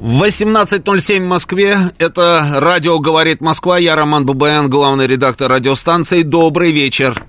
[0.00, 1.76] 18.07 в Москве.
[1.98, 3.78] Это радио «Говорит Москва».
[3.78, 6.22] Я Роман Бабаян, главный редактор радиостанции.
[6.22, 7.20] Добрый вечер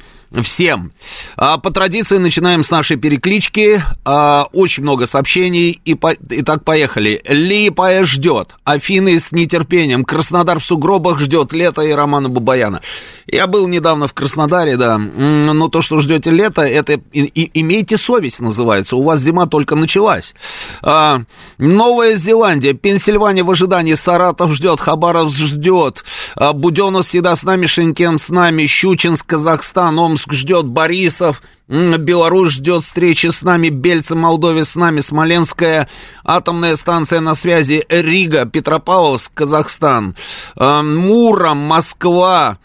[0.44, 0.92] всем.
[1.36, 3.82] А, по традиции начинаем с нашей переклички.
[4.06, 5.82] А, очень много сообщений.
[5.86, 7.22] И, по, и так поехали.
[7.28, 8.56] Липая ждет.
[8.64, 10.04] Афины с нетерпением.
[10.04, 12.82] Краснодар в сугробах ждет лето и Романа Бабаяна.
[13.28, 14.98] Я был недавно в Краснодаре, да.
[14.98, 18.96] Но то, что ждете лето, это и, и, имейте совесть называется.
[18.96, 20.36] У вас зима только началась.
[20.82, 21.22] А,
[21.58, 23.96] Новая Зеландия, Пенсильвания в ожидании.
[23.96, 26.04] Саратов ждет, Хабаров ждет.
[26.36, 28.66] А, всегда с нами, Шенкен с нами.
[28.68, 35.00] Щучинск, Казахстан, Омск Омск ждет Борисов, Беларусь ждет встречи с нами, Бельцы, Молдове с нами,
[35.00, 35.88] Смоленская
[36.26, 40.18] атомная станция на связи, Рига, Петропавловск, Казахстан,
[40.58, 42.58] э, Мура, Москва,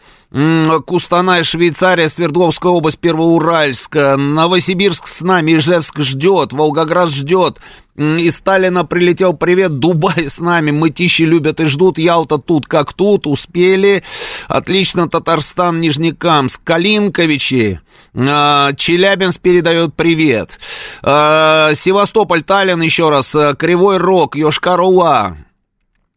[0.86, 7.60] Кустанай, Швейцария, Свердловская область, Первоуральск, Новосибирск с нами, Ижевск ждет, Волгоград ждет,
[7.96, 13.28] из Сталина прилетел привет, Дубай с нами, мытищи любят и ждут, Ялта тут как тут,
[13.28, 14.02] успели,
[14.48, 17.78] отлично, Татарстан, Нижнекамск, Калинковичи,
[18.16, 20.58] а, Челябинск передает привет,
[21.04, 25.36] а, Севастополь, Таллин еще раз, Кривой Рог, Йошкар-Ола,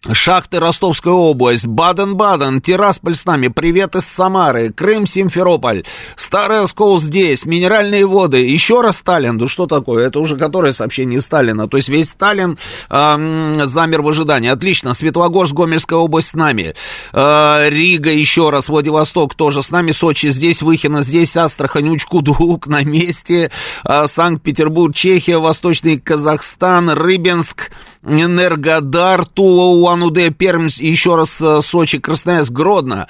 [0.06, 7.46] Шахты Ростовская область, Баден-Баден, Тирасполь с нами, привет из Самары, Крым, Симферополь, Старый Оскол здесь,
[7.46, 11.90] Минеральные воды, еще раз Сталин, ну что такое, это уже которое сообщение Сталина, то есть
[11.90, 12.60] весь Сталин
[12.92, 16.76] э, замер в ожидании, отлично, Светлогорск, Гомельская область с нами,
[17.12, 22.84] э, Рига еще раз, Владивосток тоже с нами, Сочи здесь, Выхино здесь, Астрахань, Учкудук на
[22.84, 23.50] месте,
[23.84, 27.72] э, Санкт-Петербург, Чехия, Восточный Казахстан, Рыбинск,
[28.08, 33.08] Энергодар, Тула, Улан-Удэ, Пермь, еще раз э, Сочи, Красноярск, Гродно,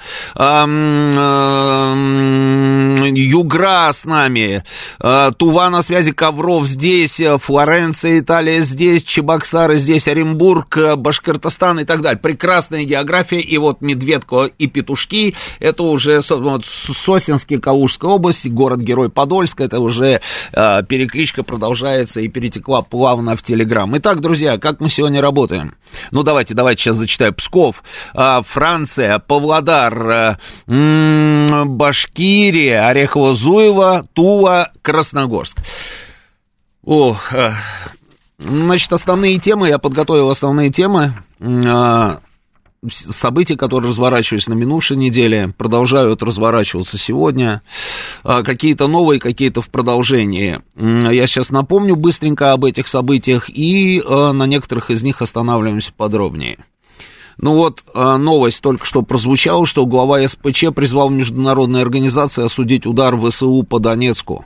[3.14, 4.64] Югра с нами,
[5.00, 11.84] э, Тува на связи, Ковров здесь, э, Флоренция, Италия здесь, Чебоксары здесь, Оренбург, Башкортостан и
[11.84, 12.18] так далее.
[12.18, 19.60] Прекрасная география, и вот Медведко и Петушки, это уже вот, Сосинский, Калужская область, город-герой Подольск,
[19.60, 20.20] это уже
[20.52, 23.96] перекличка продолжается и перетекла плавно в Телеграм.
[23.98, 25.74] Итак, друзья, как мы сегодня работаем?
[26.10, 27.32] Ну, давайте, давайте сейчас зачитаю.
[27.34, 27.82] Псков,
[28.14, 30.38] а, Франция, Павлодар, а,
[31.64, 35.58] Башкирия, Орехово-Зуево, Тула, Красногорск.
[36.84, 37.52] О, а,
[38.38, 41.12] значит, основные темы, я подготовил основные темы
[42.86, 47.62] события, которые разворачивались на минувшей неделе, продолжают разворачиваться сегодня,
[48.22, 50.60] какие-то новые, какие-то в продолжении.
[50.76, 56.58] Я сейчас напомню быстренько об этих событиях и на некоторых из них останавливаемся подробнее.
[57.40, 63.62] Ну вот, новость только что прозвучала, что глава СПЧ призвал международные организации осудить удар ВСУ
[63.62, 64.44] по Донецку.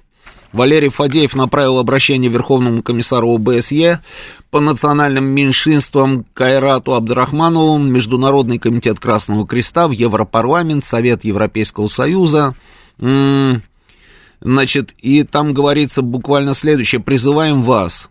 [0.52, 4.00] Валерий Фадеев направил обращение Верховному комиссару ОБСЕ
[4.50, 12.54] по национальным меньшинствам Кайрату Абдрахманову, Международный комитет Красного Креста, в Европарламент, Совет Европейского Союза.
[14.40, 17.00] Значит, и там говорится буквально следующее.
[17.00, 18.10] Призываем вас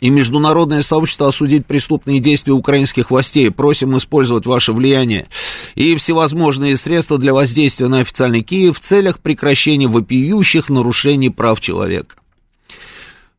[0.00, 3.50] и международное сообщество осудить преступные действия украинских властей.
[3.50, 5.28] Просим использовать ваше влияние
[5.74, 12.16] и всевозможные средства для воздействия на официальный Киев в целях прекращения вопиющих нарушений прав человека.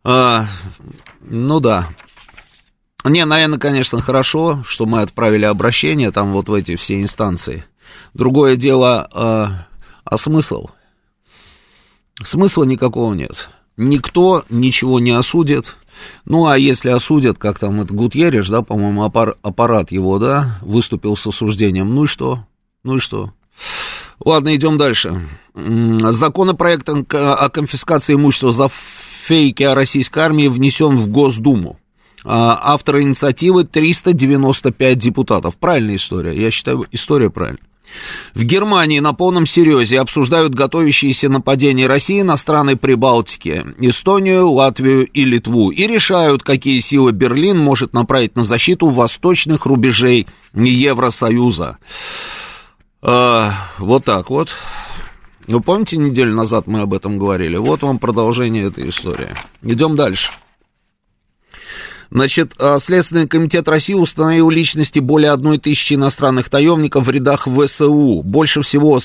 [0.03, 0.45] А,
[1.21, 1.89] ну да.
[3.03, 7.65] Не, наверное, конечно, хорошо, что мы отправили обращение там вот в эти все инстанции.
[8.13, 9.67] Другое дело, а,
[10.03, 10.67] а смысл?
[12.23, 13.49] Смысла никакого нет.
[13.77, 15.75] Никто ничего не осудит,
[16.25, 21.15] ну, а если осудят, как там это Гутьерриш, да, по-моему, аппар, аппарат его, да, выступил
[21.15, 22.39] с осуждением, ну и что?
[22.83, 23.31] Ну и что?
[24.23, 25.21] Ладно, идем дальше.
[25.55, 31.79] Законопроект о конфискации имущества за фейки о российской армии внесен в Госдуму.
[32.23, 35.57] А, Авторы инициативы 395 депутатов.
[35.57, 36.39] Правильная история.
[36.39, 37.70] Я считаю, история правильная.
[38.33, 45.25] В Германии на полном серьезе обсуждают готовящиеся нападения России на страны Прибалтики, Эстонию, Латвию и
[45.25, 51.77] Литву, и решают, какие силы Берлин может направить на защиту восточных рубежей Евросоюза.
[53.01, 54.49] А, вот так вот.
[55.47, 57.57] Вы помните, неделю назад мы об этом говорили?
[57.57, 59.29] Вот вам продолжение этой истории.
[59.63, 60.31] Идем дальше.
[62.11, 68.21] Значит, а, Следственный комитет России установил личности более одной тысячи иностранных таемников в рядах ВСУ.
[68.21, 68.99] Больше всего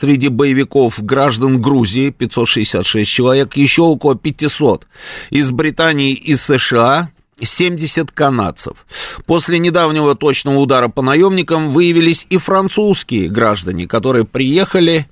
[0.00, 4.86] среди боевиков граждан Грузии, 566 человек, еще около 500
[5.30, 7.10] из Британии и США,
[7.42, 8.86] 70 канадцев.
[9.26, 15.08] После недавнего точного удара по наемникам выявились и французские граждане, которые приехали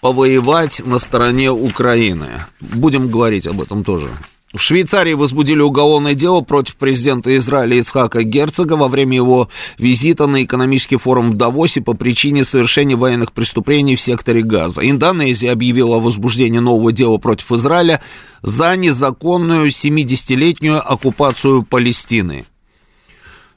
[0.00, 2.44] повоевать на стороне Украины.
[2.60, 4.10] Будем говорить об этом тоже.
[4.52, 10.44] В Швейцарии возбудили уголовное дело против президента Израиля Ицхака Герцога во время его визита на
[10.44, 14.88] экономический форум в Давосе по причине совершения военных преступлений в секторе Газа.
[14.88, 18.02] Индонезия объявила о возбуждении нового дела против Израиля
[18.42, 22.44] за незаконную 70-летнюю оккупацию Палестины.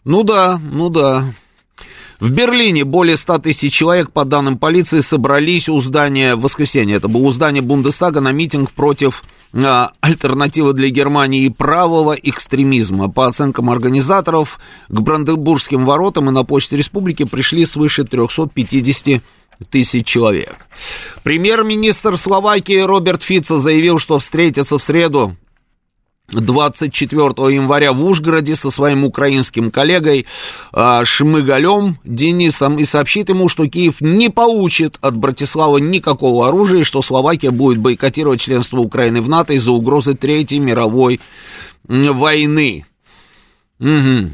[0.06, 1.26] Ну да, ну да.
[2.20, 6.96] В Берлине более 100 тысяч человек, по данным полиции, собрались у здания в воскресенье.
[6.98, 9.24] Это было у здания Бундестага на митинг против
[9.54, 13.10] а, альтернативы для Германии правого экстремизма.
[13.10, 19.22] По оценкам организаторов, к Бранденбургским воротам и на почте республики пришли свыше 350
[19.70, 20.56] тысяч человек.
[21.24, 25.36] Премьер-министр Словакии Роберт Фица заявил, что встретится в среду
[26.30, 30.26] 24 января в Ужгороде со своим украинским коллегой
[30.74, 36.84] э, Шмыгалем Денисом и сообщит ему, что Киев не получит от Братислава никакого оружия, и
[36.84, 41.20] что Словакия будет бойкотировать членство Украины в НАТО из-за угрозы Третьей мировой
[41.88, 42.86] войны.
[43.80, 44.34] Угу.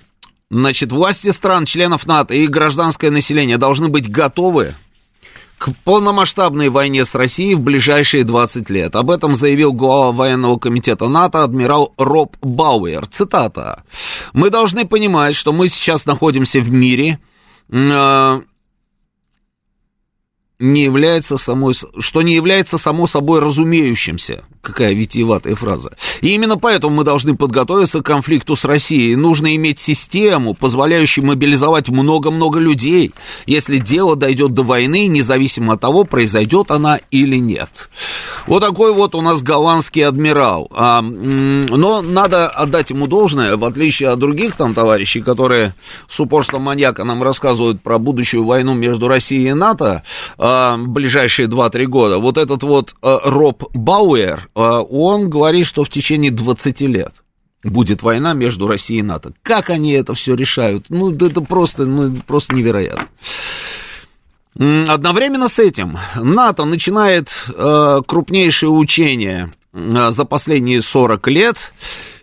[0.50, 4.76] Значит, власти стран, членов НАТО и гражданское население должны быть готовы
[5.62, 8.96] к полномасштабной войне с Россией в ближайшие 20 лет.
[8.96, 13.06] Об этом заявил глава военного комитета НАТО адмирал Роб Бауэр.
[13.06, 13.84] Цитата.
[14.34, 17.20] «Мы должны понимать, что мы сейчас находимся в мире,
[17.70, 18.42] э,
[20.62, 24.46] не является самой, что не является само собой разумеющимся.
[24.62, 25.92] Какая витиеватая фраза.
[26.22, 29.16] И именно поэтому мы должны подготовиться к конфликту с Россией.
[29.16, 33.12] Нужно иметь систему, позволяющую мобилизовать много-много людей,
[33.48, 37.90] если дело дойдет до войны, независимо от того, произойдет она или нет.
[38.46, 40.70] Вот такой вот у нас голландский адмирал.
[40.72, 45.74] А, но надо отдать ему должное, в отличие от других там товарищей, которые
[46.08, 50.04] с упорством маньяка нам рассказывают про будущую войну между Россией и НАТО,
[50.38, 52.20] а, ближайшие 2-3 года.
[52.20, 57.14] Вот этот вот а, Роб Бауэр, а, он говорит, что в течение 20 лет
[57.64, 59.34] будет война между Россией и НАТО.
[59.44, 60.86] Как они это все решают?
[60.90, 63.08] Ну, это просто, ну, просто невероятно.
[64.58, 71.74] Одновременно с этим НАТО начинает э, крупнейшее учение э, за последние 40 лет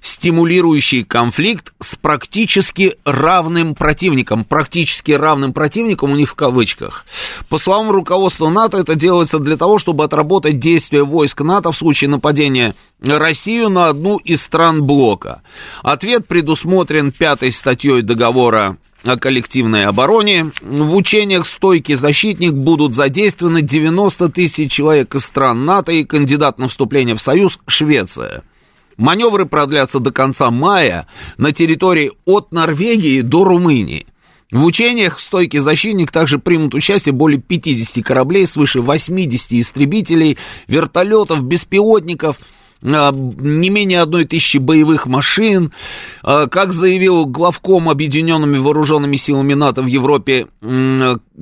[0.02, 4.44] стимулирующий конфликт с практически равным противником.
[4.44, 7.06] Практически равным противником у них в кавычках.
[7.48, 12.10] По словам руководства НАТО, это делается для того, чтобы отработать действия войск НАТО в случае
[12.10, 15.42] нападения Россию на одну из стран блока.
[15.82, 20.50] Ответ предусмотрен пятой статьей договора о коллективной обороне.
[20.60, 26.68] В учениях «Стойкий защитник» будут задействованы 90 тысяч человек из стран НАТО и кандидат на
[26.68, 28.42] вступление в Союз Швеция.
[28.98, 31.06] Маневры продлятся до конца мая
[31.38, 34.06] на территории от Норвегии до Румынии.
[34.50, 40.36] В учениях «Стойкий защитник» также примут участие более 50 кораблей, свыше 80 истребителей,
[40.66, 42.38] вертолетов, беспилотников–
[42.80, 45.72] не менее одной тысячи боевых машин.
[46.22, 50.46] А, как заявил главком Объединенными Вооруженными Силами НАТО в Европе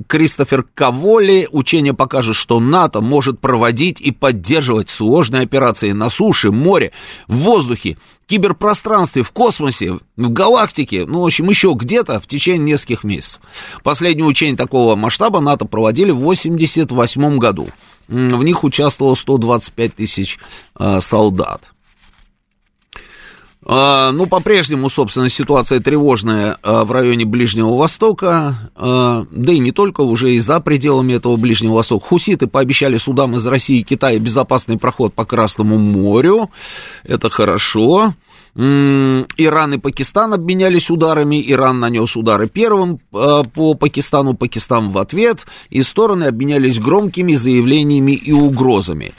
[0.07, 6.91] Кристофер Каволи, учение покажет, что НАТО может проводить и поддерживать сложные операции на суше, море,
[7.27, 13.03] в воздухе, киберпространстве, в космосе, в галактике, ну, в общем, еще где-то в течение нескольких
[13.03, 13.41] месяцев.
[13.83, 17.69] Последнее учение такого масштаба НАТО проводили в 1988 году.
[18.07, 20.39] В них участвовало 125 тысяч
[20.79, 21.61] э, солдат.
[23.67, 30.01] Э, ну, по-прежнему, собственно, ситуация тревожная э, в районе Ближнего Востока, да и не только,
[30.01, 32.05] уже и за пределами этого Ближнего Востока.
[32.05, 36.49] Хуситы пообещали судам из России и Китая безопасный проход по Красному морю.
[37.03, 38.13] Это хорошо.
[38.57, 45.45] Иран и Пакистан обменялись ударами, Иран нанес удары первым э, по Пакистану, Пакистан в ответ,
[45.69, 49.13] и стороны обменялись громкими заявлениями и угрозами.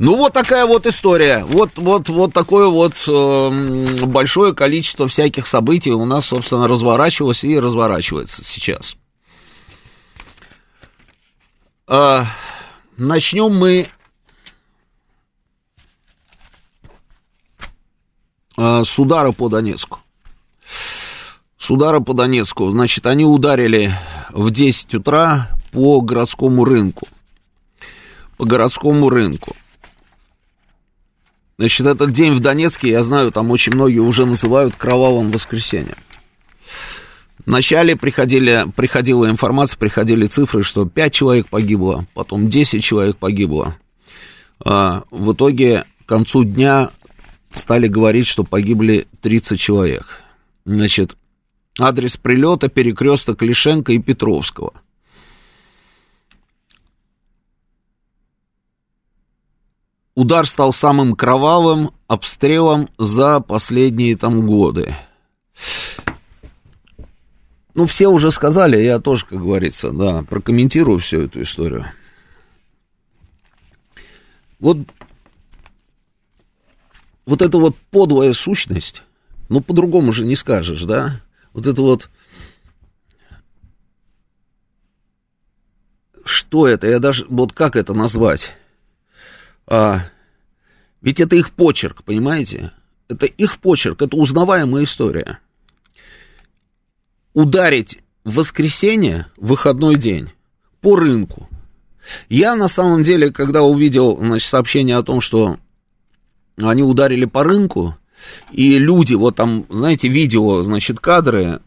[0.00, 5.92] Ну, вот такая вот история, вот, вот, вот такое вот э, большое количество всяких событий
[5.92, 8.96] у нас, собственно, разворачивалось и разворачивается сейчас.
[11.86, 12.24] Э,
[12.96, 13.88] начнем мы
[18.60, 20.00] с удара по Донецку.
[21.56, 22.70] С удара по Донецку.
[22.70, 23.94] Значит, они ударили
[24.30, 27.08] в 10 утра по городскому рынку.
[28.36, 29.56] По городскому рынку.
[31.58, 35.96] Значит, этот день в Донецке, я знаю, там очень многие уже называют кровавым воскресеньем.
[37.44, 43.76] Вначале приходили, приходила информация, приходили цифры, что 5 человек погибло, потом 10 человек погибло.
[44.64, 46.90] А, в итоге к концу дня
[47.52, 50.22] стали говорить, что погибли 30 человек.
[50.64, 51.16] Значит,
[51.78, 54.72] адрес прилета перекресток Лишенко и Петровского.
[60.14, 64.94] Удар стал самым кровавым обстрелом за последние там годы.
[67.74, 71.86] Ну, все уже сказали, я тоже, как говорится, да, прокомментирую всю эту историю.
[74.58, 74.78] Вот,
[77.26, 79.02] вот эта вот подлая сущность,
[79.48, 81.20] ну, по-другому же не скажешь, да?
[81.52, 82.08] Вот это вот...
[86.24, 86.86] Что это?
[86.86, 87.26] Я даже...
[87.28, 88.52] Вот как это назвать?
[89.66, 90.04] А,
[91.00, 92.72] ведь это их почерк, понимаете?
[93.08, 95.40] Это их почерк, это узнаваемая история
[97.34, 100.30] ударить в воскресенье, выходной день,
[100.80, 101.48] по рынку.
[102.28, 105.58] Я на самом деле, когда увидел значит, сообщение о том, что
[106.68, 107.96] они ударили по рынку,
[108.52, 111.60] и люди, вот там, знаете, видео, значит, кадры,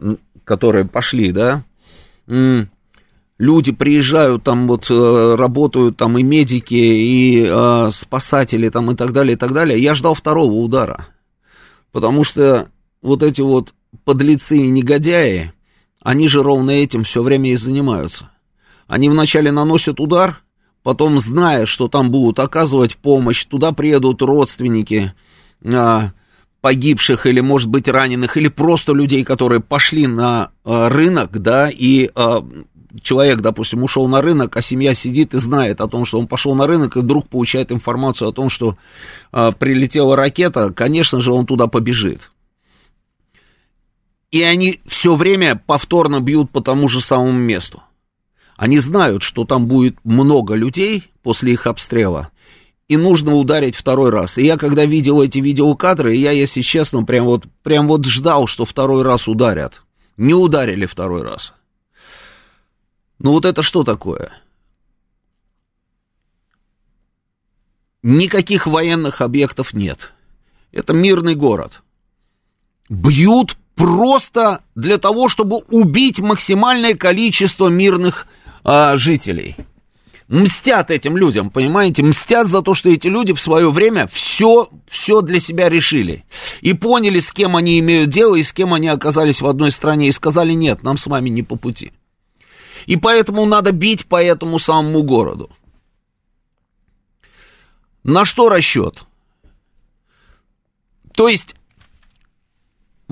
[0.44, 1.64] которые пошли, да,
[2.28, 9.12] люди приезжают, там вот э, работают там и медики, и э, спасатели там и так
[9.12, 9.82] далее, и так далее.
[9.82, 11.08] Я ждал второго удара,
[11.92, 12.70] потому что
[13.02, 13.74] вот эти вот
[14.06, 15.52] подлецы и негодяи,
[16.02, 18.30] они же ровно этим все время и занимаются.
[18.88, 20.42] Они вначале наносят удар,
[20.84, 25.14] потом, зная, что там будут оказывать помощь, туда приедут родственники
[25.66, 26.12] а,
[26.62, 32.10] погибших или, может быть, раненых, или просто людей, которые пошли на а, рынок, да, и
[32.16, 32.46] а,
[33.02, 36.54] человек, допустим, ушел на рынок, а семья сидит и знает о том, что он пошел
[36.56, 38.78] на рынок, и вдруг получает информацию о том, что
[39.32, 42.32] а, прилетела ракета, конечно же, он туда побежит.
[44.32, 47.84] И они все время повторно бьют по тому же самому месту.
[48.64, 52.30] Они знают, что там будет много людей после их обстрела,
[52.88, 54.38] и нужно ударить второй раз.
[54.38, 58.64] И я, когда видел эти видеокадры, я, если честно, прям вот, прям вот ждал, что
[58.64, 59.82] второй раз ударят.
[60.16, 61.54] Не ударили второй раз.
[63.20, 64.32] Ну вот это что такое?
[68.02, 70.14] Никаких военных объектов нет.
[70.72, 71.84] Это мирный город.
[72.88, 78.26] Бьют просто для того, чтобы убить максимальное количество мирных
[78.64, 79.56] а, жителей.
[80.28, 82.02] Мстят этим людям, понимаете?
[82.02, 86.24] Мстят за то, что эти люди в свое время все, все для себя решили.
[86.62, 90.08] И поняли, с кем они имеют дело, и с кем они оказались в одной стране,
[90.08, 91.92] и сказали, нет, нам с вами не по пути.
[92.86, 95.52] И поэтому надо бить по этому самому городу.
[98.04, 99.04] На что расчет?
[101.14, 101.56] То есть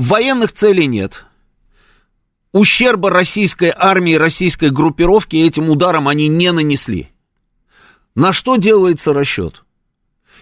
[0.02, 1.26] Военных целей нет.
[2.54, 7.10] Ущерба российской армии, российской группировки этим ударом они не нанесли.
[8.14, 9.64] На что делается расчет?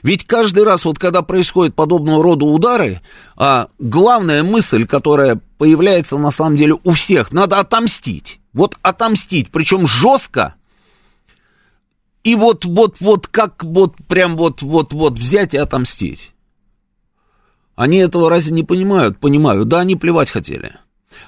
[0.02, 3.02] Ведь каждый раз, вот когда происходит подобного рода удары,
[3.36, 8.40] а, главная мысль, которая появляется на самом деле у всех, надо отомстить.
[8.54, 10.56] Вот отомстить, причем жестко.
[12.24, 16.32] И вот, вот, вот, как вот, прям вот, вот, вот взять и отомстить.
[17.76, 19.20] Они этого разве не понимают?
[19.20, 19.68] Понимают.
[19.68, 20.80] Да, они плевать хотели.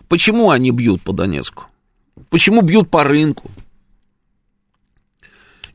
[0.07, 1.65] Почему они бьют по Донецку?
[2.29, 3.49] Почему бьют по рынку?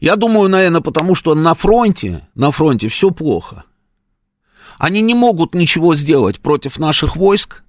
[0.00, 3.64] Я думаю, наверное, потому что на фронте, на фронте все плохо.
[4.78, 7.62] Они не могут ничего сделать против наших войск.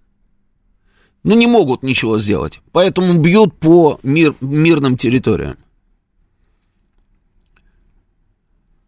[1.24, 2.62] Ну, не могут ничего сделать.
[2.72, 5.58] Поэтому бьют по мир, мирным территориям.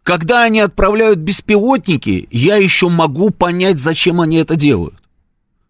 [0.04, 4.96] Когда они отправляют беспилотники, я еще могу понять, зачем они это делают.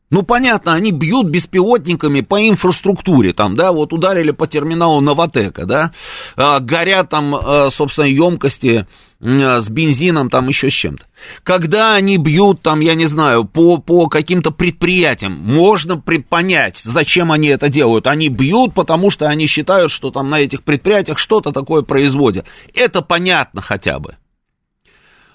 [0.09, 5.91] Ну, понятно, они бьют беспилотниками по инфраструктуре, там, да, вот ударили по терминалу Новотека, да,
[6.35, 8.87] а, горят там, а, собственно, емкости
[9.21, 11.05] а, с бензином, там еще с чем-то.
[11.43, 17.49] Когда они бьют, там, я не знаю, по, по каким-то предприятиям, можно понять, зачем они
[17.49, 18.07] это делают.
[18.07, 22.47] Они бьют, потому что они считают, что там на этих предприятиях что-то такое производят.
[22.73, 24.15] Это понятно хотя бы.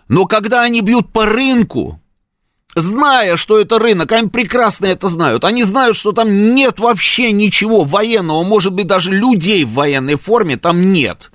[0.08, 2.00] Но когда они бьют по рынку,
[2.74, 5.44] зная, что это рынок, они прекрасно это знают.
[5.44, 10.56] Они знают, что там нет вообще ничего военного, может быть, даже людей в военной форме
[10.56, 11.30] там нет.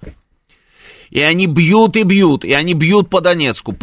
[1.10, 3.76] И они бьют и бьют, и они бьют по Донецку.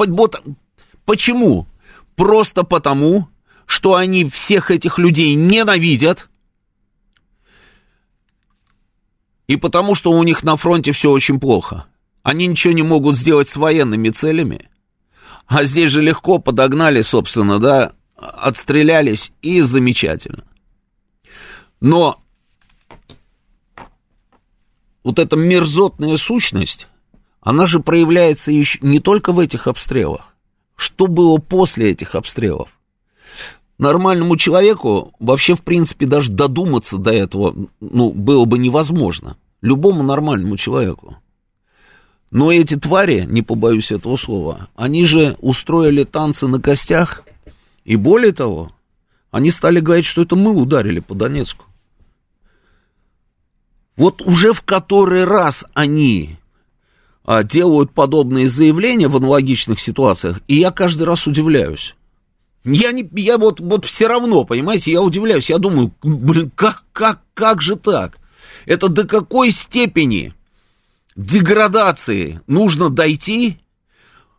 [1.05, 1.67] Почему?
[2.15, 3.29] Просто потому,
[3.67, 6.29] что они всех этих людей ненавидят,
[9.49, 11.87] и потому что у них на фронте все очень плохо.
[12.23, 14.69] Они ничего не могут сделать с военными целями–
[15.47, 20.45] А здесь же легко подогнали, собственно, да, отстрелялись и замечательно.
[21.81, 22.19] Но
[25.05, 26.89] вот эта мерзотная сущность,
[27.41, 30.35] она же проявляется еще не только в этих обстрелах.
[30.75, 32.71] Что было после этих обстрелов?
[33.79, 39.37] Нормальному человеку вообще, в принципе, даже додуматься до этого, ну, было бы невозможно.
[39.61, 41.19] Любому нормальному человеку.
[42.31, 47.25] Но эти твари, не побоюсь этого слова, они же устроили танцы на костях,
[47.85, 48.73] и более того,
[49.31, 51.67] они стали говорить, что это мы ударили по Донецку.
[53.97, 56.37] Вот уже в который раз они
[57.25, 61.95] а, делают подобные заявления в аналогичных ситуациях, и я каждый раз удивляюсь.
[62.65, 67.21] Я, не, я вот, вот все равно, понимаете, я удивляюсь, я думаю, блин, как, как,
[67.33, 68.19] как же так?
[68.65, 70.35] Это до какой степени
[71.17, 73.59] деградации нужно дойти?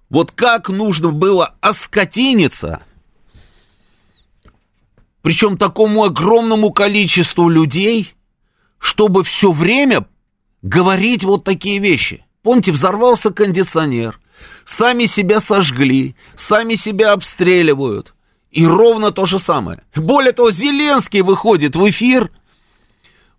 [0.10, 2.81] Вот как нужно было оскотиниться,
[5.22, 8.13] причем такому огромному количеству людей,
[8.79, 10.07] чтобы все время
[10.62, 12.25] говорить вот такие вещи.
[12.43, 14.22] Помните, взорвался кондиционер,
[14.63, 18.13] сами себя сожгли, сами себя обстреливают.
[18.51, 19.84] И ровно то же самое.
[19.93, 22.31] Более того, Зеленский выходит в эфир,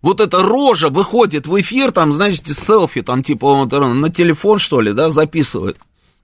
[0.01, 4.81] вот эта рожа выходит в эфир, там, знаете, селфи, там, типа, он на телефон, что
[4.81, 5.77] ли, да, записывает,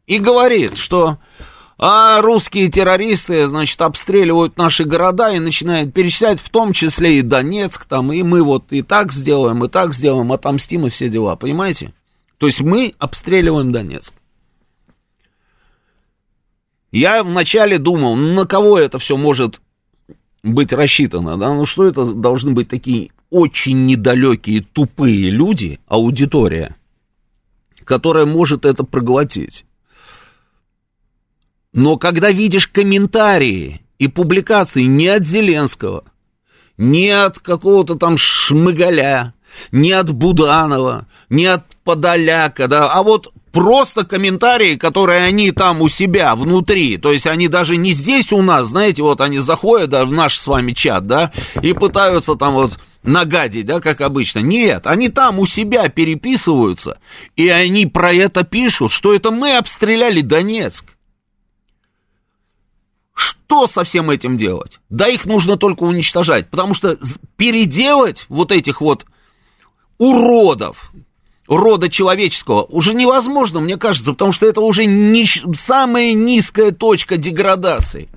[0.07, 1.17] и говорит, что
[1.77, 7.83] а русские террористы, значит, обстреливают наши города и начинают перечислять, в том числе и Донецк,
[7.85, 11.93] там, и мы вот и так сделаем, и так сделаем, отомстим и все дела, понимаете?
[12.37, 14.13] То есть мы обстреливаем Донецк.
[16.91, 19.59] Я вначале думал, на кого это все может
[20.43, 26.75] быть рассчитано, да, ну что это должны быть такие очень недалекие, тупые люди, аудитория,
[27.83, 29.65] которая может это проглотить.
[31.73, 36.05] Но когда видишь комментарии и публикации не от Зеленского,
[36.77, 39.33] не от какого-то там Шмыгаля,
[39.71, 45.87] не от Буданова, не от Подоляка, да, а вот просто комментарии, которые они там у
[45.87, 50.03] себя внутри, то есть они даже не здесь у нас, знаете, вот они заходят да,
[50.05, 54.39] в наш с вами чат, да, и пытаются там вот нагадить, да, как обычно.
[54.39, 56.99] Нет, они там у себя переписываются,
[57.35, 60.95] и они про это пишут, что это мы обстреляли Донецк.
[63.13, 64.79] Что со всем этим делать?
[64.89, 66.97] Да их нужно только уничтожать, потому что
[67.37, 69.05] переделать вот этих вот
[69.97, 70.91] уродов,
[71.47, 78.09] рода человеческого уже невозможно, мне кажется, потому что это уже не, самая низкая точка деградации.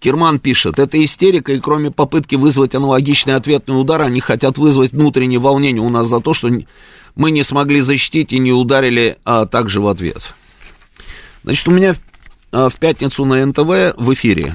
[0.00, 5.38] Керман пишет, это истерика, и кроме попытки вызвать аналогичный ответный удар, они хотят вызвать внутреннее
[5.38, 6.50] волнение у нас за то, что
[7.14, 10.34] мы не смогли защитить и не ударили а, также в ответ.
[11.42, 11.98] Значит, у меня в,
[12.52, 14.54] а, в пятницу на НТВ в эфире,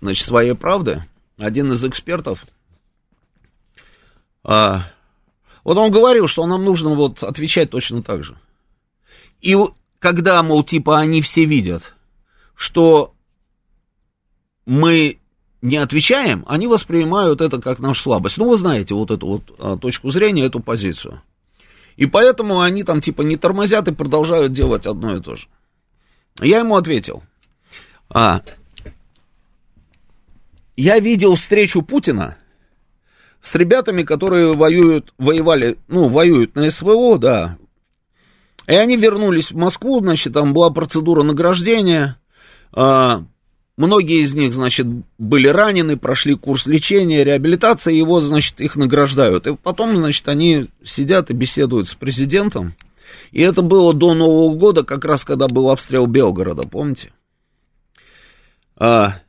[0.00, 1.04] значит, «Своей правды»
[1.38, 2.44] один из экспертов,
[4.44, 4.84] а,
[5.64, 8.36] вот он говорил, что нам нужно вот отвечать точно так же.
[9.40, 9.56] И
[9.98, 11.94] когда, мол, типа они все видят,
[12.56, 13.11] что
[14.72, 15.18] мы
[15.60, 18.38] не отвечаем, они воспринимают это как нашу слабость.
[18.38, 21.20] Ну, вы знаете вот эту вот а, точку зрения, эту позицию.
[21.96, 25.46] И поэтому они там типа не тормозят и продолжают делать одно и то же.
[26.40, 27.22] Я ему ответил.
[28.08, 28.40] А,
[30.74, 32.38] я видел встречу Путина
[33.42, 37.58] с ребятами, которые воюют, воевали, ну, воюют на СВО, да.
[38.66, 42.18] И они вернулись в Москву, значит, там была процедура награждения.
[42.72, 43.26] А,
[43.76, 44.86] Многие из них, значит,
[45.18, 49.46] были ранены, прошли курс лечения, реабилитации, вот, значит, их награждают.
[49.46, 52.74] И потом, значит, они сидят и беседуют с президентом.
[53.30, 57.12] И это было до Нового года, как раз когда был обстрел Белгорода, помните?
[58.76, 59.20] А,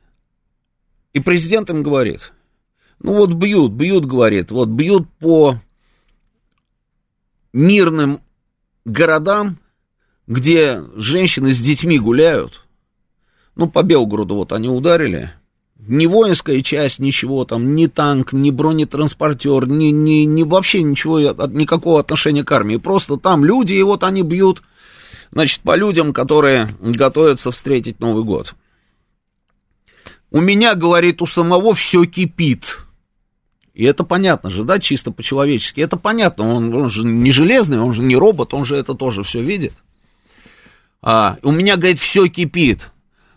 [1.14, 2.32] и президент им говорит,
[2.98, 5.60] ну вот бьют, бьют, говорит, вот бьют по
[7.52, 8.20] мирным
[8.84, 9.58] городам,
[10.26, 12.63] где женщины с детьми гуляют,
[13.56, 15.32] ну, по Белгороду вот они ударили.
[15.86, 22.00] Ни воинская часть, ничего там, ни танк, ни бронетранспортер, ни, ни, ни вообще ничего, никакого
[22.00, 22.76] отношения к армии.
[22.78, 24.62] Просто там люди, и вот они бьют,
[25.30, 28.54] значит, по людям, которые готовятся встретить Новый год.
[30.30, 32.80] У меня, говорит, у самого все кипит.
[33.74, 35.80] И это понятно же, да, чисто по-человечески.
[35.80, 39.22] Это понятно, он, он же не железный, он же не робот, он же это тоже
[39.22, 39.74] все видит.
[41.02, 42.90] А, у меня, говорит, все кипит.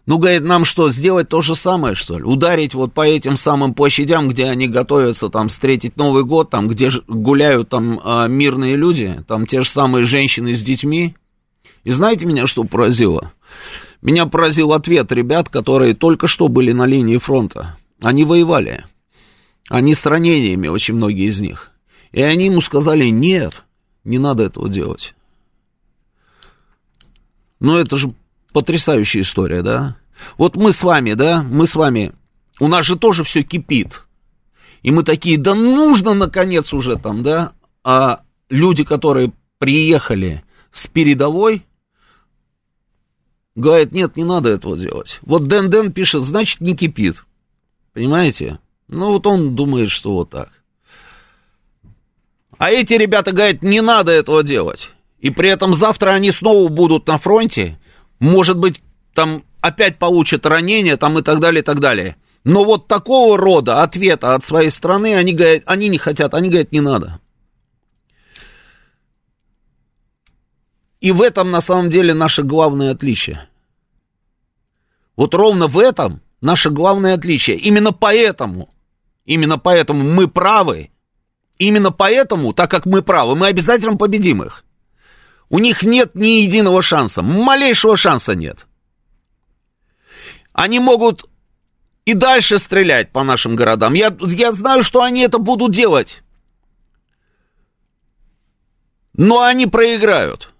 [0.08, 2.24] Ну, говорит, нам что, сделать то же самое, что ли?
[2.24, 6.89] Ударить вот по этим самым площадям, где они готовятся там встретить Новый год, там, где
[7.08, 11.13] гуляют там а, мирные люди, там те же самые женщины с детьми.
[11.84, 13.34] И знаете меня, что поразило?
[14.02, 17.78] Меня поразил ответ ребят, которые только что были на линии фронта.
[18.02, 18.86] Они воевали.
[19.67, 21.72] Они с ранениями, очень многие из них.
[22.13, 23.63] И они ему сказали, нет,
[24.06, 25.13] не надо этого делать.
[27.60, 28.08] Ну, это же
[28.58, 29.98] Потрясающая история, да?
[30.39, 32.13] Вот мы с вами, да, мы с вами,
[32.60, 34.02] у нас же тоже все кипит.
[34.82, 37.52] И мы такие, да нужно наконец уже там, да?
[37.84, 41.67] А люди, которые приехали с передовой,
[43.54, 45.20] говорят, нет, не надо этого делать.
[45.22, 47.26] Вот Дэн Дэн пишет, значит, не кипит.
[47.93, 48.58] Понимаете?
[48.88, 50.50] Ну, вот он думает, что вот так.
[52.58, 54.89] А эти ребята говорят, не надо этого делать.
[55.20, 57.78] И при этом завтра они снова будут на фронте,
[58.19, 58.82] может быть,
[59.13, 62.15] там опять получат ранения, там и так далее, и так далее.
[62.43, 66.71] Но вот такого рода ответа от своей страны они, говорят, они не хотят, они говорят,
[66.71, 67.19] не надо.
[71.01, 73.47] И в этом на самом деле наше главное отличие.
[75.15, 77.58] Вот ровно в этом наше главное отличие.
[77.58, 78.69] Именно поэтому,
[79.25, 80.91] именно поэтому мы правы.
[81.58, 84.63] Именно поэтому, так как мы правы, мы обязательно победим их.
[85.49, 88.65] У них нет ни единого шанса, малейшего шанса нет.
[90.51, 91.29] Они могут
[92.05, 93.93] и дальше стрелять по нашим городам.
[93.93, 96.21] Я, я знаю, что они это будут делать.
[99.13, 100.53] Но они проиграют.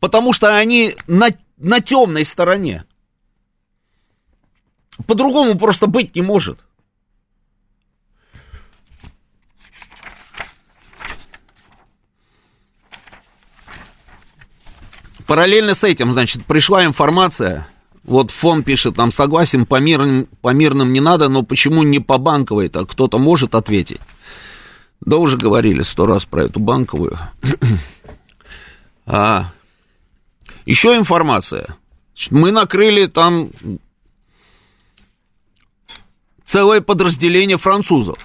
[0.00, 2.84] Потому что они на, на темной стороне.
[5.06, 6.60] По-другому просто быть не может.
[15.28, 17.68] Параллельно с этим, значит, пришла информация,
[18.02, 22.16] вот фон пишет, нам согласен, по мирным, по мирным не надо, но почему не по
[22.16, 22.86] банковой-то?
[22.86, 24.00] Кто-то может ответить?
[25.02, 27.18] Да уже говорили сто раз про эту банковую.
[29.06, 29.52] а,
[30.64, 31.76] еще информация.
[32.30, 33.50] Мы накрыли там
[36.46, 38.18] целое подразделение французов.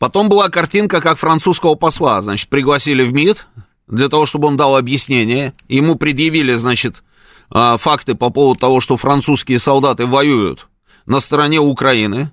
[0.00, 3.46] Потом была картинка, как французского посла, значит, пригласили в МИД,
[3.86, 5.52] для того, чтобы он дал объяснение.
[5.68, 7.02] Ему предъявили, значит,
[7.50, 10.68] а, факты по поводу того, что французские солдаты воюют
[11.06, 12.30] на стороне Украины.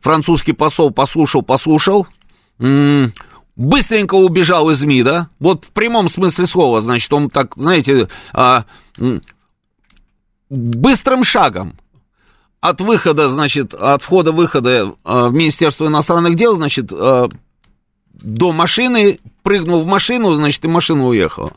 [0.00, 2.06] Французский посол послушал, послушал,
[3.56, 8.64] быстренько убежал из МИДа, вот в прямом смысле слова, значит, он так, знаете, а,
[10.48, 11.76] быстрым шагом
[12.60, 16.92] от выхода, значит, от входа-выхода а, в Министерство иностранных дел, значит,
[18.18, 21.52] до машины, прыгнул в машину, значит, и машина уехала.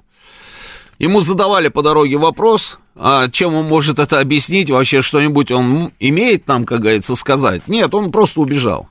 [0.99, 6.47] Ему задавали по дороге вопрос, а чем он может это объяснить, вообще что-нибудь он имеет
[6.47, 7.67] нам, как говорится, сказать.
[7.67, 8.87] Нет, он просто убежал.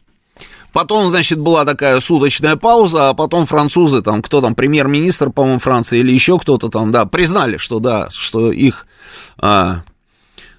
[0.73, 5.99] Потом, значит, была такая суточная пауза, а потом французы, там, кто там, премьер-министр, по-моему, Франции
[5.99, 8.87] или еще кто-то там, да, признали, что да, что их,
[9.39, 9.83] а,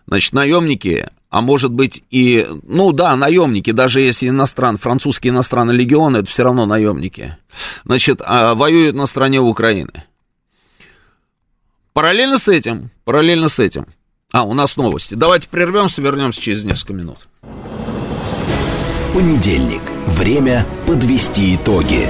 [0.08, 6.18] значит, наемники а может быть и, ну да, наемники, даже если иностран, французский иностранный легион,
[6.18, 7.38] это все равно наемники,
[7.86, 10.04] значит, а, воюют на стороне Украины.
[11.94, 13.88] Параллельно с этим, параллельно с этим,
[14.34, 15.16] а, у нас новости.
[15.16, 17.20] Давайте прервемся, вернемся через несколько минут.
[19.14, 19.82] Понедельник.
[20.08, 22.10] Время подвести итоги.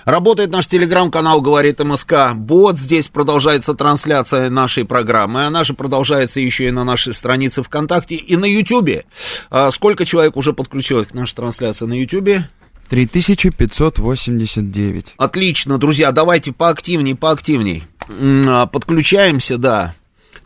[0.05, 2.33] Работает наш телеграм-канал «Говорит МСК».
[2.35, 5.45] Бот, здесь продолжается трансляция нашей программы.
[5.45, 9.05] Она же продолжается еще и на нашей странице ВКонтакте и на Ютьюбе.
[9.51, 12.49] А сколько человек уже подключилось к нашей трансляции на Ютьюбе?
[12.89, 15.13] 3589.
[15.17, 17.85] Отлично, друзья, давайте поактивней, поактивней.
[18.47, 19.95] А, подключаемся, да.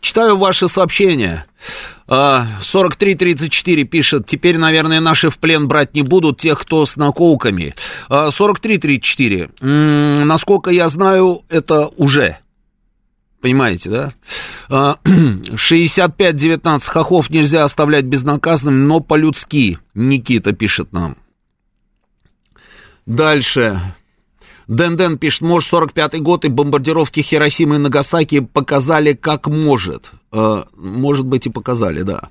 [0.00, 1.44] Читаю ваши сообщения.
[2.08, 7.74] 4334 а, пишет, теперь, наверное, наши в плен брать не будут, тех, кто с наколками.
[8.08, 12.38] 4334, а, насколько я знаю, это уже.
[13.40, 14.12] Понимаете, да?
[14.68, 19.76] 65-19 хохов нельзя оставлять безнаказанными, но по-людски.
[19.94, 21.16] Никита пишет нам.
[23.10, 23.80] Дальше.
[24.68, 30.12] Дэн Дэн пишет, может, 45-й год и бомбардировки Хиросимы и Нагасаки показали как может.
[30.30, 32.28] Э, может быть, и показали, да.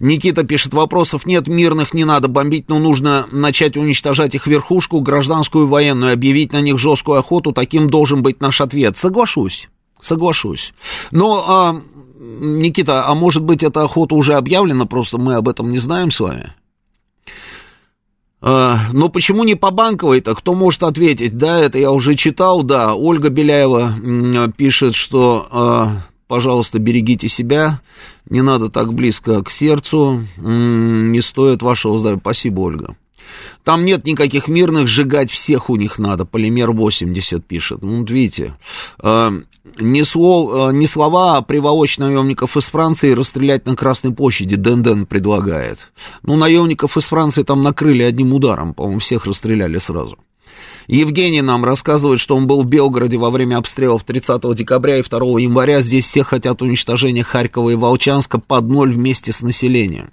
[0.00, 5.66] Никита пишет, вопросов нет, мирных не надо бомбить, но нужно начать уничтожать их верхушку, гражданскую
[5.66, 8.96] и военную, объявить на них жесткую охоту, таким должен быть наш ответ.
[8.96, 9.68] Соглашусь,
[10.00, 10.72] соглашусь.
[11.10, 11.82] Но, а,
[12.18, 16.20] Никита, а может быть, эта охота уже объявлена, просто мы об этом не знаем с
[16.20, 16.54] вами?
[18.44, 20.34] А, но почему не по банковой-то?
[20.34, 21.38] Кто может ответить?
[21.38, 22.94] Да, это я уже читал, да.
[22.94, 23.92] Ольга Беляева
[24.56, 25.88] пишет, что, а,
[26.26, 27.80] пожалуйста, берегите себя,
[28.28, 32.20] не надо так близко к сердцу, не стоит вашего здоровья.
[32.20, 32.96] Спасибо, Ольга.
[33.64, 36.24] Там нет никаких мирных, сжигать всех у них надо.
[36.24, 37.82] Полимер 80 пишет.
[37.82, 38.54] Ну, вот видите,
[39.00, 39.30] э,
[39.78, 44.56] не, слов, э, не слова, а приволочь наемников из Франции расстрелять на Красной площади.
[44.56, 45.92] Денден предлагает.
[46.22, 48.74] Ну, наемников из Франции там накрыли одним ударом.
[48.74, 50.18] По-моему, всех расстреляли сразу.
[50.88, 55.18] Евгений нам рассказывает, что он был в Белгороде во время обстрелов 30 декабря и 2
[55.40, 55.80] января.
[55.80, 60.10] Здесь все хотят уничтожения Харькова и Волчанска под ноль вместе с населением.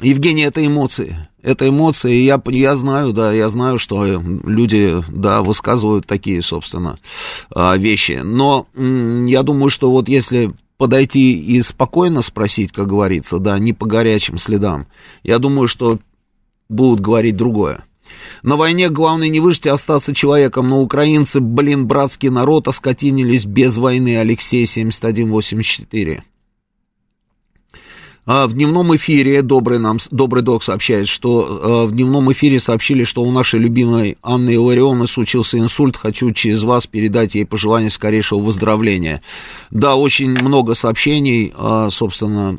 [0.00, 1.16] Евгений, это эмоции.
[1.42, 6.96] Это эмоции, и я, я знаю, да, я знаю, что люди, да, высказывают такие, собственно,
[7.50, 8.20] а, вещи.
[8.24, 13.86] Но я думаю, что вот если подойти и спокойно спросить, как говорится, да, не по
[13.86, 14.86] горячим следам,
[15.22, 15.98] я думаю, что
[16.68, 17.84] будут говорить другое.
[18.42, 23.76] На войне главное не выжить, а остаться человеком, но украинцы, блин, братский народ, оскотинились без
[23.76, 26.22] войны, Алексей 7184.
[28.30, 33.22] А в дневном эфире добрый нам, добрый док сообщает, что в дневном эфире сообщили, что
[33.22, 35.96] у нашей любимой Анны Иларионы случился инсульт.
[35.96, 39.22] Хочу через вас передать ей пожелание скорейшего выздоровления.
[39.70, 41.54] Да, очень много сообщений,
[41.88, 42.58] собственно,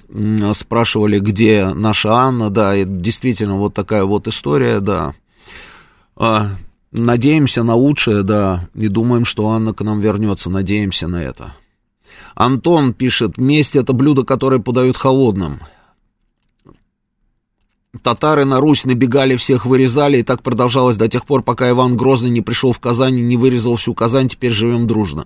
[0.56, 2.50] спрашивали, где наша Анна.
[2.50, 5.14] Да, это действительно вот такая вот история, да.
[6.92, 10.50] Надеемся на лучшее, да, и думаем, что Анна к нам вернется.
[10.50, 11.54] Надеемся на это.
[12.36, 15.62] Антон пишет, месть это блюдо, которое подают холодным.
[18.04, 22.30] Татары на Русь набегали, всех вырезали, и так продолжалось до тех пор, пока Иван Грозный
[22.30, 25.26] не пришел в Казань и не вырезал всю Казань, теперь живем дружно.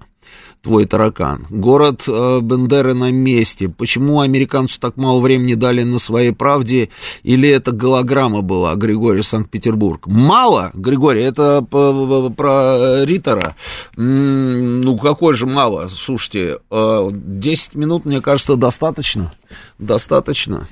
[0.64, 1.46] Твой таракан.
[1.50, 3.68] Город э, Бендеры на месте.
[3.68, 6.90] Почему американцу так мало времени дали на своей правде?
[7.22, 10.08] Или это голограмма была, Григорий Санкт-Петербург?
[10.08, 13.58] Мало, Григорий, это про Риттера.
[13.98, 15.90] Ну, какой же мало?
[15.90, 19.34] Слушайте, э, 10 минут, мне кажется, достаточно.
[19.80, 20.70] Достаточно.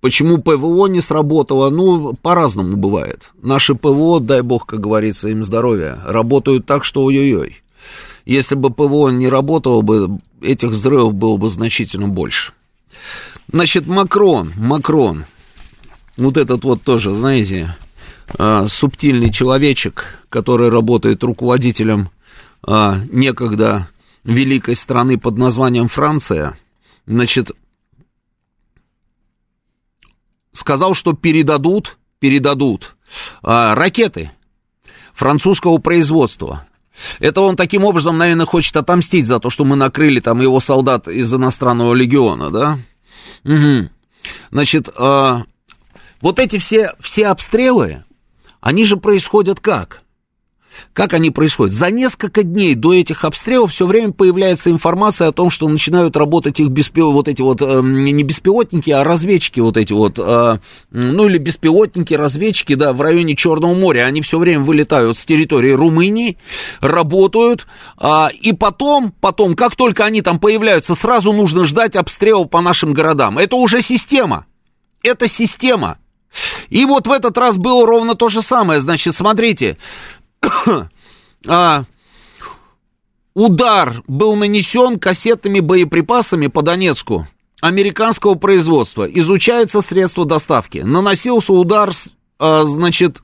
[0.00, 1.70] Почему ПВО не сработало?
[1.70, 3.30] Ну, по-разному бывает.
[3.42, 7.62] Наши ПВО, дай бог, как говорится, им здоровья, работают так, что ой-ой-ой.
[8.24, 12.52] Если бы ПВО не работало бы, этих взрывов было бы значительно больше.
[13.50, 15.24] Значит, Макрон, Макрон,
[16.16, 17.74] вот этот вот тоже, знаете,
[18.38, 22.10] а, субтильный человечек, который работает руководителем
[22.62, 23.88] а, некогда
[24.24, 26.56] великой страны под названием Франция–
[27.08, 27.50] значит,
[30.52, 32.96] сказал, что передадут, передадут
[33.42, 34.32] а, ракеты
[35.14, 36.66] французского производства.
[37.20, 41.08] Это он таким образом, наверное, хочет отомстить за то, что мы накрыли там его солдат
[41.08, 42.78] из иностранного легиона, да?
[43.44, 43.88] Угу.
[44.50, 45.42] Значит, а,
[46.20, 48.04] вот эти все, все обстрелы,
[48.60, 50.02] они же происходят как?
[50.92, 51.74] Как они происходят?
[51.74, 56.60] За несколько дней до этих обстрелов все время появляется информация о том, что начинают работать
[56.60, 57.12] их беспил...
[57.12, 60.58] вот эти вот, э, не беспилотники, а разведчики вот эти вот, э,
[60.90, 64.06] ну или беспилотники, разведчики, да, в районе Черного моря.
[64.06, 66.38] Они все время вылетают с территории Румынии,
[66.80, 67.66] работают,
[68.00, 72.92] э, и потом, потом, как только они там появляются, сразу нужно ждать обстрела по нашим
[72.92, 73.38] городам.
[73.38, 74.46] Это уже система.
[75.02, 75.98] Это система.
[76.68, 78.80] И вот в этот раз было ровно то же самое.
[78.80, 79.78] Значит, смотрите,
[81.46, 81.84] а,
[83.34, 87.26] удар был нанесен кассетными боеприпасами по Донецку
[87.60, 89.04] американского производства.
[89.04, 90.78] Изучается средство доставки.
[90.78, 91.92] Наносился удар,
[92.38, 93.22] а, значит,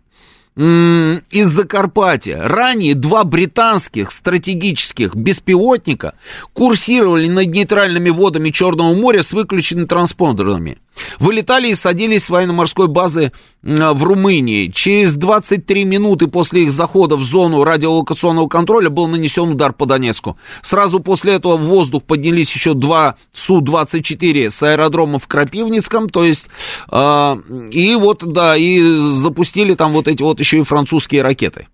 [0.56, 2.48] из Закарпатья.
[2.48, 6.14] Ранее два британских стратегических беспилотника
[6.52, 10.78] курсировали над нейтральными водами Черного моря с выключенными транспондерами.
[11.18, 14.68] Вылетали и садились с военно-морской базы в Румынии.
[14.68, 20.36] Через 23 минуты после их захода в зону радиолокационного контроля был нанесен удар по Донецку.
[20.62, 26.48] Сразу после этого в воздух поднялись еще два Су-24 с аэродрома в Крапивницком, то есть,
[26.90, 27.36] э,
[27.70, 31.68] и вот, да, и запустили там вот эти вот еще и французские ракеты.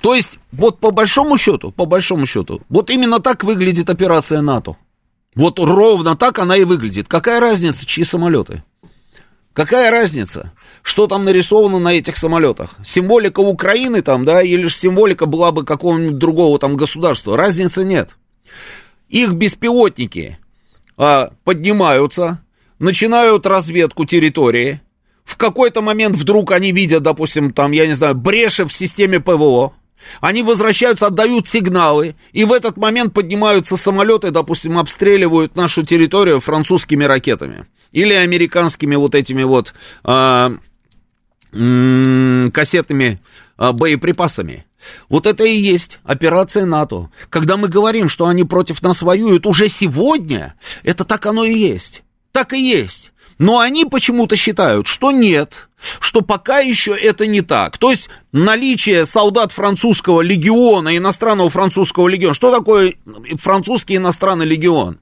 [0.00, 4.76] То есть, вот по большому счету, по большому счету, вот именно так выглядит операция НАТО.
[5.34, 7.08] Вот ровно так она и выглядит.
[7.08, 8.64] Какая разница, чьи самолеты?
[9.52, 12.76] Какая разница, что там нарисовано на этих самолетах?
[12.84, 17.36] Символика Украины там, да, или же символика была бы какого-нибудь другого там государства?
[17.36, 18.16] Разницы нет.
[19.08, 20.38] Их беспилотники
[20.96, 22.44] а, поднимаются,
[22.78, 24.80] начинают разведку территории.
[25.24, 29.74] В какой-то момент вдруг они видят, допустим, там, я не знаю, бреши в системе ПВО.
[30.20, 37.04] Они возвращаются, отдают сигналы, и в этот момент поднимаются самолеты, допустим, обстреливают нашу территорию французскими
[37.04, 40.60] ракетами или американскими вот этими вот м-
[42.52, 43.20] кассетными
[43.56, 44.66] а, боеприпасами.
[45.08, 47.10] Вот это и есть операция НАТО.
[47.28, 52.02] Когда мы говорим, что они против нас воюют уже сегодня, это так оно и есть.
[52.32, 53.12] Так и есть.
[53.40, 57.78] Но они почему-то считают, что нет, что пока еще это не так.
[57.78, 62.34] То есть наличие солдат французского легиона, иностранного французского легиона.
[62.34, 62.96] Что такое
[63.40, 65.00] французский иностранный легион?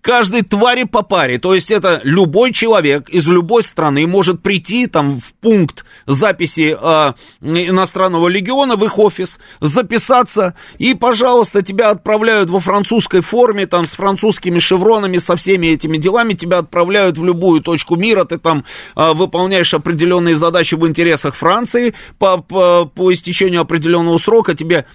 [0.00, 5.20] Каждой твари по паре, то есть это любой человек из любой страны может прийти там
[5.20, 12.60] в пункт записи э, иностранного легиона в их офис, записаться, и, пожалуйста, тебя отправляют во
[12.60, 17.96] французской форме, там, с французскими шевронами, со всеми этими делами, тебя отправляют в любую точку
[17.96, 18.64] мира, ты там
[18.96, 24.54] э, выполняешь определенные задачи в интересах Франции, по, по, по истечению определенного срока.
[24.54, 24.86] Тебе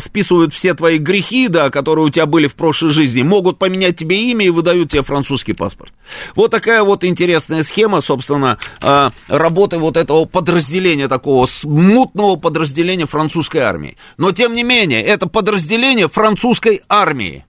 [0.00, 4.30] списывают все твои грехи, да, которые у тебя были в прошлой жизни, могут поменять тебе
[4.30, 5.92] имя и выдают тебе французский паспорт.
[6.34, 13.58] Вот такая вот интересная схема, собственно, а, работы вот этого подразделения, такого смутного подразделения французской
[13.58, 13.96] армии.
[14.18, 17.44] Но, тем не менее, это подразделение французской армии.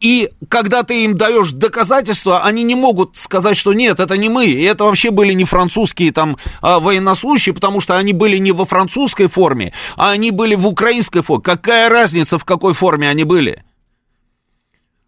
[0.00, 4.46] И когда ты им даешь доказательства, они не могут сказать, что нет, это не мы.
[4.46, 8.64] И это вообще были не французские там а, военнослужащие, потому что они были не во
[8.64, 11.42] французской форме, а они были в украинской форме.
[11.42, 13.62] Какая разница, в какой форме они были?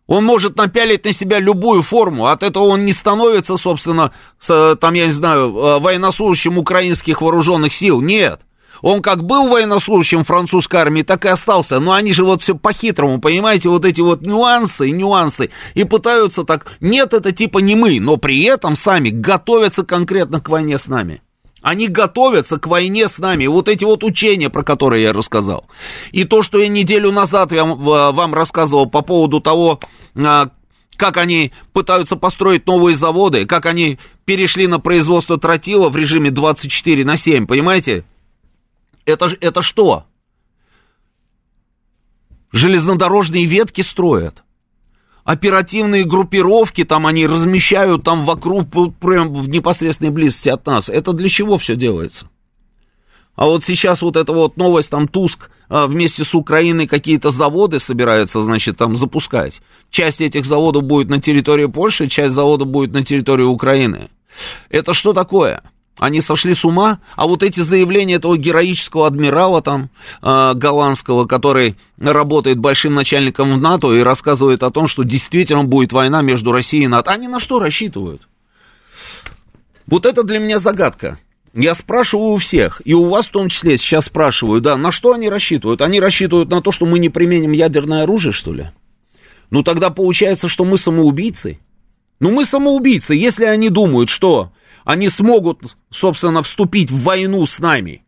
[0.07, 4.93] Он может напялить на себя любую форму, от этого он не становится, собственно, с, там,
[4.93, 8.03] я не знаю, а, военнослужащим украинских вооруженных сил.
[8.03, 8.43] Нет.
[8.83, 11.79] Он как был военнослужащим французской армии, так и остался.
[11.81, 15.51] Но они же вот все по-хитрому, понимаете, вот эти вот нюансы, нюансы.
[15.75, 20.49] И пытаются так, нет, это типа не мы, но при этом сами готовятся конкретно к
[20.49, 21.23] войне с нами.
[21.63, 23.47] Они готовятся к войне с нами.
[23.47, 25.69] Вот эти вот учения, про которые я рассказал.
[26.11, 29.79] И то, что я неделю назад я вам рассказывал по поводу того,
[30.17, 30.49] а,
[30.97, 37.05] как они пытаются построить новые заводы, как они перешли на производство тротила в режиме 24
[37.05, 38.05] на 7, понимаете?
[39.05, 40.05] Это, это что?
[42.53, 44.43] Железнодорожные ветки строят.
[45.25, 50.89] Оперативные группировки там они размещают там вокруг, прям в непосредственной близости от нас.
[50.89, 52.29] Это для чего все делается?
[53.35, 57.79] А вот сейчас вот эта вот новость, там Туск а, вместе с Украиной какие-то заводы
[57.81, 59.63] собирается, значит, там запускать.
[59.91, 64.11] Часть этих заводов будет на территории Польши, часть заводов будет на территории Украины.
[64.69, 65.63] Это что такое?
[65.99, 69.91] Они сошли с ума, а вот эти заявления этого героического адмирала там,
[70.23, 75.93] э, голландского, который работает большим начальником в НАТО и рассказывает о том, что действительно будет
[75.93, 78.23] война между Россией и НАТО, они на что рассчитывают?
[79.87, 81.19] Вот это для меня загадка.
[81.55, 85.13] Я спрашиваю у всех, и у вас в том числе сейчас спрашиваю, да, на что
[85.13, 85.83] они рассчитывают?
[85.83, 88.71] Они рассчитывают на то, что мы не применим ядерное оружие, что ли?
[89.51, 91.59] Ну тогда получается, что мы самоубийцы.
[92.21, 94.51] Ну мы самоубийцы, если они думают, что
[94.85, 98.05] они смогут, собственно, вступить в войну с нами,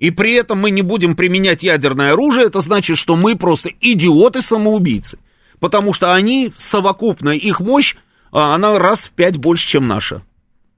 [0.00, 5.18] и при этом мы не будем применять ядерное оружие, это значит, что мы просто идиоты-самоубийцы.
[5.60, 7.96] Потому что они, совокупная их мощь,
[8.32, 10.22] а, она раз в пять больше, чем наша.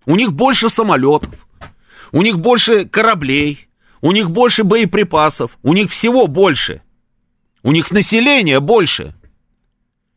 [0.07, 1.47] У них больше самолетов,
[2.11, 3.69] у них больше кораблей,
[4.01, 6.83] у них больше боеприпасов, у них всего больше.
[7.63, 9.15] У них население больше.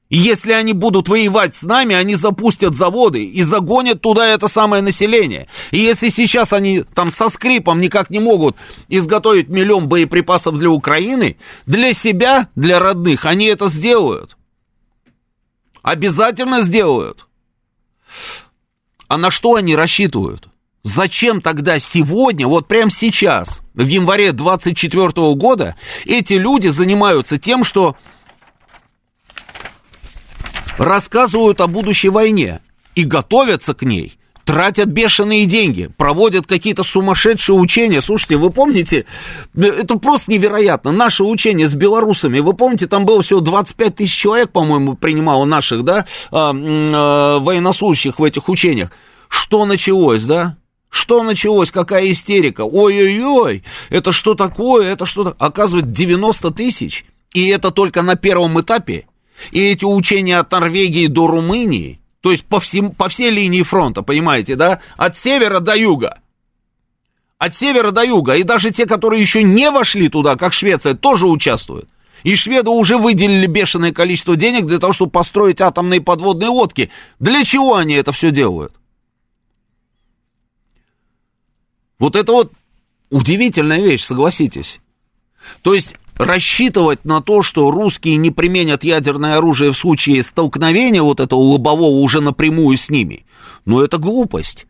[0.09, 4.83] И если они будут воевать с нами, они запустят заводы и загонят туда это самое
[4.83, 5.47] население.
[5.71, 8.55] И если сейчас они там со скрипом никак не могут
[8.87, 14.37] изготовить миллион боеприпасов для Украины, для себя, для родных, они это сделают.
[15.81, 17.27] Обязательно сделают.
[19.07, 20.49] А на что они рассчитывают?
[20.83, 25.75] Зачем тогда сегодня, вот прямо сейчас, в январе 24 года,
[26.05, 27.95] эти люди занимаются тем, что
[30.77, 32.59] рассказывают о будущей войне
[32.95, 38.01] и готовятся к ней, тратят бешеные деньги, проводят какие-то сумасшедшие учения.
[38.01, 39.05] Слушайте, вы помните,
[39.55, 40.91] это просто невероятно.
[40.91, 45.83] Наше учение с белорусами, вы помните, там было всего 25 тысяч человек, по-моему, принимало наших,
[45.83, 48.91] да, а, а, военнослужащих в этих учениях.
[49.27, 50.57] Что началось, да?
[50.89, 51.71] Что началось?
[51.71, 52.61] Какая истерика?
[52.61, 54.93] Ой-ой-ой, это что такое?
[54.93, 55.35] Это что-то...
[55.39, 57.05] Оказывается, 90 тысяч.
[57.33, 59.05] И это только на первом этапе.
[59.51, 64.01] И эти учения от Норвегии до Румынии, То есть по, всем, по всей линии фронта,
[64.01, 64.79] понимаете, да?
[64.97, 66.19] От севера до юга.
[67.37, 68.35] От севера до юга.
[68.35, 71.89] И даже те, которые еще не вошли туда, как Швеция, тоже участвуют.
[72.23, 76.89] И шведы уже выделили бешеное количество денег для того, чтобы построить атомные подводные лодки.
[77.19, 78.73] Для чего они это все делают?
[81.99, 82.53] Вот это вот
[83.11, 84.79] удивительная вещь, согласитесь.
[85.61, 91.19] То есть рассчитывать на то, что русские не применят ядерное оружие в случае столкновения вот
[91.19, 93.25] этого лобового уже напрямую с ними,
[93.65, 94.67] ну это глупость.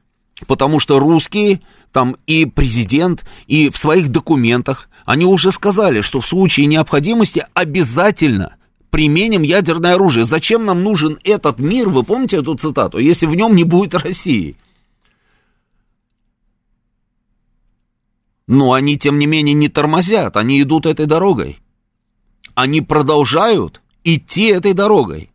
[0.48, 1.62] Потому что русские,
[1.93, 8.58] там и президент, и в своих документах, они уже сказали, что в случае необходимости обязательно
[8.89, 10.26] применим ядерное оружие.
[10.26, 14.58] Зачем нам нужен этот мир, вы помните эту цитату, если в нем не будет России?
[18.48, 21.60] Но они, тем не менее, не тормозят, они идут этой дорогой.
[22.54, 25.32] Они продолжают идти этой дорогой.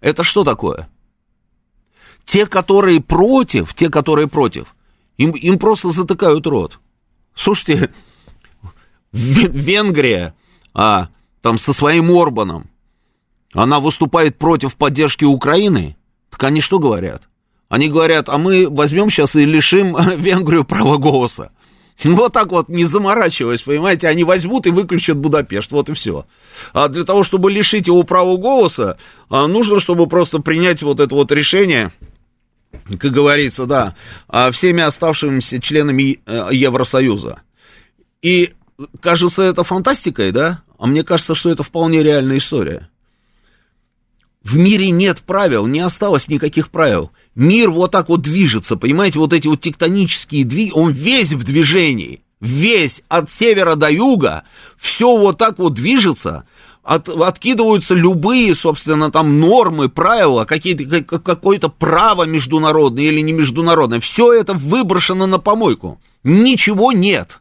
[0.00, 0.88] Это что такое?
[2.24, 4.74] Те, которые против, те, которые против,
[5.18, 6.80] им, им просто затыкают рот.
[7.34, 7.92] Слушайте,
[9.12, 10.34] Венгрия,
[10.72, 11.08] а,
[11.42, 12.70] там со своим Орбаном,
[13.52, 15.96] она выступает против поддержки Украины,
[16.30, 17.28] так они что говорят?
[17.68, 21.50] Они говорят, а мы возьмем сейчас и лишим Венгрию права голоса.
[22.04, 26.26] Вот так вот, не заморачиваясь, понимаете, они возьмут и выключат Будапешт, вот и все.
[26.72, 28.98] А для того, чтобы лишить его права голоса,
[29.28, 31.92] а, нужно, чтобы просто принять вот это вот решение,
[32.98, 33.94] как говорится, да,
[34.50, 37.42] всеми оставшимися членами э, Евросоюза.
[38.20, 38.52] И
[39.00, 40.62] кажется это фантастикой, да?
[40.78, 42.90] А мне кажется, что это вполне реальная история.
[44.42, 47.10] В мире нет правил, не осталось никаких правил.
[47.34, 52.22] Мир вот так вот движется, понимаете, вот эти вот тектонические двиги, он весь в движении,
[52.40, 54.44] весь от севера до юга,
[54.76, 56.44] все вот так вот движется,
[56.84, 64.00] от, откидываются любые, собственно, там нормы, правила, какие-то, какое-то право международное или не международное.
[64.00, 66.00] Все это выброшено на помойку.
[66.22, 67.40] Ничего нет.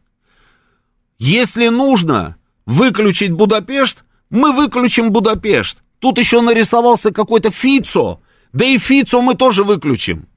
[1.20, 5.80] Если нужно выключить Будапешт, мы выключим Будапешт.
[6.00, 8.22] Тут еще нарисовался какой-то Фицо,
[8.54, 10.28] да и Фицо мы тоже выключим.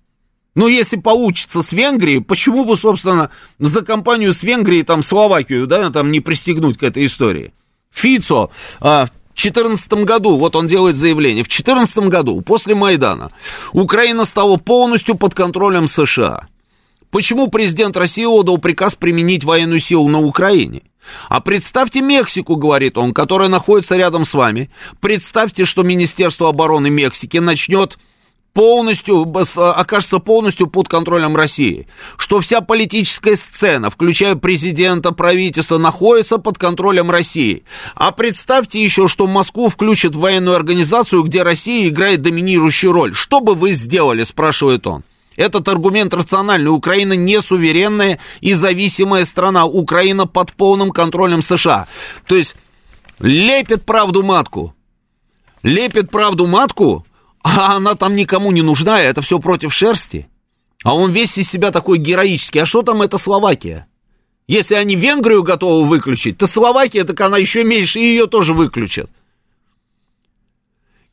[0.54, 5.90] Но если получится с Венгрией, почему бы, собственно, за компанию с Венгрией, там, Словакию, да,
[5.90, 7.52] там, не пристегнуть к этой истории?
[7.92, 8.50] Фицо
[8.80, 13.30] а, в 2014 году, вот он делает заявление, в 2014 году, после Майдана,
[13.72, 16.48] Украина стала полностью под контролем США.
[17.16, 20.82] Почему президент России отдал приказ применить военную силу на Украине?
[21.30, 24.70] А представьте Мексику, говорит он, которая находится рядом с вами.
[25.00, 27.98] Представьте, что Министерство обороны Мексики начнет
[28.52, 31.88] полностью, окажется полностью под контролем России,
[32.18, 37.64] что вся политическая сцена, включая президента, правительства, находится под контролем России.
[37.94, 43.14] А представьте еще, что Москву включат в военную организацию, где Россия играет доминирующую роль.
[43.14, 45.02] Что бы вы сделали, спрашивает он.
[45.36, 46.70] Этот аргумент рациональный.
[46.70, 49.66] Украина не суверенная и зависимая страна.
[49.66, 51.86] Украина под полным контролем США.
[52.26, 52.56] То есть
[53.20, 54.74] лепит правду матку.
[55.62, 57.06] Лепит правду матку,
[57.42, 60.28] а она там никому не нужна, это все против шерсти.
[60.84, 62.60] А он весь из себя такой героический.
[62.60, 63.86] А что там это Словакия?
[64.46, 69.10] Если они Венгрию готовы выключить, то Словакия, так она еще меньше, и ее тоже выключат.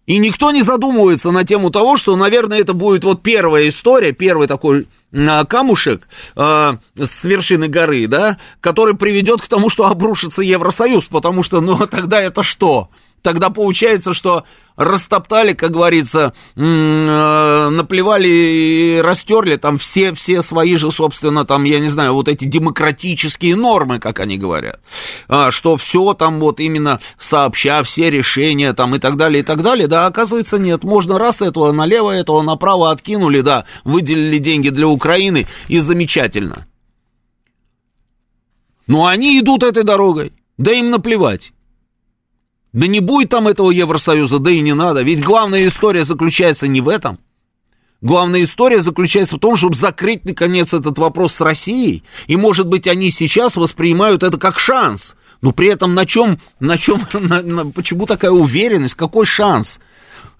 [0.05, 4.47] И никто не задумывается на тему того, что, наверное, это будет вот первая история, первый
[4.47, 11.05] такой а, камушек э, с вершины горы, да, который приведет к тому, что обрушится Евросоюз,
[11.05, 12.89] потому что, ну, тогда это что?
[13.23, 14.43] Тогда получается, что
[14.75, 21.79] растоптали, как говорится, э, наплевали и растерли там все, все свои же, собственно, там, я
[21.79, 24.81] не знаю, вот эти демократические нормы, как они говорят,
[25.29, 29.63] а, что все там вот именно сообща, все решения там и так далее, и так
[29.63, 34.89] далее, да, оказывается, нет, можно раз этого налево, этого направо откинули, да, выделили деньги для
[34.89, 36.67] Украины, и замечательно.
[38.85, 41.53] Но они идут этой дорогой, да им наплевать.
[42.73, 45.03] Да не будет там этого Евросоюза, да и не надо.
[45.03, 47.19] Ведь главная история заключается не в этом.
[48.01, 52.03] Главная история заключается в том, чтобы закрыть, наконец, этот вопрос с Россией.
[52.27, 55.15] И, может быть, они сейчас воспринимают это как шанс.
[55.41, 59.79] Но при этом на чем, на чем, на, на, почему такая уверенность, какой шанс?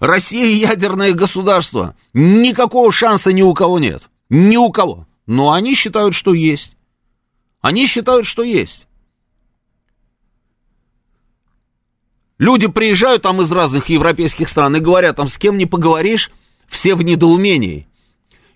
[0.00, 1.94] Россия ядерное государство.
[2.12, 4.10] Никакого шанса ни у кого нет.
[4.28, 5.06] Ни у кого.
[5.26, 6.76] Но они считают, что есть.
[7.60, 8.88] Они считают, что есть.
[12.38, 16.30] Люди приезжают там из разных европейских стран и говорят, там с кем не поговоришь,
[16.68, 17.86] все в недоумении.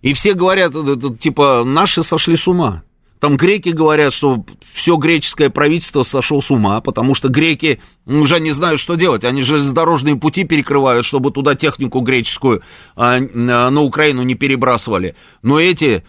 [0.03, 0.73] И все говорят,
[1.19, 2.83] типа, наши сошли с ума.
[3.21, 8.53] Там греки говорят, что все греческое правительство сошло с ума, потому что греки уже не
[8.53, 9.25] знают, что делать.
[9.25, 12.63] Они железнодорожные пути перекрывают, чтобы туда технику греческую
[12.95, 15.17] а, на Украину не перебрасывали.
[15.43, 16.05] Но эти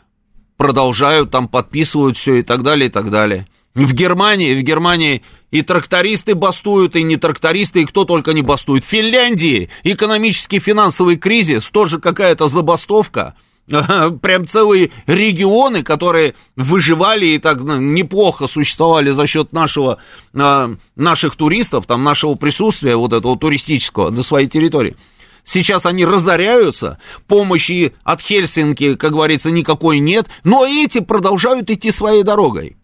[0.56, 3.48] продолжают, там подписывают все и так далее, и так далее.
[3.86, 8.84] В Германии, в Германии и трактористы бастуют, и не трактористы, и кто только не бастует.
[8.84, 13.36] В Финляндии экономический финансовый кризис, тоже какая-то забастовка.
[13.70, 20.00] Прям целые регионы, которые выживали и так ну, неплохо существовали за счет нашего,
[20.34, 24.98] а, наших туристов, там, нашего присутствия вот этого туристического на своей территории.
[25.46, 32.24] Сейчас они разоряются, помощи от Хельсинки, как говорится, никакой нет, но эти продолжают идти своей
[32.24, 32.76] дорогой.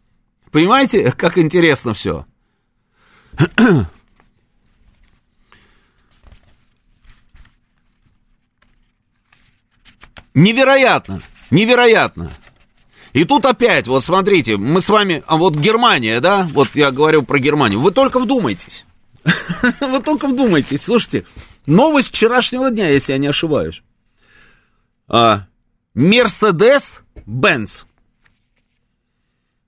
[0.56, 2.26] Понимаете, как интересно все?
[10.34, 11.20] Невероятно,
[11.52, 12.32] невероятно.
[13.12, 17.24] И тут опять, вот смотрите, мы с вами, а вот Германия, да, вот я говорю
[17.24, 18.86] про Германию, вы только вдумайтесь.
[19.82, 21.26] Вы только вдумайтесь, слушайте,
[21.66, 23.84] новость вчерашнего дня, если я не ошибаюсь.
[25.94, 27.84] Мерседес Бенц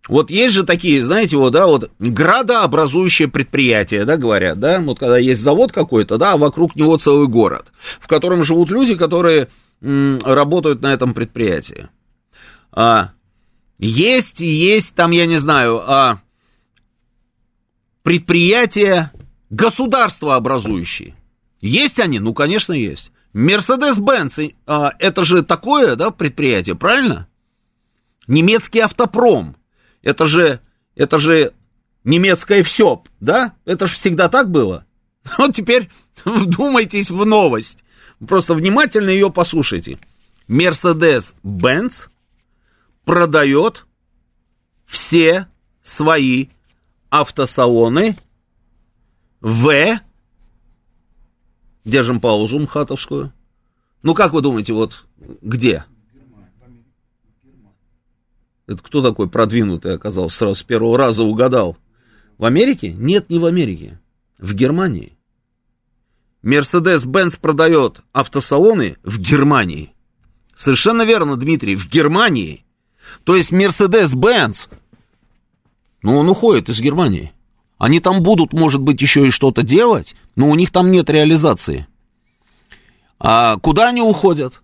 [0.07, 5.17] вот есть же такие, знаете, вот, да, вот градообразующие предприятия, да, говорят, да, вот когда
[5.17, 7.67] есть завод какой-то, да, а вокруг него целый город,
[7.99, 9.49] в котором живут люди, которые
[9.81, 11.89] м, работают на этом предприятии.
[12.71, 13.11] А,
[13.79, 16.21] есть, есть там, я не знаю, а,
[18.03, 19.11] предприятия
[19.49, 21.15] государствообразующие.
[21.61, 22.19] Есть они?
[22.19, 23.11] Ну, конечно, есть.
[23.33, 27.27] Mercedes-Benz, а, это же такое, да, предприятие, правильно?
[28.27, 29.55] Немецкий автопром,
[30.07, 30.61] это же,
[30.95, 31.53] это же
[32.05, 33.55] немецкое все, да?
[33.65, 34.85] Это же всегда так было.
[35.37, 35.89] Вот теперь
[36.23, 37.83] вдумайтесь в новость.
[38.25, 39.99] Просто внимательно ее послушайте.
[40.47, 42.07] Mercedes-Benz
[43.03, 43.85] продает
[44.85, 45.47] все
[45.81, 46.47] свои
[47.09, 48.17] автосалоны
[49.41, 49.99] в...
[51.83, 53.33] Держим паузу мхатовскую.
[54.03, 55.83] Ну, как вы думаете, вот где?
[58.67, 60.37] Это кто такой продвинутый оказался?
[60.37, 61.77] Сразу с первого раза угадал.
[62.37, 62.91] В Америке?
[62.91, 63.99] Нет, не в Америке.
[64.37, 65.17] В Германии.
[66.43, 69.93] Мерседес-Бенц продает автосалоны в Германии.
[70.53, 72.65] Совершенно верно, Дмитрий, в Германии.
[73.23, 74.67] То есть Мерседес-Бенц,
[76.03, 77.31] ну, он уходит из Германии.
[77.77, 81.87] Они там будут, может быть, еще и что-то делать, но у них там нет реализации.
[83.19, 84.61] А куда они уходят?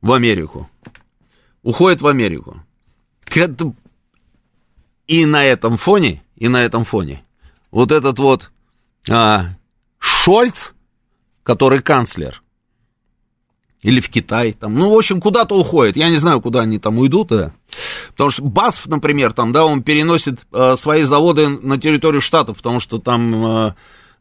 [0.00, 0.68] В Америку
[1.66, 2.62] уходит в Америку.
[5.08, 7.24] И на этом фоне, и на этом фоне,
[7.72, 8.50] вот этот вот
[9.10, 9.56] а,
[9.98, 10.72] Шольц,
[11.42, 12.42] который канцлер,
[13.82, 16.98] или в Китай, там, ну, в общем, куда-то уходит, я не знаю, куда они там
[16.98, 17.52] уйдут, да.
[18.12, 22.78] Потому что Басф, например, там, да, он переносит э, свои заводы на территорию штатов, потому
[22.78, 23.72] что там э,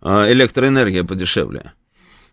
[0.01, 1.73] электроэнергия подешевле.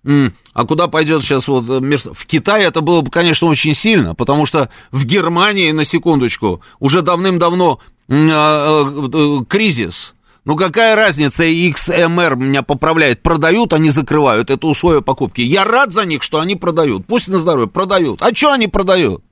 [0.04, 4.46] А куда пойдет сейчас вот э, В Китае это было бы, конечно, очень сильно, потому
[4.46, 7.78] что в Германии, на секундочку, уже давным-давно
[8.08, 10.14] а, э, кризис.
[10.44, 15.40] Ну какая разница, XMR меня поправляет, продают, они закрывают, это условие покупки.
[15.40, 18.22] Я рад за них, что они продают, пусть на здоровье, продают.
[18.22, 19.22] А что они продают?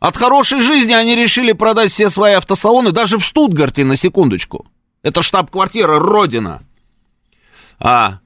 [0.00, 4.66] От хорошей жизни они решили продать все свои автосалоны, даже в Штутгарте, на секундочку.
[5.02, 6.62] Это штаб-квартира, родина.
[7.78, 8.20] А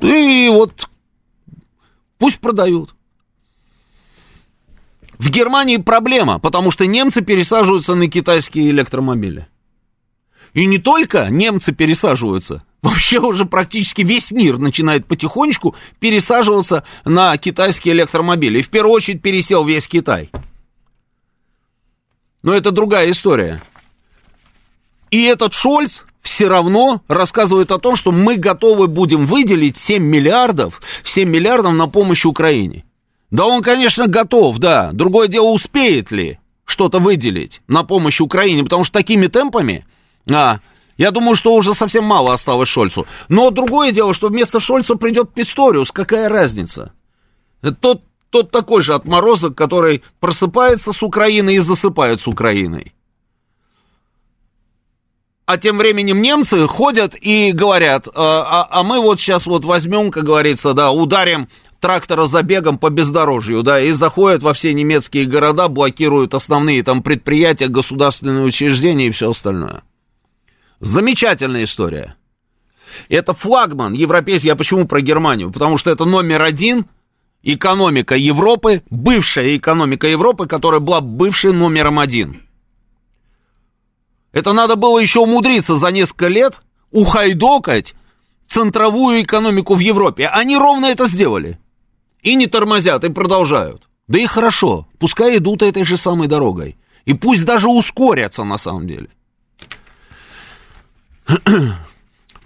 [0.00, 0.88] и вот
[2.18, 2.94] пусть продают.
[5.18, 9.48] В Германии проблема, потому что немцы пересаживаются на китайские электромобили.
[10.54, 17.94] И не только немцы пересаживаются, вообще уже практически весь мир начинает потихонечку пересаживаться на китайские
[17.94, 18.60] электромобили.
[18.60, 20.30] И в первую очередь пересел весь Китай.
[22.42, 23.60] Но это другая история.
[25.10, 30.80] И этот Шольц все равно рассказывает о том, что мы готовы будем выделить 7 миллиардов,
[31.04, 32.84] 7 миллиардов на помощь Украине.
[33.30, 34.90] Да он, конечно, готов, да.
[34.92, 39.86] Другое дело, успеет ли что-то выделить на помощь Украине, потому что такими темпами,
[40.30, 40.60] а,
[40.96, 43.06] я думаю, что уже совсем мало осталось Шольцу.
[43.28, 46.92] Но другое дело, что вместо Шольца придет Писториус, какая разница?
[47.80, 52.92] Тот, тот такой же отморозок, который просыпается с Украиной и засыпает с Украиной
[55.48, 60.10] а тем временем немцы ходят и говорят, а, а, а мы вот сейчас вот возьмем,
[60.10, 61.48] как говорится, да, ударим
[61.80, 67.68] трактора забегом по бездорожью, да, и заходят во все немецкие города, блокируют основные там предприятия,
[67.68, 69.84] государственные учреждения и все остальное.
[70.80, 72.16] Замечательная история.
[73.08, 74.48] Это флагман европейский.
[74.48, 75.50] Я почему про Германию?
[75.50, 76.84] Потому что это номер один
[77.42, 82.42] экономика Европы, бывшая экономика Европы, которая была бывшей номером один.
[84.38, 86.62] Это надо было еще умудриться за несколько лет
[86.92, 87.96] ухайдокать
[88.46, 90.28] центровую экономику в Европе.
[90.28, 91.58] Они ровно это сделали.
[92.22, 93.88] И не тормозят, и продолжают.
[94.06, 96.76] Да и хорошо, пускай идут этой же самой дорогой.
[97.04, 99.08] И пусть даже ускорятся на самом деле.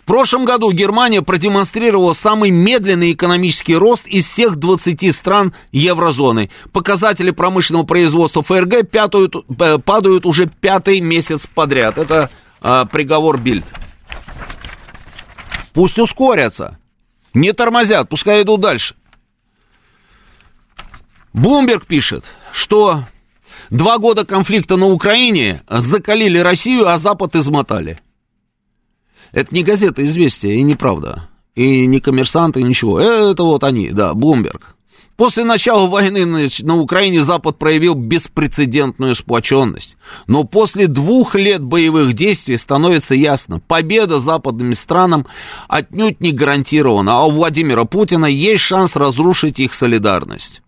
[0.02, 6.50] В прошлом году Германия продемонстрировала самый медленный экономический рост из всех 20 стран еврозоны.
[6.72, 11.98] Показатели промышленного производства ФРГ пятают, э, падают уже пятый месяц подряд.
[11.98, 12.30] Это
[12.60, 13.64] а, приговор Бильд.
[15.72, 16.78] Пусть ускорятся.
[17.32, 18.96] Не тормозят, пускай идут дальше.
[21.32, 23.04] Блумберг пишет, что
[23.70, 28.00] два года конфликта на Украине закалили Россию, а Запад измотали.
[29.32, 31.28] Это не газета «Известия» и неправда.
[31.54, 33.00] И не коммерсанты, и ничего.
[33.00, 34.76] Это вот они, да, Блумберг.
[35.16, 39.96] После начала войны на Украине Запад проявил беспрецедентную сплоченность.
[40.26, 45.26] Но после двух лет боевых действий становится ясно, победа западным странам
[45.68, 50.62] отнюдь не гарантирована, а у Владимира Путина есть шанс разрушить их солидарность.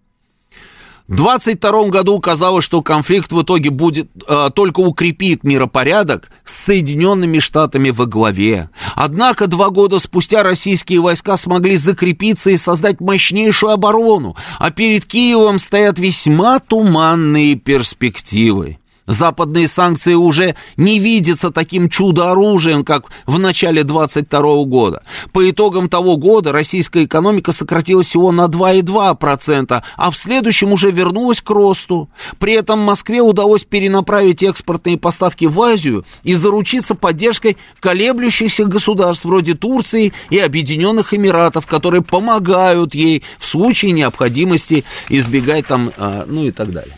[1.06, 7.40] В 22 году казалось, что конфликт в итоге будет э, только укрепит миропорядок с Соединенными
[7.40, 8.70] Штатами во главе.
[8.94, 15.58] Однако два года спустя российские войска смогли закрепиться и создать мощнейшую оборону, а перед Киевом
[15.58, 18.78] стоят весьма туманные перспективы.
[19.06, 25.02] Западные санкции уже не видятся таким чудо-оружием, как в начале 22 года.
[25.32, 31.42] По итогам того года российская экономика сократилась всего на 2,2%, а в следующем уже вернулась
[31.42, 32.08] к росту.
[32.38, 39.54] При этом Москве удалось перенаправить экспортные поставки в Азию и заручиться поддержкой колеблющихся государств вроде
[39.54, 46.50] Турции и Объединенных Эмиратов, которые помогают ей в случае необходимости избегать там, а, ну и
[46.50, 46.96] так далее.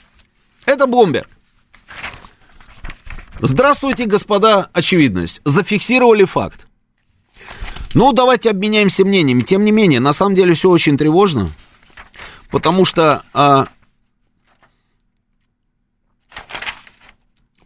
[0.66, 1.28] Это Блумберг.
[3.40, 5.42] Здравствуйте, господа, очевидность.
[5.44, 6.66] Зафиксировали факт.
[7.92, 9.42] Ну, давайте обменяемся мнениями.
[9.42, 11.50] Тем не менее, на самом деле все очень тревожно,
[12.50, 13.66] потому что а,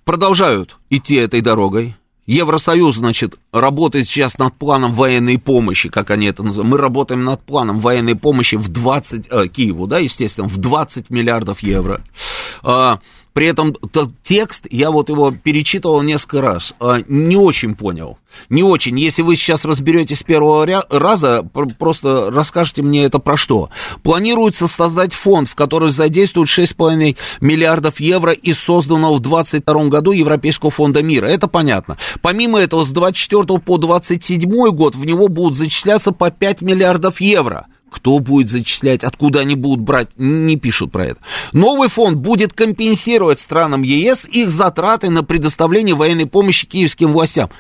[0.04, 1.96] продолжают идти этой дорогой.
[2.26, 6.70] Евросоюз, значит, работает сейчас над планом военной помощи, как они это называют.
[6.70, 11.60] Мы работаем над планом военной помощи в 20, э, Киеву, да, естественно, в 20 миллиардов
[11.60, 12.02] евро.
[12.62, 12.98] Э,
[13.32, 13.74] при этом
[14.22, 18.18] текст, я вот его перечитывал несколько раз, а, не очень понял.
[18.48, 18.98] Не очень.
[18.98, 21.42] Если вы сейчас разберетесь с первого раза,
[21.78, 23.70] просто расскажите мне это про что.
[24.02, 30.70] Планируется создать фонд, в который задействуют 6,5 миллиардов евро из созданного в 2022 году Европейского
[30.70, 31.26] фонда мира.
[31.26, 31.96] Это понятно.
[32.22, 37.66] Помимо этого, с 24 по 27 год в него будут зачисляться по 5 миллиардов евро.
[37.90, 41.20] Кто будет зачислять, откуда они будут брать, не пишут про это.
[41.52, 47.50] Новый фонд будет компенсировать странам ЕС их затраты на предоставление военной помощи киевским властям.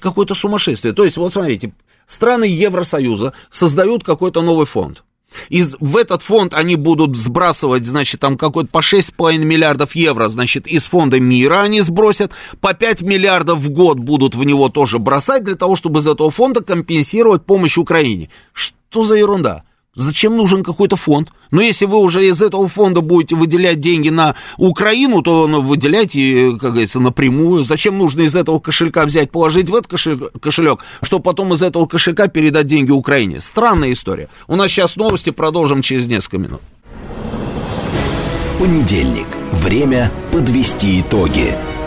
[0.00, 0.92] Какое-то сумасшествие.
[0.92, 1.72] То есть, вот смотрите,
[2.06, 5.04] страны Евросоюза создают какой-то новый фонд.
[5.48, 10.66] Из, в этот фонд они будут сбрасывать, значит, там какой-то по 6,5 миллиардов евро, значит,
[10.66, 15.44] из фонда мира они сбросят, по 5 миллиардов в год будут в него тоже бросать
[15.44, 18.30] для того, чтобы из этого фонда компенсировать помощь Украине.
[18.52, 19.64] Что за ерунда?
[19.96, 21.30] Зачем нужен какой-то фонд?
[21.50, 26.52] Но если вы уже из этого фонда будете выделять деньги на Украину, то ну, выделяйте,
[26.60, 27.64] как говорится, напрямую.
[27.64, 32.28] Зачем нужно из этого кошелька взять, положить в этот кошелек, чтобы потом из этого кошелька
[32.28, 33.40] передать деньги Украине?
[33.40, 34.28] Странная история.
[34.46, 36.60] У нас сейчас новости, продолжим через несколько минут.
[38.58, 39.26] Понедельник.
[39.52, 41.54] Время подвести итоги.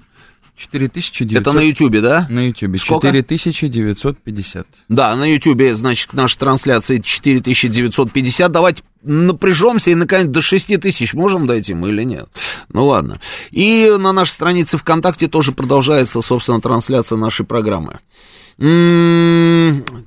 [0.56, 1.40] 4900.
[1.40, 2.26] Это на Ютубе, да?
[2.28, 2.78] На Ютубе.
[2.78, 4.66] 4950.
[4.88, 8.52] Да, на Ютубе, значит, наша трансляция 4950.
[8.52, 12.28] Давайте напряжемся и, наконец, до 6000 можем дойти мы или нет?
[12.72, 13.20] Ну, ладно.
[13.50, 17.98] И на нашей странице ВКонтакте тоже продолжается, собственно, трансляция нашей программы.
[18.58, 20.06] М-м-м,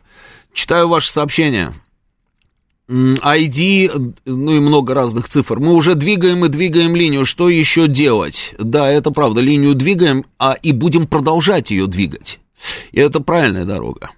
[0.53, 1.73] Читаю ваши сообщения.
[2.89, 5.59] ID, ну и много разных цифр.
[5.59, 7.25] Мы уже двигаем и двигаем линию.
[7.25, 8.53] Что еще делать?
[8.59, 12.39] Да, это правда, линию двигаем, а и будем продолжать ее двигать.
[12.91, 14.11] И это правильная дорога.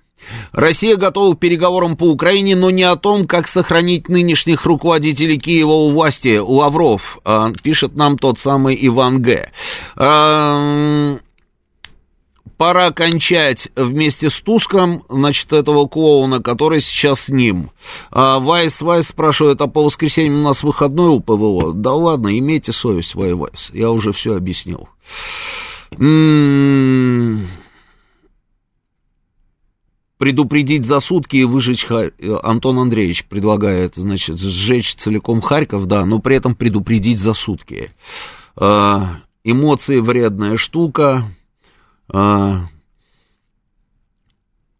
[0.52, 5.72] Россия готова к переговорам по Украине, но не о том, как сохранить нынешних руководителей Киева
[5.72, 9.52] у власти, Лавров, а, пишет нам тот самый Иван Г.
[12.56, 17.72] А, пора кончать вместе с Туском, значит, этого клоуна, который сейчас с ним.
[18.12, 21.74] А, Вайс, Вайс спрашивает, а по воскресеньям у нас выходной у ПВО?
[21.74, 24.90] Да ладно, имейте совесть, Вай, Вайс, я уже все объяснил.
[25.92, 27.48] М-м-м
[30.18, 32.14] предупредить за сутки и выжечь Хар...
[32.42, 37.92] Антон Андреевич предлагает, значит, сжечь целиком Харьков, да, но при этом предупредить за сутки.
[38.56, 39.02] Э,
[39.44, 41.26] эмоции вредная штука.
[42.14, 42.56] Э,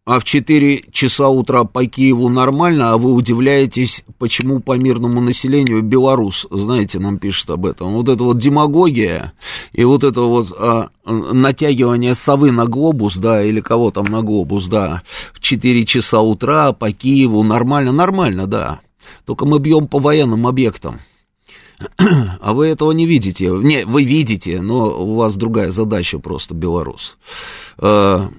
[0.08, 5.82] а в 4 часа утра по Киеву нормально, а вы удивляетесь, почему по мирному населению
[5.82, 7.92] белорус, знаете, нам пишет об этом.
[7.94, 9.32] Вот это вот демагогия
[9.72, 14.68] и вот это вот а, натягивание совы на глобус, да, или кого там на глобус,
[14.68, 15.02] да,
[15.32, 18.80] в 4 часа утра по Киеву нормально, нормально, да.
[19.24, 21.00] Только мы бьем по военным объектам.
[22.40, 23.48] А вы этого не видите.
[23.48, 27.16] Не, вы видите, но у вас другая задача просто, белорус.
[27.78, 28.30] А,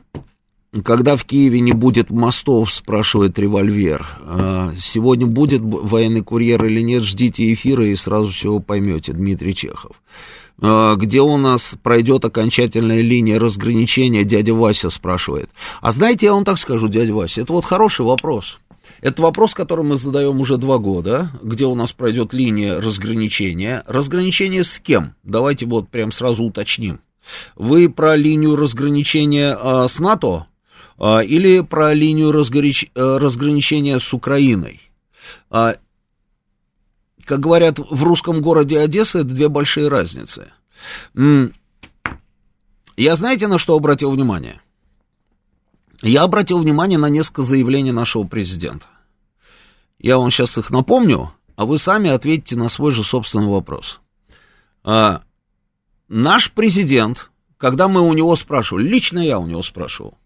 [0.84, 4.08] когда в Киеве не будет мостов, спрашивает револьвер.
[4.22, 10.02] А, сегодня будет военный курьер или нет, ждите эфира и сразу все поймете, Дмитрий Чехов.
[10.62, 15.50] А, где у нас пройдет окончательная линия разграничения, дядя Вася спрашивает.
[15.82, 18.60] А знаете, я вам так скажу, дядя Вася, это вот хороший вопрос.
[19.02, 23.84] Это вопрос, который мы задаем уже два года, где у нас пройдет линия разграничения.
[23.88, 25.16] Разграничение с кем?
[25.24, 27.02] Давайте вот прям сразу уточним.
[27.56, 30.48] Вы про линию разграничения а, с НАТО?
[30.98, 32.88] А, или про линию разгорич...
[32.96, 34.82] Э, разграничения с Украиной.
[35.50, 35.76] А,
[37.26, 40.52] как говорят в русском городе Одесса, это две большие разницы.
[42.96, 44.62] Я знаете, на что обратил внимание?
[46.02, 48.86] Я обратил внимание на несколько заявлений нашего президента.
[50.00, 54.00] Я вам сейчас их напомню, а вы сами ответите на свой же собственный вопрос.
[54.84, 55.22] А,
[56.08, 60.18] наш президент, когда мы у него спрашивали, лично я у него спрашивал,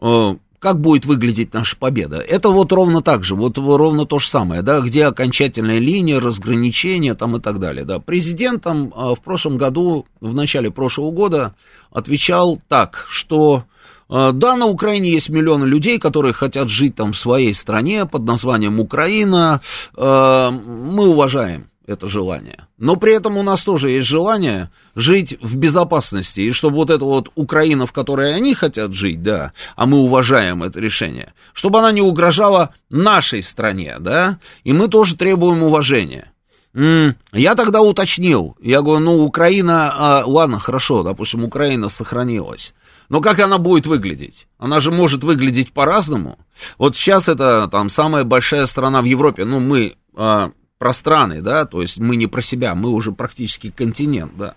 [0.00, 2.16] Э, как будет выглядеть наша победа.
[2.16, 7.14] Это вот ровно так же, вот ровно то же самое, да, где окончательная линия, разграничения
[7.14, 8.00] там и так далее, да.
[8.00, 11.54] Президент там э, в прошлом году, в начале прошлого года
[11.90, 13.64] отвечал так, что
[14.08, 18.80] да, на Украине есть миллионы людей, которые хотят жить там в своей стране под названием
[18.80, 19.60] Украина,
[19.96, 22.66] мы уважаем это желание.
[22.78, 27.04] Но при этом у нас тоже есть желание жить в безопасности, и чтобы вот эта
[27.04, 31.92] вот Украина, в которой они хотят жить, да, а мы уважаем это решение, чтобы она
[31.92, 36.30] не угрожала нашей стране, да, и мы тоже требуем уважения.
[36.74, 42.74] Я тогда уточнил, я говорю, ну, Украина, а, ладно, хорошо, допустим, Украина сохранилась,
[43.14, 44.48] но как она будет выглядеть?
[44.58, 46.36] Она же может выглядеть по-разному.
[46.78, 51.64] Вот сейчас это там самая большая страна в Европе, ну, мы а, про страны, да,
[51.64, 54.56] то есть мы не про себя, мы уже практически континент, да.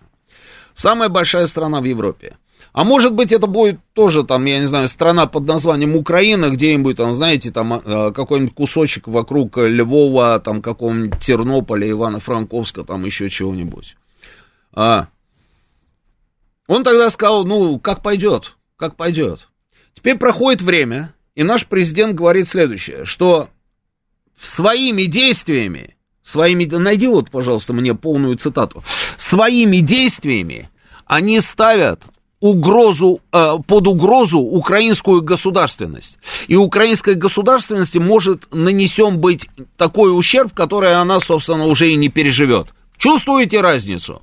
[0.74, 2.38] Самая большая страна в Европе.
[2.74, 6.98] А может быть, это будет тоже, там, я не знаю, страна под названием Украина, где-нибудь,
[6.98, 13.96] там, знаете, там, а, какой-нибудь кусочек вокруг Львова, там, какого-нибудь Тернополя, Ивано-Франковска, там, еще чего-нибудь.
[14.74, 15.10] А.
[16.68, 19.48] Он тогда сказал, ну, как пойдет, как пойдет.
[19.94, 23.50] Теперь проходит время, и наш президент говорит следующее, что
[24.40, 25.98] своими действиями
[26.28, 28.84] своими, найди вот, пожалуйста, мне полную цитату,
[29.18, 30.70] своими действиями
[31.06, 32.02] они ставят
[32.40, 36.20] угрозу, э, под угрозу украинскую государственность.
[36.48, 39.48] И украинской государственности может нанесен быть
[39.78, 42.68] такой ущерб, который она, собственно, уже и не переживет.
[42.98, 44.22] Чувствуете разницу?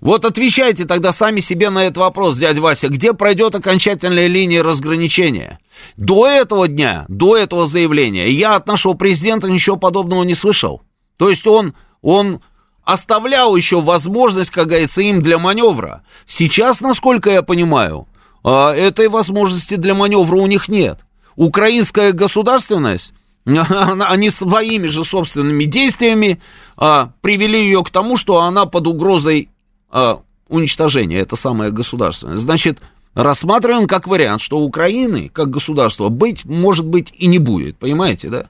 [0.00, 5.58] Вот отвечайте тогда сами себе на этот вопрос, дядя Вася, где пройдет окончательная линия разграничения?
[5.96, 10.82] До этого дня, до этого заявления, я от нашего президента ничего подобного не слышал.
[11.16, 12.40] То есть он, он
[12.84, 16.04] оставлял еще возможность, как говорится, им для маневра.
[16.26, 18.06] Сейчас, насколько я понимаю,
[18.44, 21.00] а, этой возможности для маневра у них нет.
[21.34, 26.40] Украинская государственность, они своими же собственными действиями
[26.76, 29.48] а, привели ее к тому, что она под угрозой
[29.90, 32.36] а, уничтожения, это самое государственное.
[32.36, 32.80] Значит,
[33.14, 38.46] рассматриваем как вариант, что Украины, как государства, быть, может быть, и не будет, понимаете, да?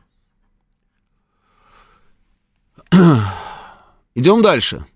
[4.15, 4.87] Идем дальше.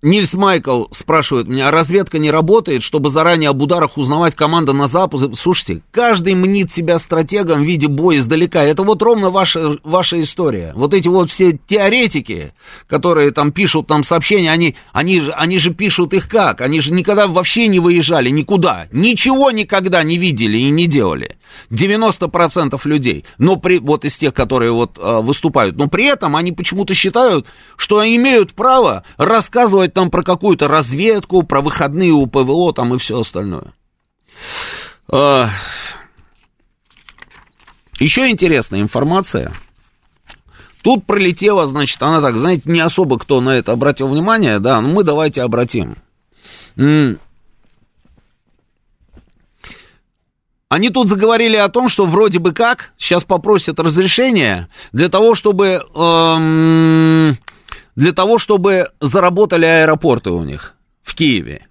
[0.00, 4.86] Нильс Майкл спрашивает меня, а разведка не работает, чтобы заранее об ударах узнавать команда на
[4.86, 5.36] запад?
[5.36, 8.62] Слушайте, каждый мнит себя стратегом в виде боя издалека.
[8.62, 10.72] Это вот ровно ваша, ваша история.
[10.76, 12.52] Вот эти вот все теоретики,
[12.86, 16.60] которые там пишут нам сообщения, они, они, же, они же пишут их как?
[16.60, 18.86] Они же никогда вообще не выезжали никуда.
[18.92, 21.38] Ничего никогда не видели и не делали.
[21.70, 23.24] 90% людей.
[23.38, 25.76] Но при, вот из тех, которые вот а, выступают.
[25.76, 27.46] Но при этом они почему-то считают,
[27.76, 32.98] что имеют право рассказывать рассказывать там про какую-то разведку, про выходные у ПВО там и
[32.98, 33.72] все остальное.
[35.10, 35.48] А,
[38.00, 39.52] еще интересная информация.
[40.82, 44.88] Тут пролетела, значит, она так, знаете, не особо кто на это обратил внимание, да, но
[44.88, 45.96] мы давайте обратим.
[50.70, 55.80] Они тут заговорили о том, что вроде бы как сейчас попросят разрешения для того, чтобы
[55.94, 57.38] эм,
[57.98, 61.66] для того, чтобы заработали аэропорты у них в Киеве.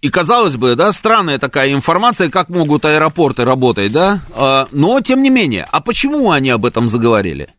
[0.00, 5.24] И казалось бы, да, странная такая информация, как могут аэропорты работать, да, а, но тем
[5.24, 7.52] не менее, а почему они об этом заговорили?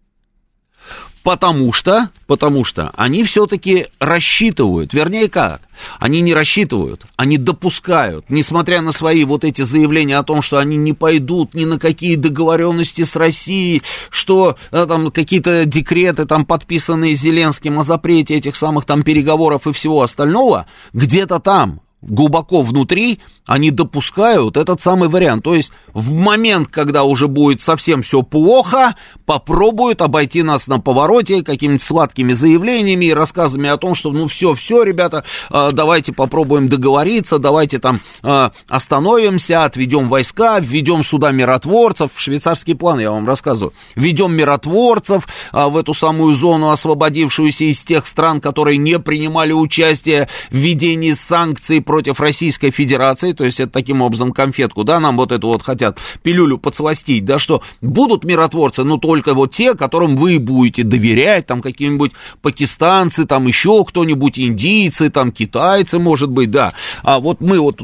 [1.23, 5.61] Потому что, потому что они все-таки рассчитывают, вернее как,
[5.99, 10.77] они не рассчитывают, они допускают, несмотря на свои вот эти заявления о том, что они
[10.77, 17.15] не пойдут ни на какие договоренности с Россией, что да, там какие-то декреты там подписанные
[17.15, 23.71] Зеленским о запрете этих самых там переговоров и всего остального, где-то там, глубоко внутри они
[23.71, 25.43] допускают этот самый вариант.
[25.43, 28.95] То есть в момент, когда уже будет совсем все плохо,
[29.25, 34.53] попробуют обойти нас на повороте какими-то сладкими заявлениями и рассказами о том, что ну все,
[34.53, 42.11] все, ребята, а, давайте попробуем договориться, давайте там а, остановимся, отведем войска, введем сюда миротворцев.
[42.15, 43.73] Швейцарский план, я вам рассказываю.
[43.95, 50.29] Введем миротворцев а, в эту самую зону, освободившуюся из тех стран, которые не принимали участие
[50.51, 55.31] в введении санкций против Российской Федерации, то есть это таким образом конфетку, да, нам вот
[55.31, 60.37] эту вот хотят пилюлю подсластить, да, что будут миротворцы, но только вот те, которым вы
[60.37, 62.11] будете доверять, там какие-нибудь
[62.43, 67.81] пакистанцы, там еще кто-нибудь, индийцы, там китайцы, может быть, да, а вот мы вот,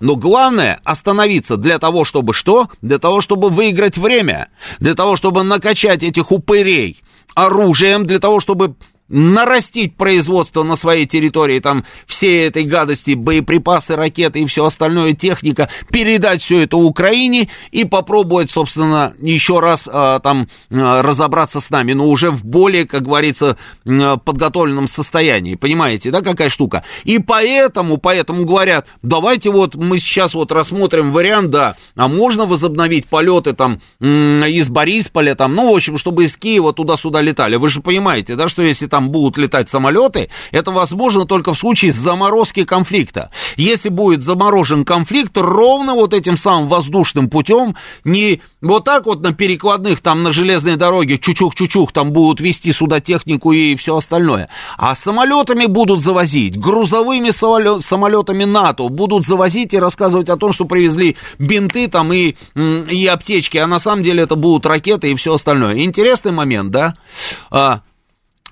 [0.00, 2.68] но главное остановиться для того, чтобы что?
[2.82, 4.48] Для того, чтобы выиграть время,
[4.80, 7.02] для того, чтобы накачать этих упырей
[7.34, 8.74] оружием, для того, чтобы
[9.08, 15.68] нарастить производство на своей территории, там, всей этой гадости, боеприпасы, ракеты и все остальное, техника,
[15.90, 21.92] передать все это Украине и попробовать, собственно, еще раз а, там а, разобраться с нами,
[21.92, 26.84] но уже в более, как говорится, подготовленном состоянии, понимаете, да, какая штука?
[27.04, 33.06] И поэтому, поэтому говорят, давайте вот мы сейчас вот рассмотрим вариант, да, а можно возобновить
[33.06, 37.80] полеты там из Борисполя, там, ну, в общем, чтобы из Киева туда-сюда летали, вы же
[37.80, 43.30] понимаете, да, что если там будут летать самолеты, это возможно только в случае заморозки конфликта.
[43.58, 49.20] Если будет заморожен конфликт, то ровно вот этим самым воздушным путем, не вот так вот
[49.20, 54.48] на перекладных, там на железной дороге, чучух-чучух, там будут вести сюда технику и все остальное,
[54.78, 57.32] а самолетами будут завозить, грузовыми
[57.80, 63.58] самолетами НАТО будут завозить и рассказывать о том, что привезли бинты там и, и аптечки,
[63.58, 65.80] а на самом деле это будут ракеты и все остальное.
[65.80, 66.94] Интересный момент, да?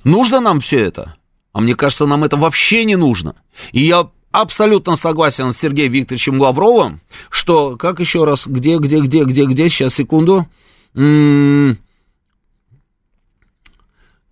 [0.04, 1.16] Нужно нам все это?
[1.52, 3.36] А мне кажется, нам это вообще не нужно.
[3.72, 7.00] И я абсолютно согласен с Сергеем Викторовичем Лавровым,
[7.30, 10.46] что, как еще раз, где, где, где, где, где, сейчас, секунду.
[10.94, 11.78] М-м-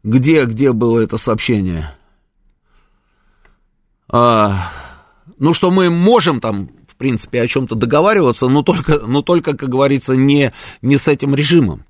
[0.03, 1.95] где, где было это сообщение?
[4.09, 4.71] А,
[5.39, 9.69] ну, что мы можем там, в принципе, о чем-то договариваться, но только, но только, как
[9.71, 10.53] говорится, не,
[10.83, 11.85] не с этим режимом.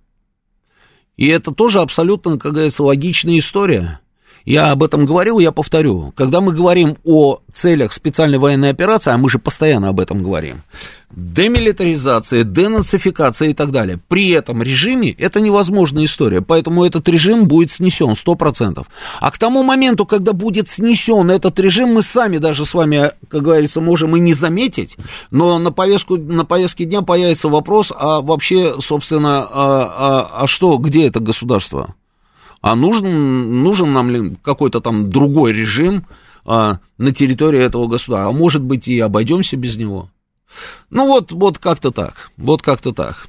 [1.16, 4.00] И это тоже абсолютно, как говорится, логичная история.
[4.44, 6.12] Я об этом говорил, я повторю.
[6.16, 10.62] Когда мы говорим о целях специальной военной операции, а мы же постоянно об этом говорим,
[11.10, 17.70] демилитаризация, денацификация и так далее, при этом режиме это невозможная история, поэтому этот режим будет
[17.70, 18.84] снесен 100%.
[19.20, 23.42] А к тому моменту, когда будет снесен этот режим, мы сами даже с вами, как
[23.42, 24.96] говорится, можем и не заметить,
[25.30, 30.76] но на, повестку, на повестке дня появится вопрос, а вообще, собственно, а, а, а что,
[30.78, 31.94] где это государство?
[32.62, 36.06] А нужен, нужен нам какой-то там другой режим
[36.46, 40.08] а, на территории этого государства, а может быть и обойдемся без него.
[40.88, 43.28] Ну вот, вот как-то так, вот как-то так.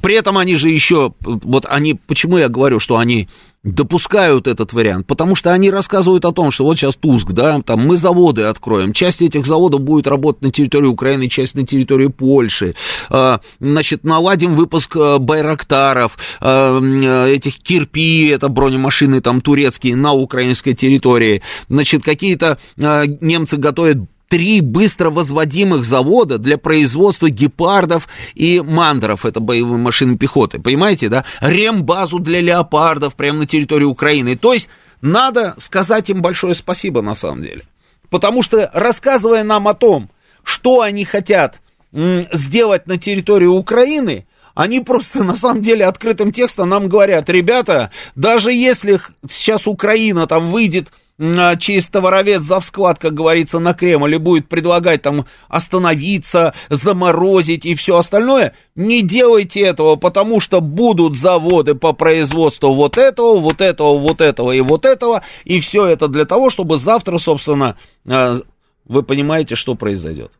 [0.00, 3.28] При этом они же еще, вот они, почему я говорю, что они
[3.64, 5.06] допускают этот вариант?
[5.06, 8.92] Потому что они рассказывают о том, что вот сейчас Туск, да, там мы заводы откроем,
[8.92, 12.74] часть этих заводов будет работать на территории Украины, часть на территории Польши,
[13.08, 16.80] а, значит, наладим выпуск а, байрактаров, а,
[17.26, 23.98] этих кирпи, это бронемашины там турецкие на украинской территории, значит, какие-то немцы готовят
[24.34, 31.24] три быстро возводимых завода для производства гепардов и мандеров, это боевые машины пехоты, понимаете, да?
[31.40, 34.34] Рембазу для леопардов прямо на территории Украины.
[34.34, 34.68] То есть
[35.00, 37.62] надо сказать им большое спасибо на самом деле.
[38.10, 40.10] Потому что рассказывая нам о том,
[40.42, 41.60] что они хотят
[41.92, 44.26] сделать на территории Украины,
[44.56, 50.50] они просто на самом деле открытым текстом нам говорят, ребята, даже если сейчас Украина там
[50.50, 57.66] выйдет через товаровец за вклад, как говорится, на Кремль и будет предлагать там остановиться, заморозить
[57.66, 63.60] и все остальное, не делайте этого, потому что будут заводы по производству вот этого, вот
[63.60, 67.76] этого, вот этого и вот этого, и все это для того, чтобы завтра, собственно,
[68.08, 68.40] а,
[68.86, 70.32] вы понимаете, что произойдет.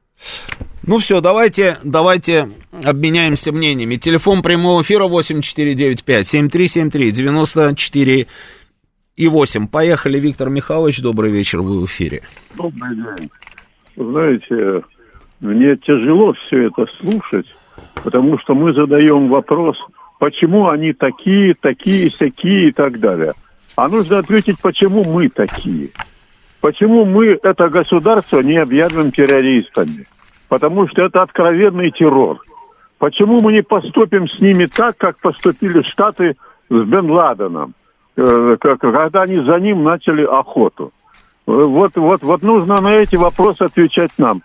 [0.86, 2.50] Ну все, давайте, давайте
[2.82, 3.96] обменяемся мнениями.
[3.96, 8.26] Телефон прямого эфира 8495 7373 94
[9.16, 9.68] и 8.
[9.68, 12.22] Поехали, Виктор Михайлович, добрый вечер, вы в эфире.
[12.56, 13.30] Добрый день.
[13.96, 14.84] Знаете,
[15.40, 17.46] мне тяжело все это слушать,
[18.02, 19.76] потому что мы задаем вопрос,
[20.18, 23.34] почему они такие, такие, такие и так далее.
[23.76, 25.90] А нужно ответить, почему мы такие.
[26.60, 30.06] Почему мы это государство не объявим террористами?
[30.48, 32.40] Потому что это откровенный террор.
[32.98, 36.36] Почему мы не поступим с ними так, как поступили Штаты
[36.70, 37.74] с Бен Ладеном?
[38.16, 40.92] Э, когда они за ним начали охоту.
[41.46, 44.42] Вот, вот, вот нужно на эти вопросы отвечать нам.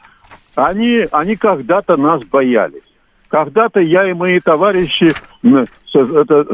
[0.56, 2.84] Они, они когда-то нас боялись.
[3.30, 5.14] Когда-то я и мои товарищи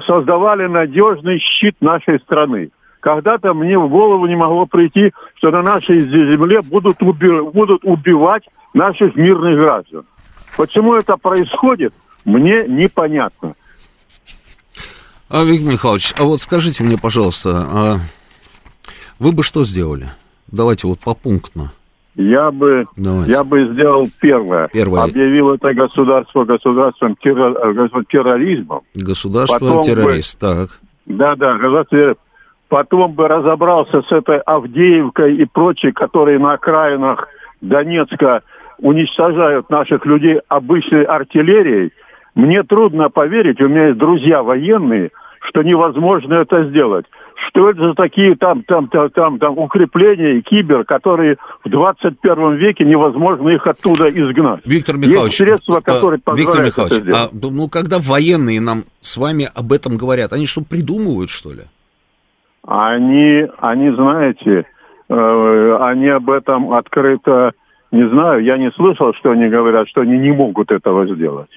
[0.06, 2.70] создавали надежный щит нашей страны.
[3.00, 8.44] Когда-то мне в голову не могло прийти, что на нашей земле будут, уби будут убивать
[8.74, 10.06] наших мирных граждан.
[10.58, 11.94] Почему это происходит,
[12.26, 13.56] мне непонятно.
[15.30, 17.98] А, Виктор Михайлович, а вот скажите мне, пожалуйста, а
[19.20, 20.08] вы бы что сделали?
[20.52, 21.72] Давайте вот попунктно.
[22.16, 24.70] Я бы, я бы сделал первое.
[24.72, 25.04] первое.
[25.04, 28.82] Объявил это государство государством терроризмом.
[28.94, 30.80] Государство террорист, бы, так.
[31.06, 32.16] Да, да, государство
[32.68, 37.28] Потом бы разобрался с этой Авдеевкой и прочей, которые на окраинах
[37.62, 38.42] Донецка
[38.80, 41.92] уничтожают наших людей обычной артиллерией.
[42.36, 45.12] Мне трудно поверить, у меня есть друзья военные,
[45.48, 47.06] что невозможно это сделать.
[47.48, 52.84] Что это за такие там, там, там, там, там укрепления, кибер, которые в 21 веке
[52.84, 54.62] невозможно их оттуда изгнать.
[54.66, 57.30] Виктор Михайлович, есть средства, которые а, Виктор Михайлович, это сделать.
[57.34, 61.64] А, ну когда военные нам с вами об этом говорят, они что, придумывают, что ли?
[62.68, 64.66] Они, они знаете,
[65.10, 67.52] э, они об этом открыто
[67.92, 71.50] не знаю, я не слышал, что они говорят, что они не могут этого сделать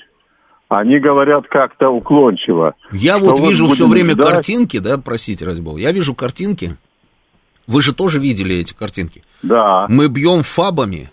[0.69, 2.75] они говорят как-то уклончиво.
[2.93, 4.29] Я вот вижу вот все время ждать...
[4.29, 6.77] картинки, да, простите, ради бога, я вижу картинки,
[7.67, 9.23] вы же тоже видели эти картинки.
[9.43, 9.87] Да.
[9.89, 11.11] Мы бьем фабами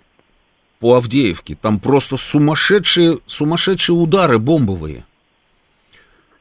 [0.79, 5.05] по Авдеевке, там просто сумасшедшие, сумасшедшие удары бомбовые.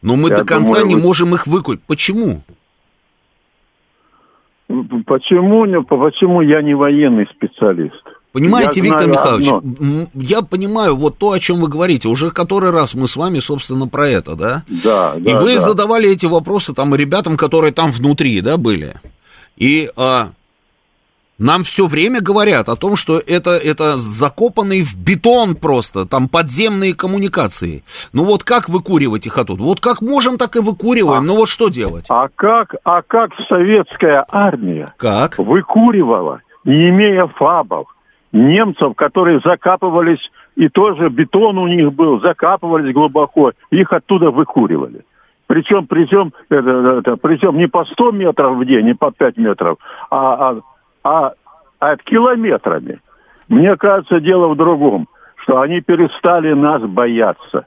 [0.03, 1.01] Но мы я до конца думаю, не вы...
[1.01, 1.83] можем их выкупить.
[1.87, 2.43] Почему?
[5.07, 8.03] Почему, почему я не военный специалист?
[8.35, 10.07] Понимаете, я Виктор Михайлович, одно.
[10.15, 12.09] я понимаю вот то, о чем вы говорите.
[12.09, 14.65] Уже который раз мы с вами, собственно, про это, да?
[14.67, 15.61] Да, И вы да.
[15.61, 18.97] задавали эти вопросы там ребятам, которые там внутри, да, были.
[19.57, 20.31] И а,
[21.39, 26.93] нам все время говорят о том, что это, это закопанный в бетон просто, там подземные
[26.93, 27.85] коммуникации.
[28.13, 29.63] Ну вот как выкуривать их оттуда?
[29.63, 31.21] Вот как можем, так и выкуриваем.
[31.21, 32.07] А, ну вот что делать?
[32.09, 35.39] А как, а как советская армия как?
[35.39, 37.87] выкуривала, не имея фабов,
[38.35, 45.03] немцев, которые закапывались, и тоже бетон у них был, закапывались глубоко, их оттуда выкуривали.
[45.47, 49.79] Причем, причем, это, это, причем не по 100 метров в день, не по 5 метров,
[50.11, 50.61] а, а,
[51.05, 51.33] а,
[51.81, 53.01] а километрами.
[53.49, 55.07] Мне кажется, дело в другом,
[55.37, 57.67] что они перестали нас бояться.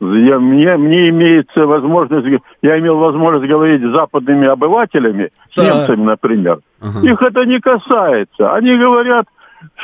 [0.00, 5.64] Я, мне, мне имеется возможность, я имел возможность говорить с западными обывателями, с да.
[5.64, 6.60] немцами, например.
[6.80, 7.06] Ага.
[7.06, 8.54] Их это не касается.
[8.54, 9.26] Они говорят,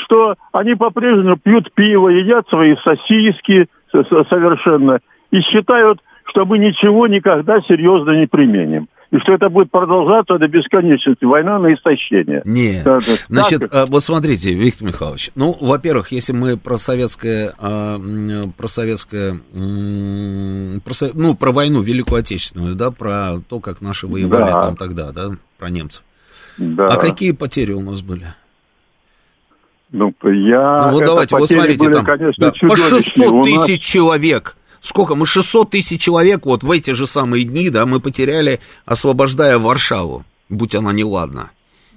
[0.05, 5.01] что они по-прежнему пьют пиво, едят свои сосиски совершенно
[5.31, 8.89] и считают, что мы ничего никогда серьезно не применим.
[9.15, 11.25] и что это будет продолжаться до бесконечности.
[11.25, 12.43] Война на истощение.
[12.45, 12.85] Нет.
[12.85, 13.89] Это, Значит, так...
[13.89, 15.31] вот смотрите, Виктор Михайлович.
[15.37, 17.97] Ну, во-первых, если мы про советское, а,
[18.57, 24.61] про советское, про, ну, про войну Великую Отечественную, да, про то, как наши воевали да.
[24.63, 26.03] там тогда, да, про немцев.
[26.59, 26.89] Да.
[26.89, 28.27] А какие потери у нас были?
[29.95, 30.89] Ну, я...
[30.89, 32.05] Ну, вот давайте, вот смотрите, были, там.
[32.05, 33.79] конечно, да, по 600 тысяч нас...
[33.79, 34.57] человек.
[34.81, 35.15] Сколько?
[35.15, 40.25] Мы 600 тысяч человек вот в эти же самые дни, да, мы потеряли, освобождая Варшаву,
[40.49, 41.53] будь она неладна.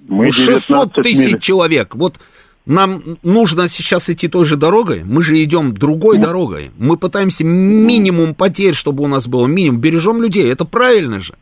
[0.08, 1.40] Мы 600 тысяч миль...
[1.40, 2.20] человек, вот
[2.68, 7.44] нам нужно сейчас идти той же дорогой, мы же идем другой ну, дорогой, мы пытаемся
[7.44, 11.34] минимум потерь, чтобы у нас было минимум, бережем людей, это правильно же.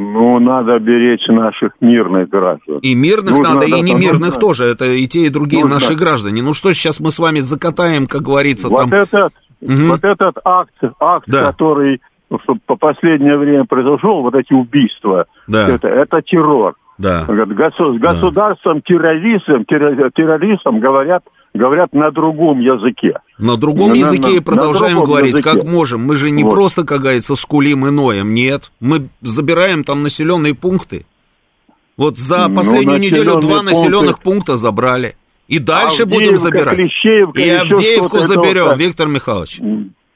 [0.00, 2.78] Ну, надо беречь наших мирных граждан.
[2.82, 4.40] И мирных нужно, надо, и немирных нужно.
[4.40, 4.64] тоже.
[4.66, 5.80] Это и те, и другие нужно.
[5.80, 6.40] наши граждане.
[6.40, 8.92] Ну что сейчас мы с вами закатаем, как говорится, вот там...
[8.92, 9.88] Этот, Угу.
[9.88, 11.46] Вот этот акт, акт, да.
[11.46, 15.68] который ну, по последнее время произошел, вот эти убийства, да.
[15.68, 16.74] это, это террор.
[16.96, 17.24] Да.
[17.24, 18.80] С государством, да.
[18.84, 21.24] террористом, террористом говорят,
[21.54, 23.20] говорят на другом языке.
[23.38, 25.50] На другом на, языке на, и продолжаем говорить, языке.
[25.50, 26.02] как можем.
[26.02, 26.50] Мы же не вот.
[26.50, 28.70] просто, как говорится, скулим и ноем, нет.
[28.80, 31.06] Мы забираем там населенные пункты.
[31.96, 33.74] Вот за ну, последнюю ну, неделю два пункты...
[33.74, 35.16] населенных пункта забрали.
[35.48, 36.76] И дальше Авдеевка, будем забирать.
[36.76, 39.60] Клещеевка, и Авдеевку заберем, Виктор Михайлович.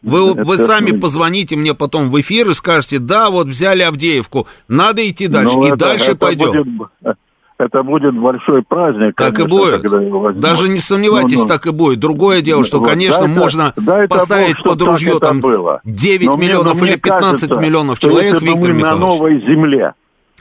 [0.02, 5.08] Вы, вы сами позвоните мне потом в эфир и скажете, да, вот взяли Авдеевку, надо
[5.08, 6.50] идти дальше, ну, и это, дальше это пойдем.
[6.50, 7.16] Будет,
[7.64, 9.14] это будет большой праздник.
[9.16, 10.40] Так конечно, и будет.
[10.40, 12.00] Даже не сомневайтесь, ну, ну, так и будет.
[12.00, 15.80] Другое дело, что, конечно, да можно да поставить Бог, под ружье там было.
[15.84, 18.82] 9 но миллионов мне, или 15 кажется, миллионов человек, Виктор Михайлович.
[18.82, 19.94] на новой земле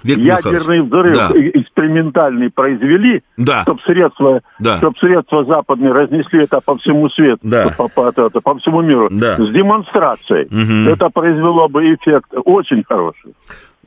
[0.03, 1.31] Виктор ядерный взрыв да.
[1.33, 3.61] экспериментальный произвели, да.
[3.63, 4.77] чтобы средства, да.
[4.77, 7.73] чтоб средства западные разнесли это по всему свету, да.
[7.77, 9.35] по, по, это, по всему миру, да.
[9.35, 10.45] с демонстрацией.
[10.45, 10.93] Угу.
[10.93, 13.33] Это произвело бы эффект очень хороший.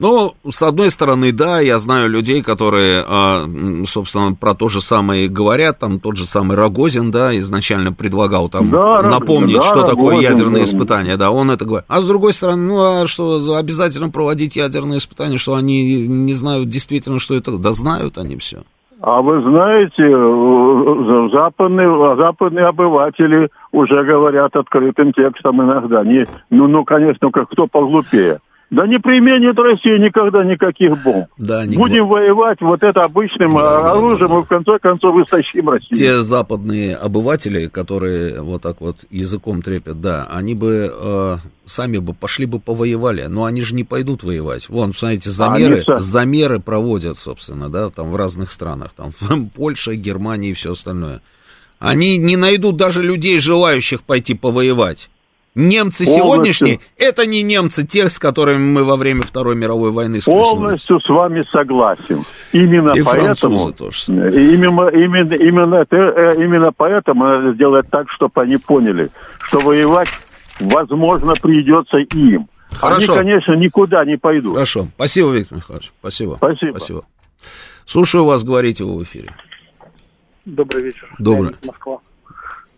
[0.00, 3.44] Ну, с одной стороны, да, я знаю людей, которые, а,
[3.86, 8.70] собственно, про то же самое говорят, там тот же самый Рогозин, да, изначально предлагал там
[8.70, 10.64] да, напомнить, да, что Рогозин, такое ядерное да.
[10.64, 11.84] испытание, да, он это говорит.
[11.88, 16.68] А с другой стороны, ну, а что, обязательно проводить ядерные испытания, что они не знают
[16.68, 18.62] действительно, что это, да знают они все.
[19.00, 20.02] А вы знаете,
[21.30, 26.02] западные, западные обыватели уже говорят открытым текстом иногда.
[26.02, 28.40] Не, ну, ну, конечно, кто поглупее.
[28.70, 31.26] Да не применит Россия никогда никаких бомб.
[31.38, 35.16] Да, не Будем воевать вот это обычным да, оружием, да, да, и в конце концов
[35.24, 35.96] истощим Россию.
[35.96, 41.36] Те западные обыватели, которые вот так вот языком трепят, да, они бы э,
[41.66, 44.68] сами бы пошли бы повоевали, но они же не пойдут воевать.
[44.68, 49.12] Вон, смотрите, замеры, а замеры проводят, собственно, да, там в разных странах, там
[49.54, 51.20] Польша, Германия и все остальное.
[51.78, 55.10] Они не найдут даже людей, желающих пойти повоевать.
[55.54, 56.24] Немцы Полностью.
[56.24, 60.48] сегодняшние, это не немцы тех, с которыми мы во время Второй мировой войны схлестнулись.
[60.48, 62.24] Полностью с вами согласен.
[62.52, 63.98] Именно И поэтому, тоже.
[64.08, 69.10] Именно, именно, именно, э, именно поэтому надо сделать так, чтобы они поняли,
[69.42, 70.08] что воевать,
[70.58, 72.48] возможно, придется им.
[72.72, 73.14] Хорошо.
[73.14, 74.54] Они, конечно, никуда не пойдут.
[74.54, 74.88] Хорошо.
[74.96, 75.92] Спасибо, Виктор Михайлович.
[76.00, 76.34] Спасибо.
[76.36, 76.70] Спасибо.
[76.78, 77.04] Спасибо.
[77.86, 79.30] Слушаю вас, говорите в эфире.
[80.44, 81.08] Добрый вечер.
[81.18, 81.54] Добрый.
[81.64, 82.00] Москва.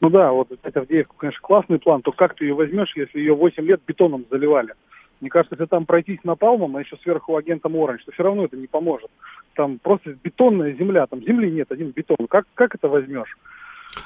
[0.01, 3.34] Ну да, вот это Авдеевка, конечно, классный план, то как ты ее возьмешь, если ее
[3.34, 4.74] 8 лет бетоном заливали?
[5.20, 8.57] Мне кажется, если там пройтись напалмом, а еще сверху агентом Оранж, то все равно это
[8.57, 9.11] не поможет.
[9.55, 12.26] Там просто бетонная земля, там земли нет, один бетон.
[12.28, 13.36] Как, как это возьмешь?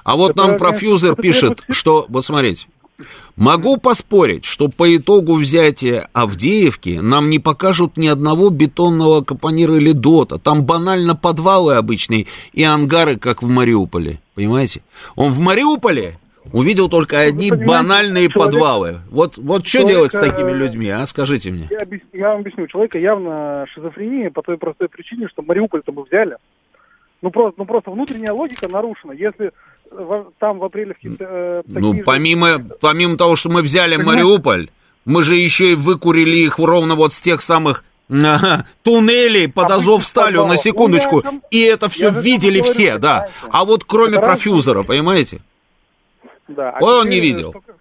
[0.04, 1.76] А вот это, нам профьюзер пишет, требует...
[1.76, 2.68] что, вот смотрите,
[3.36, 9.92] Могу поспорить, что по итогу взятия Авдеевки нам не покажут ни одного бетонного капонира или
[9.92, 10.38] дота.
[10.38, 14.20] Там банально подвалы обычные и ангары, как в Мариуполе.
[14.34, 14.82] Понимаете?
[15.16, 16.18] Он в Мариуполе
[16.52, 18.98] увидел только ну, одни банальные человек, подвалы.
[19.10, 21.06] Вот, вот что человека, делать с такими людьми, а?
[21.06, 21.66] Скажите мне.
[21.70, 22.64] Я, объясню, я вам объясню.
[22.64, 26.36] У человека явно шизофрения по той простой причине, что Мариуполь-то мы взяли.
[27.22, 29.12] Ну просто, ну просто внутренняя логика нарушена.
[29.12, 29.52] Если
[30.38, 32.02] там в апреле э, Ну, же...
[32.04, 34.22] помимо, помимо того, что мы взяли Понимаете?
[34.24, 34.70] Мариуполь,
[35.04, 39.76] мы же еще и выкурили их ровно вот с тех самых Ага, туннели под а
[39.76, 41.22] Азовсталью, на секундочку.
[41.24, 43.28] Ну, и это все видели говорю, все, да.
[43.50, 44.86] А вот кроме это профьюзера, раз...
[44.86, 45.42] понимаете?
[46.48, 46.70] Да.
[46.70, 47.52] А он не видел.
[47.52, 47.74] Только...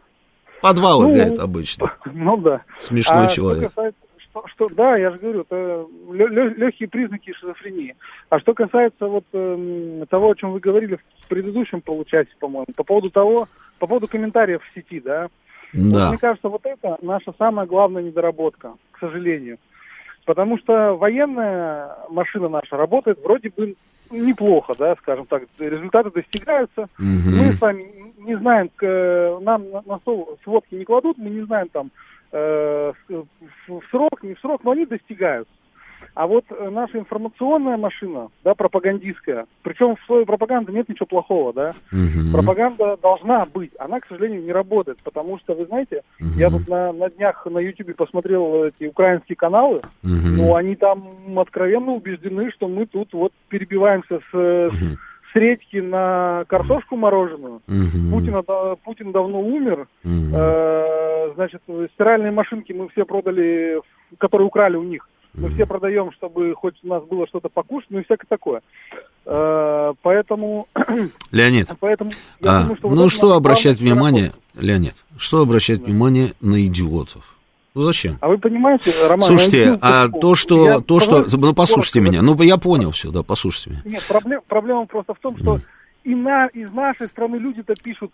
[0.61, 1.93] Подвалы, ну, говорит, обычно.
[2.05, 2.61] Ну да.
[2.79, 3.71] Смешной а человек.
[3.71, 4.01] Что касается,
[4.31, 7.95] что, что, да, я же говорю, это легкие признаки шизофрении.
[8.29, 12.83] А что касается вот э, того, о чем вы говорили в предыдущем получасе, по-моему, по
[12.83, 13.47] поводу того,
[13.79, 15.29] по поводу комментариев в сети, да,
[15.73, 16.05] да.
[16.05, 19.57] Вот, мне кажется, вот это наша самая главная недоработка, к сожалению.
[20.25, 23.75] Потому что военная машина наша работает вроде бы
[24.11, 26.81] неплохо, да, скажем так, результаты достигаются.
[26.81, 27.29] Угу.
[27.31, 28.69] Мы с вами не знаем,
[29.43, 29.99] нам на, на
[30.43, 31.91] сводки не кладут, мы не знаем там
[32.31, 32.93] э,
[33.67, 35.53] в срок, не в срок, но они достигаются.
[36.15, 41.53] А вот э, наша информационная машина, да, пропагандистская, причем в слове пропаганда нет ничего плохого,
[41.53, 41.73] да.
[41.91, 42.31] Угу.
[42.33, 46.37] Пропаганда должна быть, она, к сожалению, не работает, потому что, вы знаете, угу.
[46.37, 50.27] я тут на, на днях на Ютубе посмотрел эти украинские каналы, угу.
[50.37, 54.35] ну, они там откровенно убеждены, что мы тут вот перебиваемся с...
[54.35, 54.97] Угу
[55.31, 57.61] с редьки на картошку мороженую.
[57.67, 58.11] Угу.
[58.11, 58.43] Путина,
[58.83, 59.87] Путин давно умер.
[60.03, 60.35] Угу.
[60.35, 61.61] Э, значит,
[61.93, 63.81] стиральные машинки мы все продали,
[64.17, 65.07] которые украли у них.
[65.35, 68.61] Мы все продаем, чтобы хоть у нас было что-то покушать, ну и всякое такое.
[69.25, 70.67] Э, поэтому...
[71.31, 72.11] Леонид, поэтому
[72.43, 75.85] а, думаю, что ну вот что обращать внимание, Леонид, что обращать да.
[75.85, 77.38] внимание на идиотов?
[77.75, 78.17] Ну зачем?
[78.21, 79.27] А вы понимаете, Роман...
[79.27, 80.65] Слушайте, а то, что...
[80.65, 82.21] Я то, что ну, послушайте меня.
[82.21, 83.81] Ну, я понял все, да, послушайте меня.
[83.85, 85.61] Нет, проблем, проблема просто в том, что mm.
[86.05, 88.11] и на, из нашей страны люди-то пишут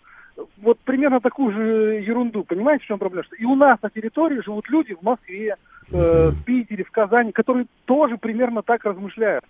[0.58, 2.44] вот примерно такую же ерунду.
[2.44, 3.24] Понимаете, в чем проблема?
[3.24, 5.56] Что и у нас на территории живут люди в Москве,
[5.90, 9.44] э, в Питере, в Казани, которые тоже примерно так размышляют.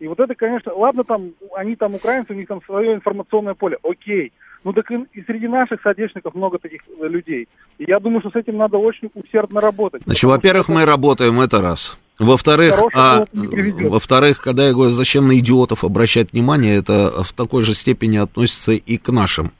[0.00, 3.78] И вот это, конечно, ладно, там, они там украинцы, у них там свое информационное поле,
[3.82, 4.32] окей.
[4.64, 7.48] Ну так и, и среди наших соотечественников много таких э, людей.
[7.78, 10.02] И я думаю, что с этим надо очень усердно работать.
[10.04, 11.98] Значит, во-первых, мы работаем, это раз.
[12.18, 17.74] Во-вторых, а, во-вторых, когда я говорю, зачем на идиотов обращать внимание, это в такой же
[17.74, 19.50] степени относится и к нашим,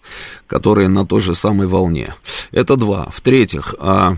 [0.47, 2.15] которые на той же самой волне.
[2.53, 3.09] Это два.
[3.11, 4.13] В-третьих, а,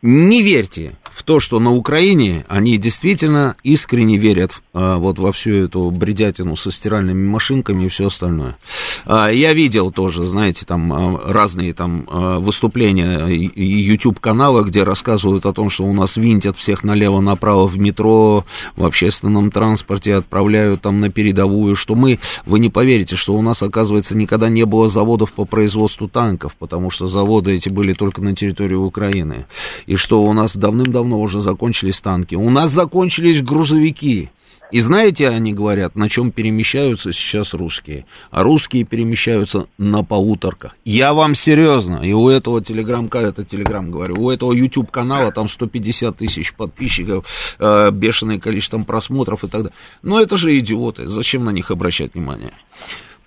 [0.00, 5.52] не верьте в то, что на Украине они действительно искренне верят а, вот во всю
[5.52, 8.56] эту бредятину со стиральными машинками и все остальное.
[9.04, 15.52] А, я видел тоже, знаете, там а, разные там а, выступления YouTube-канала, где рассказывают о
[15.52, 18.44] том, что у нас винтят всех налево-направо в метро,
[18.76, 23.62] в общественном транспорте, отправляют там на передовую, что мы, вы не поверите, что у нас,
[23.62, 28.34] оказывается, никогда не было заводов по производству танков, потому что заводы эти были только на
[28.34, 29.46] территории Украины
[29.86, 32.34] и что у нас давным-давно уже закончились танки.
[32.34, 34.30] У нас закончились грузовики.
[34.72, 38.06] И знаете, они говорят, на чем перемещаются сейчас русские?
[38.30, 40.74] А русские перемещаются на полуторках.
[40.86, 45.48] Я вам серьезно, и у этого телеграм, это телеграм говорю, у этого YouTube канала там
[45.48, 47.26] 150 тысяч подписчиков,
[47.58, 49.76] э, бешеное количество просмотров и так далее.
[50.00, 52.52] Но это же идиоты, зачем на них обращать внимание?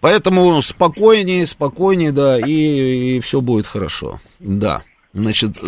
[0.01, 4.19] Поэтому спокойнее, спокойнее, да, и, и все будет хорошо.
[4.39, 4.81] Да,
[5.13, 5.59] значит,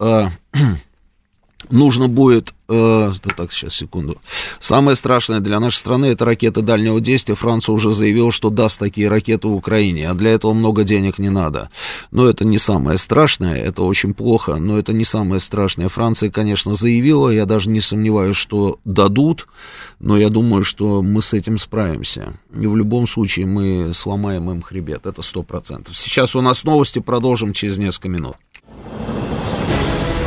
[0.00, 0.26] э,
[1.70, 4.18] нужно будет, э, так, сейчас, секунду.
[4.60, 7.34] Самое страшное для нашей страны это ракеты дальнего действия.
[7.34, 11.70] Франция уже заявила, что даст такие ракеты Украине, а для этого много денег не надо.
[12.10, 15.88] Но это не самое страшное, это очень плохо, но это не самое страшное.
[15.88, 19.46] Франция, конечно, заявила, я даже не сомневаюсь, что дадут,
[20.00, 22.34] но я думаю, что мы с этим справимся.
[22.54, 25.96] И в любом случае мы сломаем им хребет, это сто процентов.
[25.96, 28.36] Сейчас у нас новости, продолжим через несколько минут.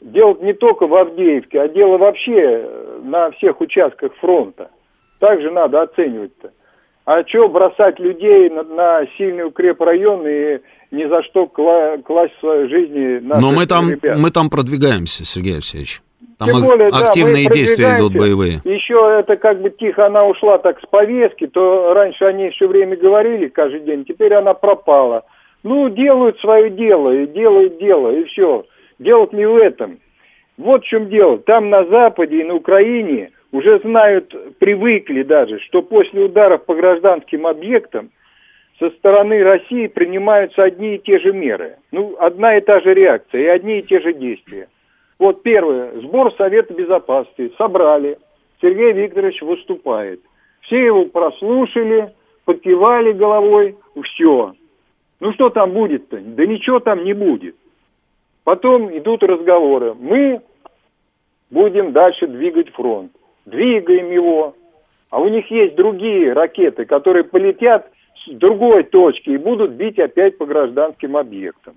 [0.00, 4.70] Делать не только в Авдеевке, а дело вообще э, на всех участках фронта.
[5.18, 6.52] Также надо оценивать-то.
[7.04, 10.58] А что бросать людей на, на сильный укрепрайон и
[10.90, 14.18] ни за что кла- класть в своей жизни Но мы там, ребят?
[14.18, 16.02] мы там продвигаемся, Сергей Алексеевич.
[16.38, 18.60] Там Тем более, активные да, действия идут боевые.
[18.64, 22.96] Еще это как бы тихо она ушла так с повестки, то раньше они все время
[22.96, 25.24] говорили каждый день, теперь она пропала.
[25.64, 28.64] Ну, делают свое дело, и делают дело, и все.
[28.98, 29.98] Делать не в этом.
[30.56, 31.38] Вот в чем дело.
[31.38, 37.46] Там на Западе и на Украине уже знают, привыкли даже, что после ударов по гражданским
[37.46, 38.10] объектам
[38.78, 41.78] со стороны России принимаются одни и те же меры.
[41.90, 44.68] Ну, одна и та же реакция и одни и те же действия.
[45.18, 46.00] Вот первое.
[46.00, 47.52] Сбор Совета Безопасности.
[47.56, 48.18] Собрали.
[48.60, 50.20] Сергей Викторович выступает.
[50.62, 52.12] Все его прослушали,
[52.44, 53.76] покивали головой.
[54.04, 54.54] Все.
[55.20, 56.18] Ну что там будет-то?
[56.18, 57.56] Да ничего там не будет.
[58.44, 59.94] Потом идут разговоры.
[59.94, 60.40] Мы
[61.50, 63.12] будем дальше двигать фронт.
[63.50, 64.54] Двигаем его.
[65.10, 67.90] А у них есть другие ракеты, которые полетят
[68.26, 71.74] с другой точки и будут бить опять по гражданским объектам.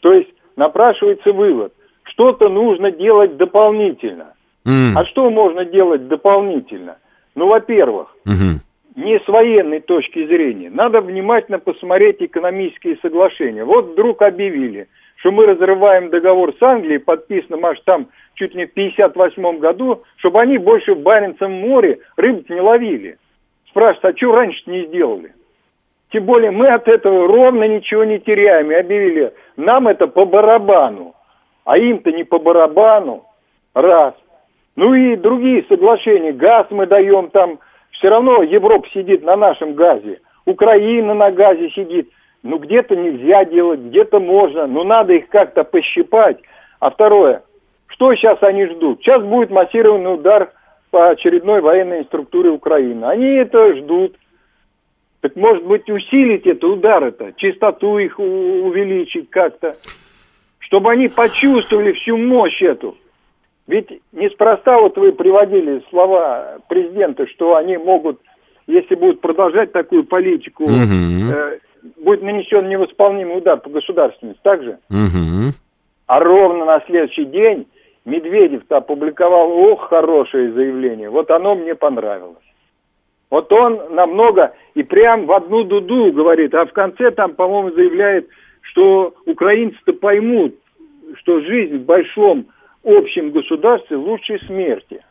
[0.00, 1.72] То есть напрашивается вывод.
[2.04, 4.34] Что-то нужно делать дополнительно.
[4.66, 4.92] Mm.
[4.96, 6.96] А что можно делать дополнительно?
[7.34, 8.60] Ну, во-первых, mm-hmm
[8.94, 10.70] не с военной точки зрения.
[10.70, 13.64] Надо внимательно посмотреть экономические соглашения.
[13.64, 18.72] Вот вдруг объявили, что мы разрываем договор с Англией, подписанным аж там чуть не в
[18.72, 23.18] 58 году, чтобы они больше в Баренцевом море рыбу не ловили.
[23.68, 25.32] Спрашивают, а что раньше не сделали?
[26.10, 28.70] Тем более мы от этого ровно ничего не теряем.
[28.70, 31.14] И объявили, нам это по барабану,
[31.64, 33.24] а им-то не по барабану.
[33.74, 34.14] Раз.
[34.76, 36.32] Ну и другие соглашения.
[36.32, 37.58] Газ мы даем там
[37.92, 42.10] все равно Европа сидит на нашем газе, Украина на газе сидит.
[42.42, 46.38] Ну, где-то нельзя делать, где-то можно, но надо их как-то пощипать.
[46.78, 47.42] А второе,
[47.94, 49.00] что сейчас они ждут?
[49.00, 50.52] Сейчас будет массированный удар
[50.90, 53.04] по очередной военной структуре Украины.
[53.04, 54.16] Они это ждут.
[55.20, 59.74] Так может быть усилить это удар это, частоту их увеличить как-то,
[60.58, 62.96] чтобы они почувствовали всю мощь эту.
[63.66, 68.20] Ведь неспроста вот вы приводили слова президента, что они могут,
[68.66, 70.72] если будут продолжать такую политику, угу.
[70.74, 71.58] э,
[72.02, 74.40] будет нанесен невосполнимый удар по государственности.
[74.42, 74.78] Так же?
[74.90, 75.54] Угу.
[76.06, 77.66] А ровно на следующий день
[78.04, 81.08] Медведев-то опубликовал, ох, хорошее заявление.
[81.08, 82.36] Вот оно мне понравилось.
[83.30, 88.28] Вот он намного и прям в одну дуду говорит, а в конце там, по-моему, заявляет,
[88.60, 90.54] что украинцы-то поймут,
[91.16, 92.46] что жизнь в большом
[92.84, 95.02] общем государстве лучшей смерти.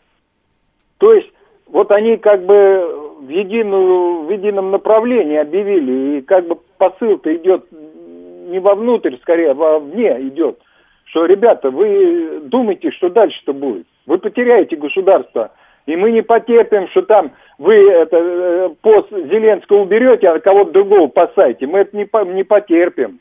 [1.00, 1.32] То есть
[1.68, 7.66] вот они как бы в, единую, в едином направлении объявили, и как бы посыл-то идет
[7.72, 10.60] не вовнутрь, скорее, а вовне идет,
[11.06, 13.88] что, ребята, вы думаете, что дальше-то будет.
[14.06, 15.52] Вы потеряете государство,
[15.86, 21.08] и мы не потерпим, что там вы это, э, пост Зеленского уберете, а кого-то другого
[21.08, 21.68] посадите.
[21.68, 23.20] Мы это не, не потерпим.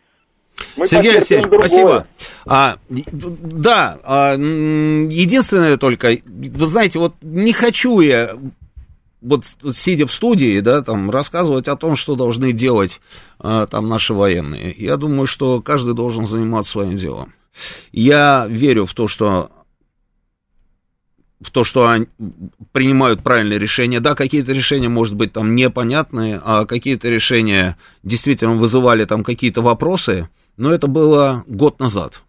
[0.77, 1.69] Мы Сергей Алексеевич, другое.
[1.69, 2.07] спасибо.
[2.47, 8.37] А, да, а, единственное только, вы знаете, вот не хочу я
[9.23, 13.01] вот сидя в студии, да, там, рассказывать о том, что должны делать
[13.39, 14.75] а, там наши военные.
[14.77, 17.33] Я думаю, что каждый должен заниматься своим делом.
[17.93, 19.51] Я верю в то, что
[21.43, 22.07] в то, что они
[22.71, 24.01] принимают правильные решения.
[24.01, 30.29] Да, какие-то решения, может быть, там непонятные, а какие-то решения действительно вызывали там какие-то вопросы,
[30.57, 32.23] но это было год назад.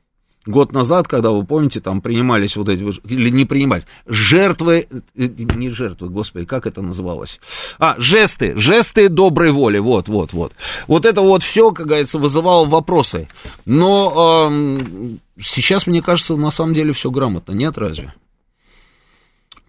[0.45, 5.69] Год назад, когда, вы помните, там принимались вот эти, или не принимались, жертвы, э, не
[5.69, 7.39] жертвы, господи, как это называлось?
[7.79, 10.51] А, жесты, жесты доброй воли, вот, вот, вот.
[10.87, 13.29] Вот это вот все, как говорится, вызывало вопросы.
[13.65, 18.13] Но э, сейчас, мне кажется, на самом деле все грамотно, нет разве?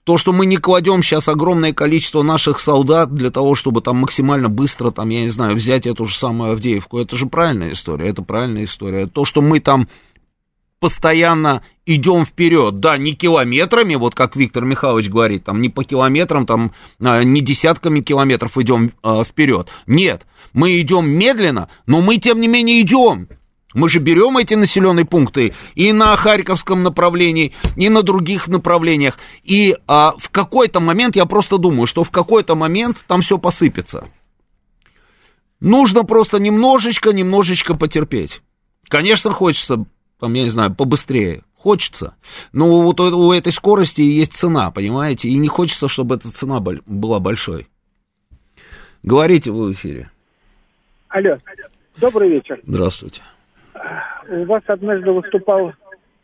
[0.03, 4.51] То, что мы не кладем сейчас огромное количество наших солдат для того, чтобы там максимально
[4.51, 8.23] быстро, там, я не знаю, взять эту же самую Авдеевку, это же правильная история, это
[8.23, 9.07] правильная история.
[9.07, 9.89] То, что мы там
[10.85, 16.45] постоянно идем вперед, да, не километрами, вот как Виктор Михайлович говорит, там не по километрам,
[16.45, 19.71] там а, не десятками километров идем а, вперед.
[19.87, 23.29] Нет, мы идем медленно, но мы тем не менее идем.
[23.73, 29.19] Мы же берем эти населенные пункты и на Харьковском направлении, и на других направлениях.
[29.43, 34.05] И а, в какой-то момент, я просто думаю, что в какой-то момент там все посыпется.
[35.61, 38.43] Нужно просто немножечко, немножечко потерпеть.
[38.89, 39.87] Конечно, хочется,
[40.19, 41.43] там, я не знаю, побыстрее.
[41.57, 42.15] Хочется.
[42.53, 45.29] Но вот у этой скорости есть цена, понимаете?
[45.29, 47.69] И не хочется, чтобы эта цена была большой.
[49.03, 50.11] Говорите вы в эфире.
[51.09, 51.39] Алло,
[51.99, 52.61] добрый вечер.
[52.65, 53.23] Здравствуйте.
[54.29, 55.73] У вас однажды выступал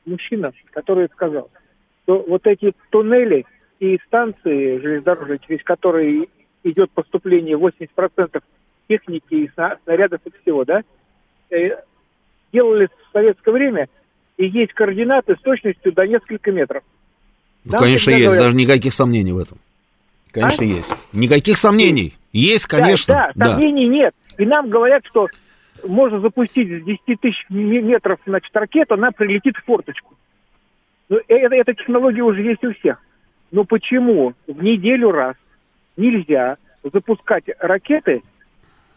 [0.05, 1.51] мужчина, который сказал,
[2.05, 3.47] что вот эти туннели
[3.79, 6.29] и станции железнодорожные, через которые
[6.65, 8.43] идет поступление 80%
[8.89, 9.51] техники и
[9.85, 10.83] снарядов и всего, да,
[11.51, 11.71] э,
[12.53, 13.89] делали в советское время,
[14.37, 16.83] и есть координаты с точностью до нескольких метров.
[17.65, 19.59] Ну, Нам конечно, есть, говорят, даже никаких сомнений в этом.
[20.33, 20.69] Конечно, а?
[20.69, 20.93] есть.
[21.13, 22.17] Никаких сомнений.
[22.33, 23.15] Есть, конечно.
[23.15, 23.93] Да, да, сомнений да.
[23.93, 24.15] нет.
[24.39, 25.29] И нам говорят, что
[25.87, 30.15] можно запустить с 10 тысяч метров, значит, ракету, она прилетит в форточку.
[31.09, 32.99] Ну, э, это, эта технология уже есть у всех.
[33.51, 35.35] Но почему в неделю раз
[35.97, 38.23] нельзя запускать ракеты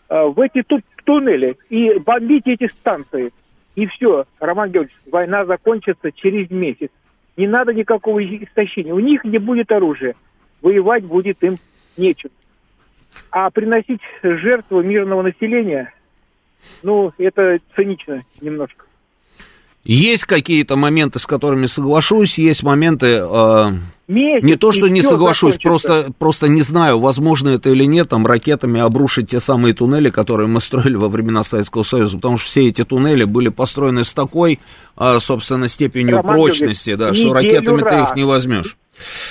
[0.10, 3.34] э, в эти ту туннели и бомбить эти станции?
[3.76, 6.90] И все, Роман Георгиевич, война закончится через месяц.
[7.38, 8.94] Не надо никакого истощения.
[8.94, 10.16] У них не будет оружия.
[10.62, 11.56] Воевать будет им
[11.98, 12.30] нечем.
[13.32, 15.94] А приносить жертву мирного населения,
[16.84, 18.86] ну, это цинично немножко.
[19.84, 23.72] Есть какие-то моменты, с которыми соглашусь, есть моменты, э,
[24.07, 28.26] Месяц, не то, что не соглашусь, просто, просто не знаю, возможно это или нет, там
[28.26, 32.68] ракетами обрушить те самые туннели, которые мы строили во времена Советского Союза, потому что все
[32.68, 34.60] эти туннели были построены с такой,
[34.97, 37.93] э, собственно, степенью Роман прочности, Юрьевич, да, что ракетами раз.
[37.93, 38.77] ты их не возьмешь.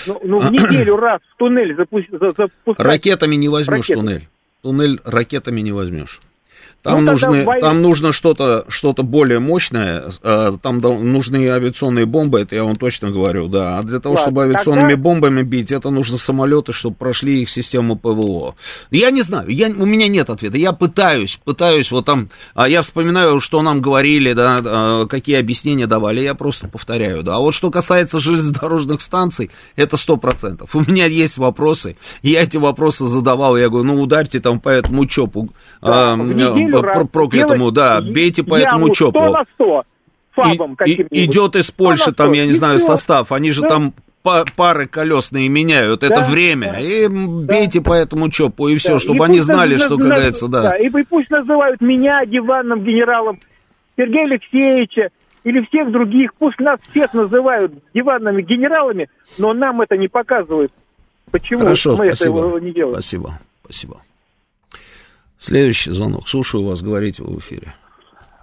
[0.06, 2.10] Ну, ну в неделю раз в туннель запустить.
[2.78, 4.00] Ракетами не возьмешь Ракеты.
[4.00, 4.28] туннель.
[4.62, 6.20] Туннель ракетами не возьмешь.
[6.82, 12.56] Там, ну, нужны, там нужно что-то что более мощное, э, там нужны авиационные бомбы, это
[12.56, 13.78] я вам точно говорю, да.
[13.78, 14.96] А для того, Ладно, чтобы авиационными тогда...
[14.96, 18.56] бомбами бить, это нужно самолеты, чтобы прошли их систему ПВО.
[18.90, 20.58] Я не знаю, я, у меня нет ответа.
[20.58, 25.86] Я пытаюсь, пытаюсь, вот там, а я вспоминаю, что нам говорили, да, а, какие объяснения
[25.86, 27.36] давали, я просто повторяю, да.
[27.36, 30.74] А вот что касается железнодорожных станций, это сто процентов.
[30.74, 35.06] У меня есть вопросы, я эти вопросы задавал, я говорю, ну ударьте там по этому
[35.06, 35.50] ЧОПу.
[35.80, 36.16] Да, а,
[36.80, 39.18] по проклятому, да, бейте по этому ЧОПу.
[39.18, 39.82] 100 на 100
[40.32, 42.88] фабом и, и, идет из Польши, там, я не знаю, все.
[42.88, 43.68] состав, они же да.
[43.68, 47.90] там пары колесные меняют, да, это время, да, и бейте да.
[47.90, 49.00] по этому ЧОПу, и все, да.
[49.00, 50.62] чтобы и они знали, что, как говорится, да.
[50.62, 50.76] да.
[50.76, 53.38] И пусть называют меня диванным генералом,
[53.96, 55.10] Сергея Алексеевича,
[55.44, 59.08] или всех других, пусть нас всех называют диванными генералами,
[59.38, 60.72] но нам это не показывают.
[61.32, 62.38] Почему Хорошо, мы спасибо.
[62.38, 62.94] этого не делаем?
[62.94, 64.02] Спасибо, спасибо.
[65.42, 66.28] Следующий звонок.
[66.28, 67.74] Слушаю вас, говорите в эфире.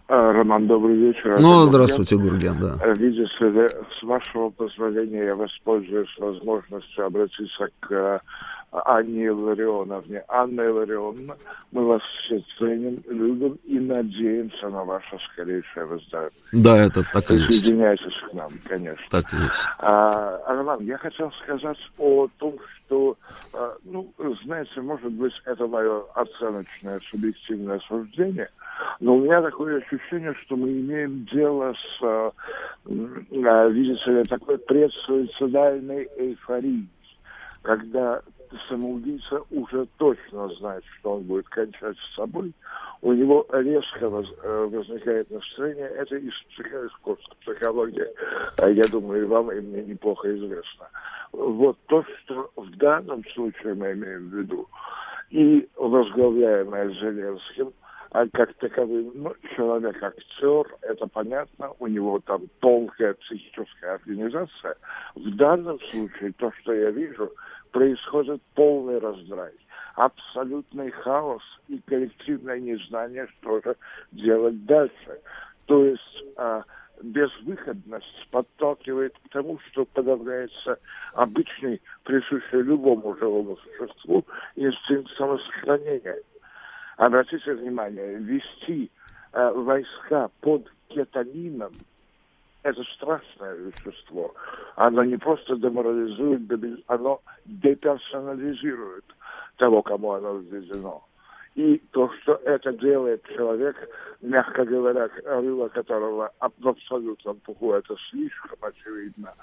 [0.10, 1.40] А, Роман, добрый вечер.
[1.40, 2.78] Ну, здравствуйте, Гурген, да.
[2.86, 8.22] Э, видите с вашего позволения я воспользуюсь возможностью обратиться к
[8.72, 10.24] Анне Илларионовне.
[10.28, 11.36] Анна Илларионовна,
[11.72, 16.32] мы вас все ценим, любим и надеемся на ваше скорейшее выздоровление.
[16.52, 17.48] Да, это так и есть.
[17.48, 19.06] Присоединяйтесь к нам, конечно.
[19.10, 19.68] Так и есть.
[19.80, 23.18] А, Роман, я хотел сказать о том, что,
[23.54, 24.14] а, ну,
[24.46, 28.50] знаете, может быть, это мое оценочное субъективное суждение,
[29.00, 32.32] но у меня такое ощущение, что мы имеем дело с, а,
[33.70, 36.88] видите ли, такой предсуицидальной эйфорией
[37.62, 38.22] когда
[38.68, 42.54] самоубийца уже точно знает, что он будет кончать с собой,
[43.02, 46.34] у него резко воз, э, возникает настроение, это из
[47.42, 48.08] психологии,
[48.58, 50.90] а я думаю, и вам, и мне неплохо известно.
[51.32, 54.68] Вот то, что в данном случае мы имеем в виду,
[55.30, 57.72] и возглавляемое Зеленским,
[58.12, 64.76] а как таковым, ну, человек-актер, это понятно, у него там тонкая психическая организация.
[65.16, 67.32] В данном случае то, что я вижу,
[67.72, 69.52] происходит полный раздрай,
[69.96, 73.76] абсолютный хаос и коллективное незнание, что же
[74.12, 75.22] делать дальше.
[75.66, 76.64] То есть а,
[77.02, 80.80] безвыходность подталкивает к тому, что подавляется
[81.14, 84.26] обычный, присущий любому живому существу,
[84.56, 86.18] инстинкт самосохранения.
[86.98, 88.91] Обратите внимание, вести
[89.32, 91.72] э, войска под кетамином–
[92.64, 94.34] это страшное вещество.
[94.76, 96.41] Оно не просто деморализует,
[96.88, 99.06] оно деперсонализирует
[99.57, 101.03] того, кому оно введено.
[101.56, 103.76] И то, что это делает человек,
[104.22, 109.34] мягко говоря, рыло которого в абсолютном пуху, это слишком очевидно,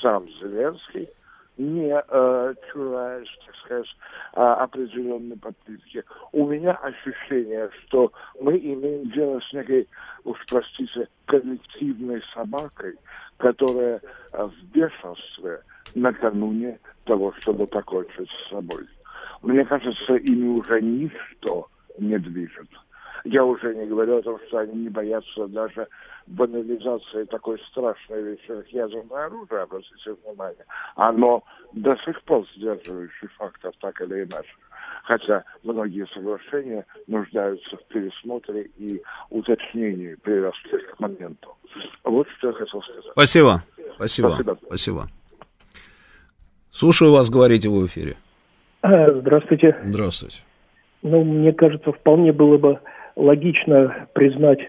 [0.00, 1.08] сам Зеленский–
[1.56, 3.96] не э, чураешь, так сказать,
[4.32, 6.04] определенной подпитки.
[6.32, 9.88] У меня ощущение, что мы имеем дело с некой,
[10.24, 12.96] уж простите, коллективной собакой,
[13.38, 14.00] которая
[14.32, 15.62] э, в бешенстве
[15.94, 18.86] накануне того, чтобы покончить с собой.
[19.42, 21.68] Мне кажется, ими уже ничто
[21.98, 22.68] не движет.
[23.24, 25.88] Я уже не говорю о том, что они не боятся даже
[26.26, 30.64] банализации такой страшной вещи, как ядерное оружие, обратите внимание.
[30.96, 34.50] Оно до сих пор сдерживающий фактор, так или иначе.
[35.04, 39.00] Хотя многие соглашения нуждаются в пересмотре и
[39.30, 41.56] уточнении привязки к моменту.
[42.04, 43.04] Вот что я хотел сказать.
[43.12, 43.62] Спасибо.
[43.94, 44.28] Спасибо.
[44.30, 44.58] Спасибо.
[44.66, 45.06] Спасибо.
[46.70, 48.16] Слушаю вас, говорите в эфире.
[48.82, 49.76] А, здравствуйте.
[49.82, 50.42] Здравствуйте.
[51.02, 52.80] Ну, мне кажется, вполне было бы
[53.14, 54.60] логично признать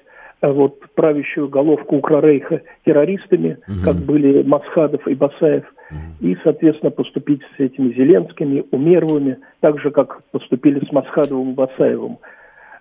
[0.42, 3.84] вот правящую головку Укрорейха террористами, угу.
[3.84, 6.28] как были Масхадов и Басаев, угу.
[6.28, 12.20] и, соответственно, поступить с этими Зеленскими, Умеровыми, так же, как поступили с Масхадовым и Басаевым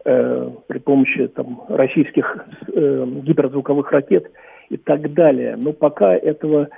[0.05, 4.31] э, при помощи там, российских э, гиперзвуковых ракет
[4.69, 5.57] и так далее.
[5.57, 6.69] Но пока этого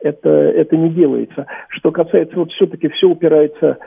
[0.00, 1.46] это, это не делается.
[1.68, 3.78] Что касается, вот все-таки все упирается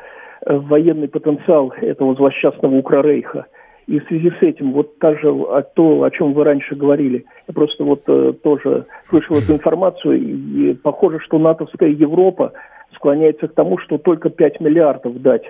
[0.46, 3.46] в военный потенциал этого злосчастного Укрорейха.
[3.88, 5.34] И в связи с этим, вот также
[5.76, 10.74] то, о чем вы раньше говорили, я просто вот э, тоже слышал эту информацию, и
[10.74, 12.52] похоже, что натовская Европа
[12.94, 15.44] склоняется к тому, что только 5 миллиардов дать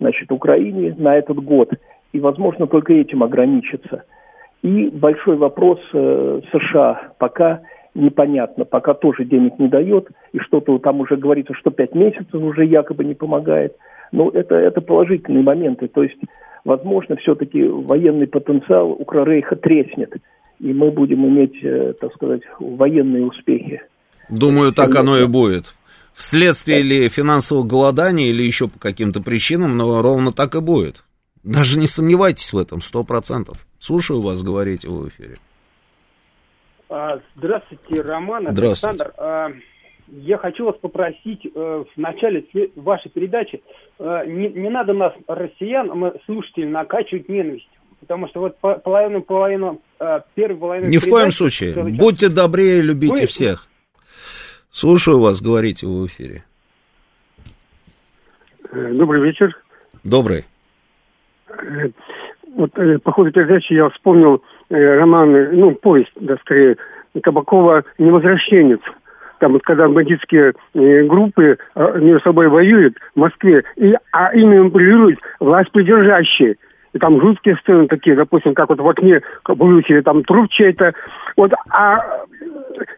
[0.00, 1.72] значит, Украине на этот год,
[2.12, 4.04] и, возможно, только этим ограничиться.
[4.62, 7.60] И большой вопрос э, США пока
[7.94, 12.64] непонятно, пока тоже денег не дает, и что-то там уже говорится, что пять месяцев уже
[12.64, 13.76] якобы не помогает.
[14.10, 15.88] Но это, это положительные моменты.
[15.88, 16.18] То есть,
[16.64, 20.14] возможно, все-таки военный потенциал Укрорейха треснет,
[20.58, 23.82] и мы будем иметь, э, так сказать, военные успехи.
[24.30, 25.74] Думаю, так оно и будет.
[26.14, 31.04] Вследствие или финансового голодания, или еще по каким-то причинам, но ровно так и будет.
[31.42, 33.56] Даже не сомневайтесь в этом, сто процентов.
[33.78, 35.36] Слушаю вас, говорите в эфире.
[36.88, 38.46] А, здравствуйте, Роман.
[38.50, 39.02] Здравствуйте.
[39.02, 39.62] Александр.
[40.06, 42.44] А, я хочу вас попросить э, в начале
[42.76, 43.62] вашей передачи,
[43.98, 47.68] э, не, не надо нас, россиян, мы слушатели, накачивать ненависть.
[48.00, 50.90] Потому что вот половину, половину, э, первую половину...
[50.90, 51.74] Ни в коем случае.
[51.74, 53.26] Будьте добрее, любите Вы...
[53.26, 53.68] всех.
[54.70, 56.44] Слушаю вас, говорите в эфире.
[58.72, 59.56] Добрый вечер.
[60.02, 60.44] Добрый.
[62.56, 62.72] Вот
[63.02, 66.76] по ходу передачи я вспомнил Э, роман, ну, повесть, да, скорее,
[67.22, 68.80] Кабакова «Невозвращенец».
[69.38, 75.18] Там когда бандитские э, группы э, между собой воюют в Москве, и, а ими манипулируют
[75.40, 76.56] власть придержащие.
[76.92, 80.94] И там жуткие сцены такие, допустим, как вот в окне или там труп чей-то.
[81.36, 82.24] Вот, а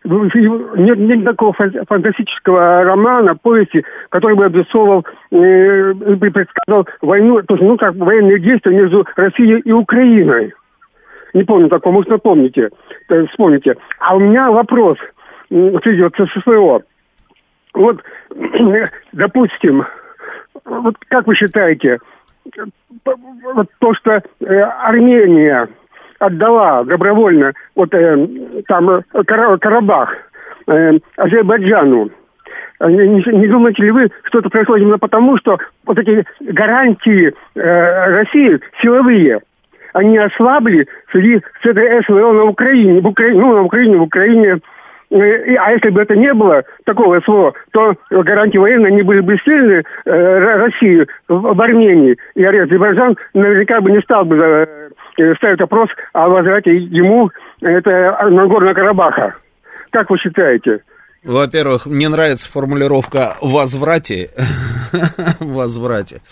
[0.05, 7.77] нет, нет такого фантастического романа, повести, который бы обрисовывал э, предсказал войну, то есть, ну,
[7.77, 10.53] как военные действия между Россией и Украиной.
[11.35, 12.71] Не помню такого, может, напомните,
[13.09, 13.77] э, вспомните.
[13.99, 14.99] А у меня вопрос,
[15.51, 16.85] идет с СССР.
[17.75, 18.03] Вот,
[19.13, 19.87] допустим,
[20.65, 21.99] вот как вы считаете,
[23.55, 25.69] вот то, что э, Армения
[26.19, 28.29] отдала добровольно вот э,
[28.67, 30.15] там э, Карабах
[31.17, 32.11] Азербайджану,
[32.81, 38.11] не, не думаете ли вы, что это происходит именно потому, что вот эти гарантии э,
[38.11, 39.41] России силовые–
[39.97, 44.03] они ослабли в связи с этой СВО на Украине, в Украине, ну, на Украине, в
[44.03, 44.59] Украине.
[45.11, 49.39] Э, а если бы это не было такого СВО, то гарантии военные, они были бы
[49.45, 52.17] сильны э, России в, Армении.
[52.35, 57.31] И Азербайджан наверняка бы не стал бы э, ставить вопрос о возврате ему
[57.61, 59.35] это Нагорного Карабаха.
[59.91, 60.81] Как вы считаете?
[61.27, 64.31] Во-первых, мне нравится формулировка «возврате».
[65.41, 66.23] «Возврате».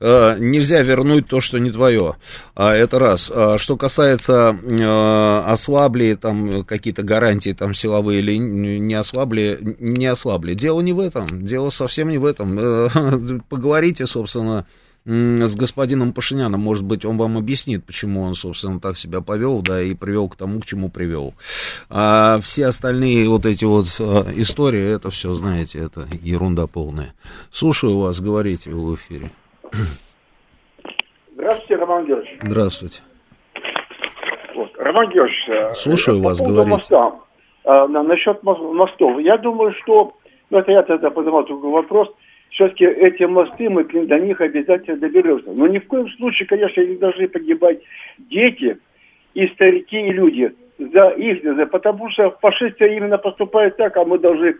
[0.00, 2.16] Э, нельзя вернуть то, что не твое.
[2.56, 3.30] А, это раз.
[3.32, 10.54] А, что касается э, ослабли, там какие-то гарантии там силовые или не ослабли, не ослабли.
[10.54, 11.46] Дело не в этом.
[11.46, 12.58] Дело совсем не в этом.
[12.58, 12.88] Э,
[13.48, 14.66] поговорите, собственно,
[15.04, 19.82] с господином Пашиняном, может быть, он вам объяснит, почему он, собственно, так себя повел, да,
[19.82, 21.34] и привел к тому, к чему привел.
[21.90, 27.14] А все остальные вот эти вот истории, это все, знаете, это ерунда полная.
[27.50, 29.30] Слушаю вас, говорите в эфире.
[31.34, 32.38] Здравствуйте, Роман Георгиевич.
[32.42, 33.00] Здравствуйте.
[34.54, 34.70] Вот.
[34.78, 36.70] Роман Георгиевич, э, Слушаю по вас, говорите.
[36.70, 37.12] Моста,
[37.64, 39.18] э, насчет мостов.
[39.20, 40.12] Я думаю, что,
[40.50, 42.08] ну это я тогда поднимал такой вопрос,
[42.52, 45.50] все-таки эти мосты, мы до них обязательно доберемся.
[45.56, 47.80] Но ни в коем случае, конечно, не должны погибать
[48.18, 48.78] дети
[49.34, 54.18] и старики, и люди за их, за, потому что фашисты именно поступают так, а мы
[54.18, 54.56] должны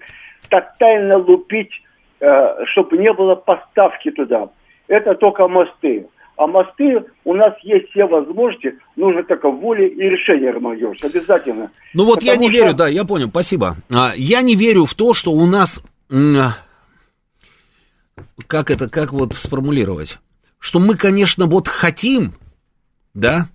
[0.49, 1.73] тотально лупить,
[2.21, 4.49] э, чтобы не было поставки туда
[4.93, 6.07] это только мосты.
[6.37, 11.71] А мосты у нас есть все возможности, нужно только воля и решение, Роман Георгиевич, обязательно.
[11.95, 12.57] Ну вот Потому я не что...
[12.57, 13.77] верю, да, я понял, спасибо.
[13.95, 15.83] А, я не верю в то, что у нас,
[18.47, 20.19] как это, как вот сформулировать,
[20.59, 22.35] что мы, конечно, вот хотим,
[23.15, 23.49] да,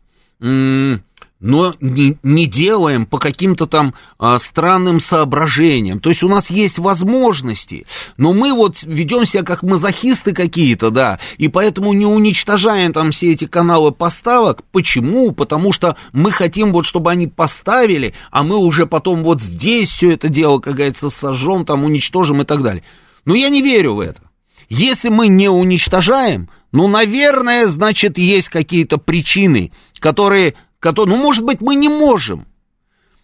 [1.39, 5.99] но не, не делаем по каким-то там а, странным соображениям.
[5.99, 7.85] То есть у нас есть возможности,
[8.17, 13.33] но мы вот ведем себя как мазохисты какие-то, да, и поэтому не уничтожаем там все
[13.33, 14.63] эти каналы поставок.
[14.71, 15.31] Почему?
[15.31, 20.13] Потому что мы хотим вот, чтобы они поставили, а мы уже потом вот здесь все
[20.13, 22.83] это дело, как говорится, сожжем, там уничтожим и так далее.
[23.25, 24.26] Но я не верю в это.
[24.69, 31.61] Если мы не уничтожаем, ну, наверное, значит, есть какие-то причины, которые который, ну, может быть,
[31.61, 32.45] мы не можем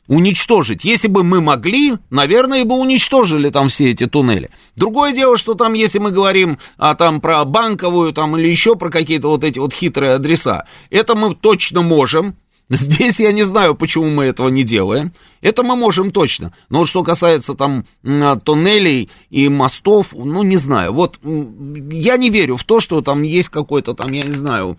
[0.08, 0.84] уничтожить.
[0.84, 4.50] Если бы мы могли, наверное, бы уничтожили там все эти туннели.
[4.76, 8.90] Другое дело, что там, если мы говорим а, там, про банковую там, или еще про
[8.90, 12.36] какие-то вот эти вот хитрые адреса, это мы точно можем.
[12.74, 15.14] Здесь я не знаю, почему мы этого не делаем.
[15.42, 16.54] Это мы можем точно.
[16.70, 20.94] Но что касается там туннелей и мостов, ну, не знаю.
[20.94, 24.78] Вот я не верю в то, что там есть какой-то там, я не знаю,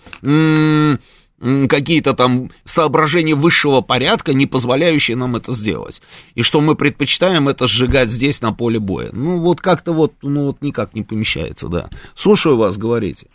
[1.69, 6.01] какие-то там соображения высшего порядка, не позволяющие нам это сделать.
[6.35, 9.11] И что мы предпочитаем это сжигать здесь, на поле боя.
[9.13, 11.91] Ну, вот как-то вот, ну, вот никак не помещается, да.
[12.15, 13.27] Слушаю вас, говорите.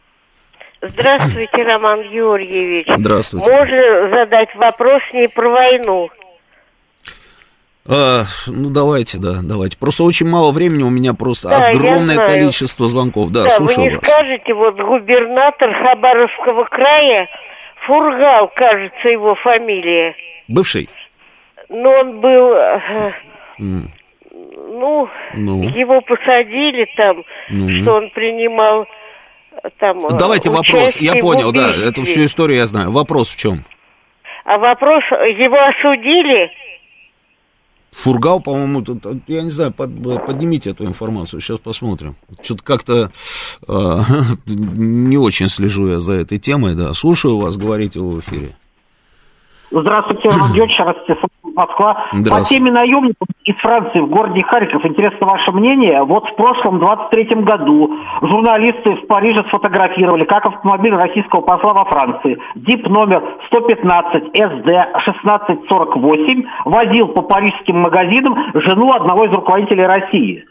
[0.81, 2.87] Здравствуйте, Роман Георгиевич.
[2.95, 3.49] Здравствуйте.
[3.49, 6.09] Можно задать вопрос не про войну?
[7.87, 9.77] А, ну, давайте, да, давайте.
[9.77, 13.31] Просто очень мало времени, у меня просто да, огромное количество звонков.
[13.31, 14.07] Да, да слушаю вы не вас.
[14.07, 17.27] скажете, вот губернатор Хабаровского края
[17.87, 20.15] Фургал, кажется, его фамилия.
[20.47, 20.87] Бывший?
[21.67, 22.53] Ну, он был...
[23.59, 23.87] Mm.
[24.71, 27.81] Ну, ну, его посадили там, mm-hmm.
[27.81, 28.85] что он принимал
[29.79, 30.05] там...
[30.05, 32.91] Э, давайте вопрос, я понял, да, эту всю историю я знаю.
[32.91, 33.63] Вопрос в чем?
[34.45, 36.51] А вопрос, его осудили
[37.91, 38.83] Фургал, по-моему,
[39.27, 42.15] я не знаю, поднимите эту информацию, сейчас посмотрим.
[42.41, 43.11] Что-то как-то
[43.67, 43.99] э,
[44.45, 46.93] не очень слежу я за этой темой, да.
[46.93, 48.55] Слушаю вас, говорите в эфире.
[49.71, 50.79] Здравствуйте, Роман Георгиевич,
[51.59, 52.05] Москва.
[52.29, 56.03] По теме наемников из Франции в городе Харьков, интересно ваше мнение.
[56.03, 57.91] Вот в прошлом 23-м году
[58.21, 64.67] журналисты в Париже сфотографировали, как автомобиль российского посла во Франции, ДИП номер 115 СД
[65.09, 70.45] 1648, возил по парижским магазинам жену одного из руководителей России.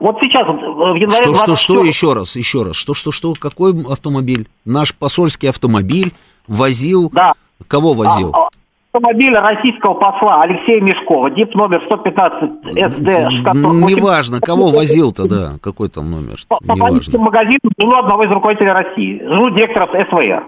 [0.00, 1.24] Вот сейчас, в январе...
[1.24, 1.34] Что, 24...
[1.34, 4.46] что, что, еще раз, еще раз, что, что, что, какой автомобиль?
[4.64, 6.12] Наш посольский автомобиль
[6.46, 7.10] возил...
[7.12, 7.34] Да.
[7.66, 8.32] Кого возил?
[8.32, 8.47] А,
[8.92, 12.50] автомобиля российского посла Алексея Мешкова, ДИП номер 115
[12.92, 13.08] СД.
[13.88, 16.36] Неважно, кого возил-то, да, какой там номер.
[16.48, 20.46] По, по магазину жену одного из руководителей России, жену директора СВР.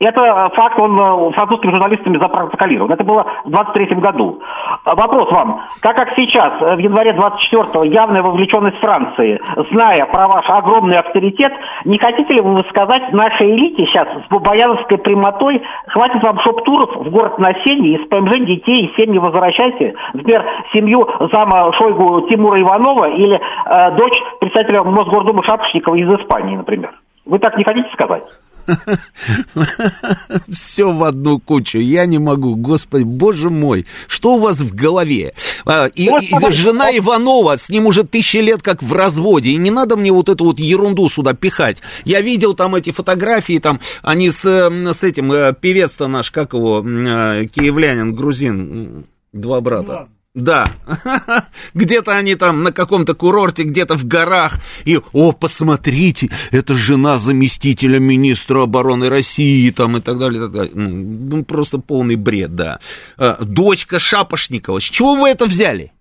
[0.00, 2.90] Это факт, он э, французскими журналистами запротоколирован.
[2.90, 4.40] Это было в 23 году.
[4.84, 5.62] А вопрос вам.
[5.82, 9.40] Так как сейчас, э, в январе 24-го, явная вовлеченность Франции,
[9.70, 11.52] зная про ваш огромный авторитет,
[11.84, 17.10] не хотите ли вы сказать нашей элите сейчас с бабаяновской прямотой, хватит вам шоп-туров в
[17.10, 19.94] город на Сене, из ПМЖ детей и семьи возвращайте?
[20.12, 26.90] Например, семью зама Шойгу Тимура Иванова или э, дочь председателя Мосгордумы Шапошникова из Испании, например.
[27.26, 28.24] Вы так не хотите сказать?
[30.52, 31.78] Все в одну кучу.
[31.78, 32.56] Я не могу.
[32.56, 33.86] Господи, боже мой.
[34.06, 35.34] Что у вас в голове?
[35.64, 39.50] А, и, и жена Иванова, с ним уже тысячи лет как в разводе.
[39.50, 41.82] И не надо мне вот эту вот ерунду сюда пихать.
[42.04, 46.84] Я видел там эти фотографии, там они с, с этим, э, певец-то наш, как его,
[46.84, 50.08] э, киевлянин, грузин, два брата.
[50.34, 50.66] Да,
[51.74, 58.00] где-то они там на каком-то курорте, где-то в горах, и, о, посмотрите, это жена заместителя
[58.00, 60.74] министра обороны России, там, и так далее, и так далее.
[60.74, 62.80] Ну, просто полный бред, да.
[63.16, 65.92] А, дочка Шапошникова, с чего вы это взяли?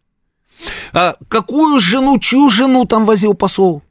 [0.94, 3.84] А, какую жену, чью жену там возил посол?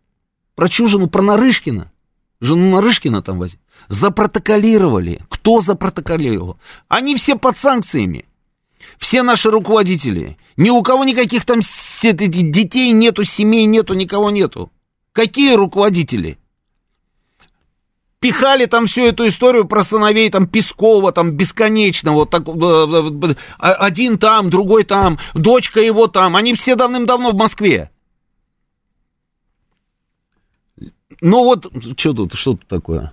[0.56, 1.06] Про чью жену?
[1.06, 1.93] Про Нарышкина?
[2.40, 3.60] Жену Нарышкина там возил?
[3.89, 5.20] Запротоколировали.
[5.28, 6.59] Кто запротоколировал?
[6.89, 8.24] Они все под санкциями.
[8.98, 10.36] Все наши руководители.
[10.56, 11.60] Ни у кого никаких там
[12.02, 14.70] детей нету, семей нету, никого нету.
[15.12, 16.39] Какие руководители?
[18.23, 22.44] Пихали там всю эту историю про сыновей там Пескова, там бесконечно, вот так,
[23.59, 27.90] а, один там, другой там, дочка его там, они все давным-давно в Москве.
[31.20, 31.66] Ну вот,
[31.98, 33.12] что тут, что тут такое?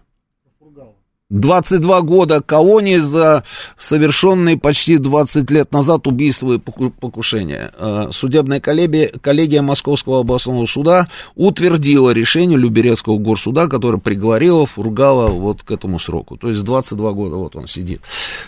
[1.30, 3.44] 22 года колонии за
[3.78, 7.72] совершенные почти 20 лет назад убийства и покушения.
[7.78, 15.62] Э, судебная коллегия, коллегия Московского областного суда утвердила решение Люберецкого горсуда, которое приговорило Фургала вот
[15.62, 16.36] к этому сроку.
[16.36, 18.02] То есть 22 года вот он сидит.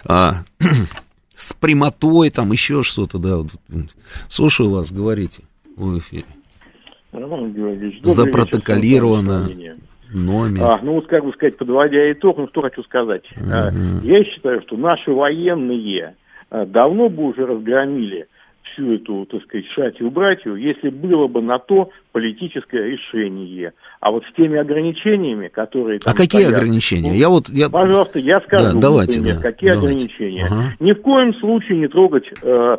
[0.06, 0.44] А,
[1.36, 3.46] с прямотой, там еще что-то, да.
[4.28, 5.44] Слушаю вас, говорите
[5.76, 6.26] в эфире.
[7.12, 9.50] Роман Георгиевич, Запротоколировано.
[9.50, 9.76] Вечер,
[10.14, 10.64] Номер.
[10.64, 13.24] А, ну вот, как бы сказать, подводя итог, ну что хочу сказать.
[13.38, 13.50] Угу.
[13.52, 13.72] А,
[14.04, 16.16] я считаю, что наши военные
[16.50, 18.28] а, давно бы уже разгромили
[18.74, 23.74] всю эту, так сказать, шатью-братью, если было бы на то политическое решение.
[24.00, 26.00] А вот с теми ограничениями, которые...
[26.06, 27.10] а какие стоят, ограничения?
[27.10, 27.70] Ну, я вот, я...
[27.70, 29.94] Пожалуйста, я скажу, да, давайте, например, да, какие давайте.
[29.94, 30.46] ограничения.
[30.46, 30.64] Ага.
[30.80, 32.78] Ни в коем случае не трогать э,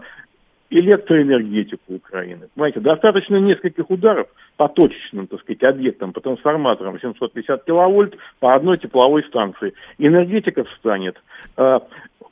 [0.72, 2.48] электроэнергетику Украины.
[2.54, 4.26] Понимаете, достаточно нескольких ударов
[4.56, 9.74] по точечным, так сказать, объектам, по трансформаторам 750 киловольт по одной тепловой станции.
[9.98, 11.16] Энергетика встанет.
[11.56, 11.80] Э,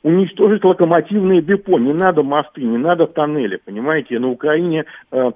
[0.03, 1.77] уничтожить локомотивные депо.
[1.77, 4.17] Не надо мосты, не надо тоннели, понимаете?
[4.19, 5.31] На Украине э,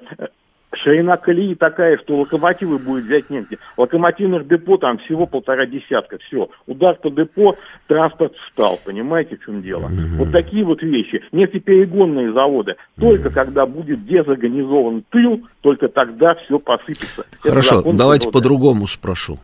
[0.83, 3.57] ширина колеи такая, что локомотивы будет взять негде.
[3.77, 6.17] Локомотивных депо там всего полтора десятка.
[6.27, 6.49] Все.
[6.67, 7.55] Удар по депо,
[7.87, 8.79] транспорт встал.
[8.83, 9.89] Понимаете, в чем дело?
[9.89, 10.17] Mm-hmm.
[10.17, 11.21] Вот такие вот вещи.
[11.31, 12.75] Нефтеперегонные заводы.
[12.99, 13.33] Только mm-hmm.
[13.33, 17.25] когда будет дезорганизован тыл, только тогда все посыпется.
[17.39, 19.39] Хорошо, давайте по-другому спрошу.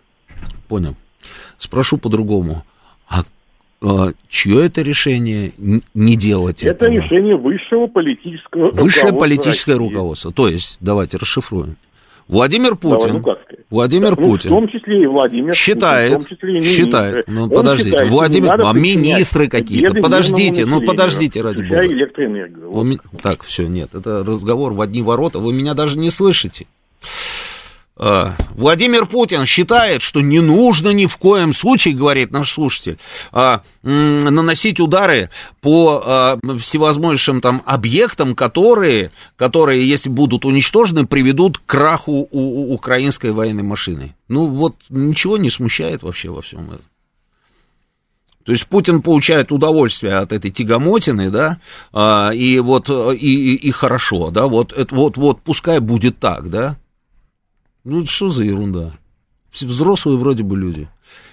[0.68, 0.96] Понял.
[1.58, 2.64] Спрошу по-другому.
[3.08, 3.24] А а,
[4.30, 5.54] чье это решение
[5.94, 6.86] не делать это?
[6.86, 9.88] Это решение высшего политического Высшее политическое России.
[9.88, 10.32] руководство.
[10.32, 11.78] То есть, давайте расшифруем.
[12.28, 16.28] Владимир Путин, Давай, ну Владимир ну, Путин, в том числе и Владимир считает, Путин, в
[16.30, 21.64] том числе и считает, ну подождите, считает, Владимир, а министры какие-то, подождите, ну подождите ради
[21.64, 21.86] бога.
[21.86, 22.72] Электроэнергию.
[22.72, 22.88] Вот.
[23.22, 26.68] Так, все, нет, это разговор в одни ворота, вы меня даже не слышите.
[28.04, 32.98] А, Владимир Путин считает, что не нужно ни в коем случае, говорит наш слушатель,
[33.32, 35.30] а, наносить удары
[35.62, 43.32] по а, всевозможным там объектам, которые, которые, если будут уничтожены, приведут к краху у, украинской
[43.32, 44.16] военной машины.
[44.28, 46.86] Ну вот ничего не смущает вообще во всем этом.
[48.44, 51.60] То есть Путин получает удовольствие от этой тягомотины, да,
[52.34, 56.78] и вот и, и, и хорошо, да, вот, вот, вот, пускай будет так, да.
[57.84, 58.94] Ну, что за ерунда?
[59.50, 60.88] Все взрослые вроде бы люди.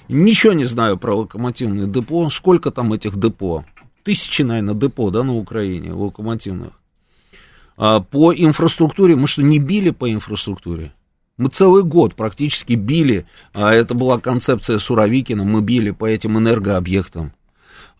[0.09, 2.29] Ничего не знаю про локомотивные депо.
[2.31, 3.65] Сколько там этих депо?
[4.03, 6.73] Тысячи, наверное, депо, да, на Украине, локомотивных.
[7.77, 10.93] А по инфраструктуре, мы что, не били по инфраструктуре?
[11.37, 17.33] Мы целый год практически били, а это была концепция Суровикина, мы били по этим энергообъектам.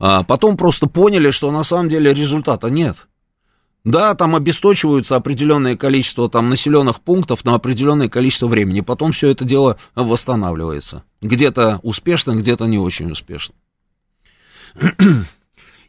[0.01, 3.07] А потом просто поняли, что на самом деле результата нет.
[3.89, 8.83] Да, там обесточиваются определенное количество там населенных пунктов на определенное количество времени.
[8.83, 11.05] Потом все это дело восстанавливается.
[11.23, 13.55] Где-то успешно, где-то не очень успешно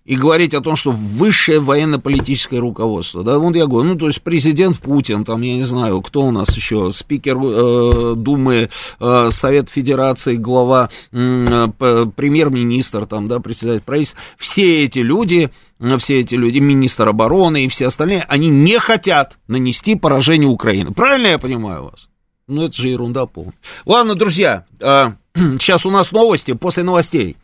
[0.10, 4.24] и говорить о том, что высшее военно-политическое руководство, да, вот я говорю, ну, то есть
[4.24, 9.70] президент Путин, там, я не знаю, кто у нас еще, спикер э, Думы, э, Совет
[9.70, 11.68] Федерации, глава, э,
[12.16, 15.52] премьер-министр, там, да, председатель правительства, все эти люди,
[16.00, 20.92] все эти люди, министр обороны и все остальные, они не хотят нанести поражение Украины.
[20.92, 22.10] Правильно я понимаю вас?
[22.48, 23.54] Ну, это же ерунда полная.
[23.86, 27.38] Ладно, друзья, э, сейчас у нас новости, после новостей.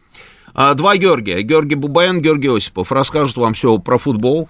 [0.56, 4.48] А, два Георгия, Георгий Бубаян, Георгий Осипов, расскажут вам все про футбол.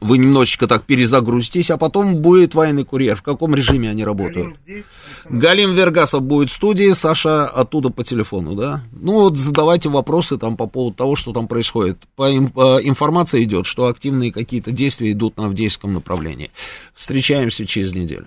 [0.00, 3.16] Вы немножечко так перезагрузитесь, а потом будет военный курьер.
[3.16, 4.48] В каком режиме они работают?
[4.48, 4.84] Галим, здесь,
[5.28, 8.82] Галим Вергасов будет в студии, Саша оттуда по телефону, да?
[8.92, 11.98] Ну вот задавайте вопросы там по поводу того, что там происходит.
[12.16, 16.50] По, по информация идет, что активные какие-то действия идут на Авдеевском направлении.
[16.94, 18.26] Встречаемся через неделю.